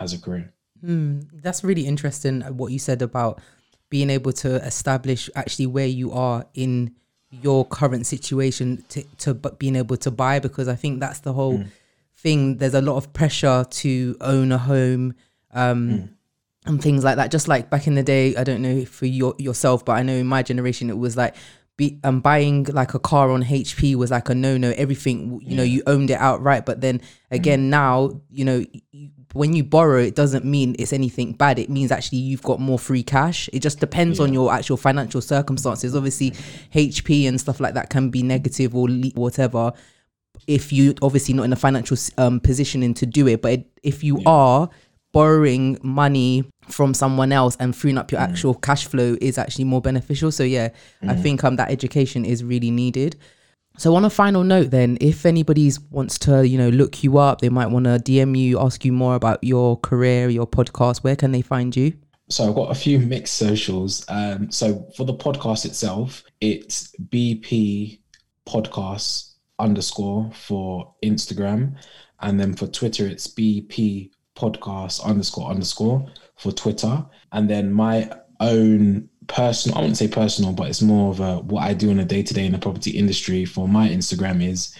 as 0.00 0.12
a 0.12 0.20
career. 0.20 0.52
Mm, 0.84 1.28
that's 1.34 1.62
really 1.62 1.86
interesting 1.86 2.42
uh, 2.42 2.48
what 2.48 2.72
you 2.72 2.80
said 2.80 3.00
about 3.00 3.40
being 3.90 4.10
able 4.10 4.32
to 4.32 4.56
establish 4.66 5.30
actually 5.36 5.66
where 5.66 5.86
you 5.86 6.10
are 6.10 6.46
in 6.54 6.96
your 7.30 7.64
current 7.64 8.08
situation 8.08 8.84
to, 8.88 9.04
to 9.18 9.34
but 9.34 9.60
being 9.60 9.76
able 9.76 9.96
to 9.98 10.10
buy 10.10 10.40
because 10.40 10.66
I 10.66 10.74
think 10.74 10.98
that's 10.98 11.20
the 11.20 11.32
whole 11.32 11.62
thing. 12.16 12.56
There's 12.56 12.74
a 12.74 12.82
lot 12.82 12.96
of 12.96 13.12
pressure 13.12 13.64
to 13.70 14.16
own 14.20 14.50
a 14.50 14.58
home 14.58 15.14
um, 15.52 16.10
and 16.66 16.82
things 16.82 17.04
like 17.04 17.16
that. 17.16 17.30
Just 17.30 17.48
like 17.48 17.70
back 17.70 17.86
in 17.86 17.94
the 17.94 18.02
day, 18.02 18.36
I 18.36 18.44
don't 18.44 18.62
know 18.62 18.84
for 18.84 19.06
your 19.06 19.34
yourself, 19.38 19.84
but 19.84 19.92
I 19.92 20.02
know 20.02 20.14
in 20.14 20.26
my 20.26 20.42
generation 20.42 20.90
it 20.90 20.98
was 20.98 21.16
like 21.16 21.34
be 21.76 21.98
um 22.04 22.20
buying 22.20 22.64
like 22.64 22.92
a 22.94 22.98
car 22.98 23.30
on 23.30 23.42
HP 23.42 23.94
was 23.94 24.10
like 24.10 24.28
a 24.28 24.34
no 24.34 24.56
no. 24.58 24.72
Everything 24.76 25.40
you 25.42 25.56
know 25.56 25.62
you 25.62 25.82
owned 25.86 26.10
it 26.10 26.18
outright, 26.20 26.66
but 26.66 26.80
then 26.80 27.00
again 27.30 27.70
now 27.70 28.20
you 28.30 28.44
know. 28.44 28.64
You, 28.92 29.10
when 29.32 29.54
you 29.54 29.62
borrow, 29.62 30.00
it 30.00 30.16
doesn't 30.16 30.44
mean 30.44 30.74
it's 30.78 30.92
anything 30.92 31.34
bad. 31.34 31.60
It 31.60 31.70
means 31.70 31.92
actually 31.92 32.18
you've 32.18 32.42
got 32.42 32.58
more 32.58 32.80
free 32.80 33.04
cash. 33.04 33.48
It 33.52 33.60
just 33.60 33.78
depends 33.78 34.18
on 34.18 34.32
your 34.32 34.52
actual 34.52 34.76
financial 34.76 35.20
circumstances. 35.20 35.94
Obviously, 35.94 36.32
HP 36.74 37.28
and 37.28 37.40
stuff 37.40 37.60
like 37.60 37.74
that 37.74 37.90
can 37.90 38.10
be 38.10 38.24
negative 38.24 38.74
or 38.74 38.88
le- 38.90 39.10
whatever 39.14 39.72
if 40.46 40.72
you 40.72 40.94
obviously 41.02 41.34
not 41.34 41.44
in 41.44 41.52
a 41.52 41.56
financial 41.56 41.96
um, 42.18 42.40
positioning 42.40 42.94
to 42.94 43.06
do 43.06 43.28
it. 43.28 43.40
But 43.40 43.52
it, 43.52 43.66
if 43.82 44.02
you 44.02 44.20
are 44.26 44.68
borrowing 45.12 45.78
money 45.82 46.44
from 46.68 46.94
someone 46.94 47.32
else 47.32 47.56
and 47.58 47.74
freeing 47.74 47.98
up 47.98 48.12
your 48.12 48.20
actual 48.20 48.54
cash 48.54 48.86
flow 48.86 49.16
is 49.20 49.38
actually 49.38 49.64
more 49.64 49.80
beneficial. 49.80 50.30
So 50.30 50.44
yeah, 50.44 50.68
I 51.02 51.14
think 51.14 51.44
um 51.44 51.56
that 51.56 51.70
education 51.70 52.24
is 52.24 52.44
really 52.44 52.70
needed. 52.70 53.16
So 53.76 53.94
on 53.94 54.04
a 54.04 54.10
final 54.10 54.44
note 54.44 54.70
then, 54.70 54.98
if 55.00 55.24
anybody 55.24 55.70
wants 55.90 56.18
to, 56.20 56.46
you 56.46 56.58
know, 56.58 56.68
look 56.68 57.02
you 57.02 57.18
up, 57.18 57.40
they 57.40 57.48
might 57.48 57.68
want 57.68 57.84
to 57.86 57.98
DM 57.98 58.36
you, 58.36 58.60
ask 58.60 58.84
you 58.84 58.92
more 58.92 59.14
about 59.14 59.42
your 59.42 59.78
career, 59.78 60.28
your 60.28 60.46
podcast, 60.46 60.98
where 60.98 61.16
can 61.16 61.32
they 61.32 61.40
find 61.40 61.74
you? 61.74 61.94
So 62.28 62.48
I've 62.48 62.54
got 62.54 62.70
a 62.70 62.74
few 62.74 62.98
mixed 62.98 63.34
socials. 63.34 64.04
Um, 64.08 64.50
so 64.50 64.88
for 64.96 65.04
the 65.04 65.14
podcast 65.14 65.64
itself, 65.64 66.22
it's 66.40 66.94
BP 67.08 68.00
podcast 68.46 69.34
underscore 69.58 70.30
for 70.32 70.94
Instagram, 71.04 71.76
and 72.20 72.38
then 72.38 72.54
for 72.54 72.66
Twitter, 72.66 73.06
it's 73.06 73.26
BP 73.26 74.10
Podcast 74.40 75.04
underscore 75.04 75.50
underscore 75.50 76.06
for 76.36 76.52
Twitter, 76.52 77.04
and 77.32 77.48
then 77.48 77.72
my 77.72 78.10
own 78.40 79.08
personal. 79.26 79.78
I 79.78 79.80
wouldn't 79.82 79.98
say 79.98 80.08
personal, 80.08 80.52
but 80.52 80.68
it's 80.68 80.82
more 80.82 81.10
of 81.10 81.20
a 81.20 81.40
what 81.40 81.62
I 81.62 81.74
do 81.74 81.90
on 81.90 82.00
a 82.00 82.04
day 82.04 82.22
to 82.22 82.34
day 82.34 82.46
in 82.46 82.52
the 82.52 82.58
property 82.58 82.92
industry. 82.92 83.44
For 83.44 83.68
my 83.68 83.88
Instagram 83.88 84.42
is 84.42 84.74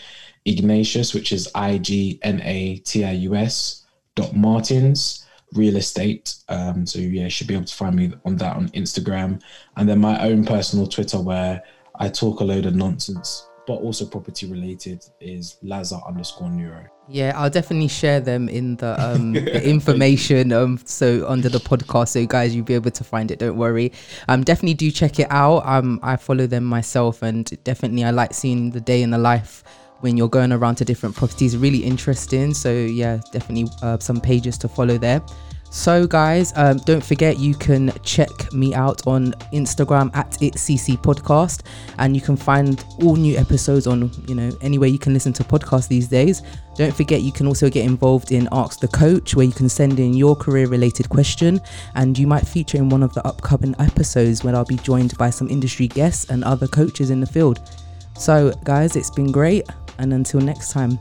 Ignatius, 0.44 1.14
which 1.14 1.32
is 1.32 1.50
I 1.54 1.78
G 1.78 2.18
N 2.22 2.40
A 2.42 2.76
T 2.78 3.04
I 3.04 3.12
U 3.12 3.34
S 3.34 3.86
dot 4.14 4.34
Martins 4.34 5.26
real 5.54 5.76
estate. 5.76 6.34
Um, 6.48 6.86
so 6.86 6.98
yeah, 6.98 7.24
you 7.24 7.30
should 7.30 7.48
be 7.48 7.54
able 7.54 7.66
to 7.66 7.74
find 7.74 7.96
me 7.96 8.12
on 8.24 8.36
that 8.36 8.56
on 8.56 8.68
Instagram, 8.70 9.42
and 9.76 9.88
then 9.88 10.00
my 10.00 10.20
own 10.22 10.44
personal 10.44 10.86
Twitter 10.86 11.20
where 11.20 11.62
I 11.96 12.08
talk 12.08 12.40
a 12.40 12.44
load 12.44 12.66
of 12.66 12.74
nonsense, 12.74 13.46
but 13.70 13.82
also 13.82 14.04
property 14.04 14.48
related 14.48 15.06
is 15.20 15.58
Lazza 15.64 16.04
underscore 16.04 16.50
Nero. 16.50 16.84
Yeah, 17.08 17.32
I'll 17.36 17.50
definitely 17.50 17.86
share 17.86 18.18
them 18.18 18.48
in 18.48 18.74
the 18.74 19.00
um 19.06 19.34
the 19.34 19.62
information 19.64 20.50
um 20.50 20.80
so 20.84 21.24
under 21.28 21.48
the 21.48 21.60
podcast 21.60 22.08
so 22.08 22.26
guys 22.26 22.52
you'll 22.52 22.64
be 22.64 22.74
able 22.74 22.90
to 22.90 23.04
find 23.04 23.30
it 23.30 23.38
don't 23.38 23.56
worry. 23.56 23.92
Um 24.26 24.42
definitely 24.42 24.74
do 24.74 24.90
check 24.90 25.20
it 25.20 25.28
out. 25.30 25.64
Um 25.64 26.00
I 26.02 26.16
follow 26.16 26.48
them 26.48 26.64
myself 26.64 27.22
and 27.22 27.46
definitely 27.62 28.02
I 28.02 28.10
like 28.10 28.34
seeing 28.34 28.70
the 28.72 28.80
day 28.80 29.02
in 29.04 29.10
the 29.10 29.18
life 29.18 29.62
when 30.00 30.16
you're 30.16 30.28
going 30.28 30.50
around 30.50 30.74
to 30.76 30.84
different 30.84 31.14
properties 31.14 31.56
really 31.56 31.84
interesting. 31.84 32.52
So 32.52 32.72
yeah 32.72 33.20
definitely 33.30 33.70
uh, 33.82 33.98
some 34.00 34.20
pages 34.20 34.58
to 34.58 34.68
follow 34.68 34.98
there 34.98 35.22
so 35.70 36.06
guys 36.06 36.52
um, 36.56 36.78
don't 36.78 37.02
forget 37.02 37.38
you 37.38 37.54
can 37.54 37.92
check 38.02 38.52
me 38.52 38.74
out 38.74 39.06
on 39.06 39.32
instagram 39.52 40.14
at 40.14 40.30
itcc 40.32 40.96
podcast 40.98 41.62
and 41.98 42.14
you 42.14 42.20
can 42.20 42.36
find 42.36 42.84
all 43.02 43.16
new 43.16 43.36
episodes 43.36 43.86
on 43.86 44.10
you 44.26 44.34
know 44.34 44.50
anywhere 44.60 44.88
you 44.88 44.98
can 44.98 45.14
listen 45.14 45.32
to 45.32 45.44
podcasts 45.44 45.88
these 45.88 46.08
days. 46.08 46.42
Don't 46.76 46.94
forget 46.94 47.22
you 47.22 47.32
can 47.32 47.46
also 47.46 47.68
get 47.68 47.84
involved 47.84 48.32
in 48.32 48.48
ask 48.52 48.80
the 48.80 48.88
coach 48.88 49.34
where 49.34 49.44
you 49.44 49.52
can 49.52 49.68
send 49.68 50.00
in 50.00 50.14
your 50.14 50.34
career 50.34 50.66
related 50.66 51.08
question 51.08 51.60
and 51.94 52.18
you 52.18 52.26
might 52.26 52.46
feature 52.46 52.78
in 52.78 52.88
one 52.88 53.02
of 53.02 53.12
the 53.12 53.26
upcoming 53.26 53.74
episodes 53.78 54.42
where 54.42 54.54
i'll 54.54 54.64
be 54.64 54.76
joined 54.76 55.16
by 55.18 55.30
some 55.30 55.48
industry 55.48 55.88
guests 55.88 56.30
and 56.30 56.44
other 56.44 56.66
coaches 56.66 57.10
in 57.10 57.20
the 57.20 57.26
field. 57.26 57.60
So 58.16 58.52
guys 58.64 58.96
it's 58.96 59.10
been 59.10 59.32
great 59.32 59.64
and 59.98 60.12
until 60.14 60.40
next 60.40 60.72
time 60.72 60.98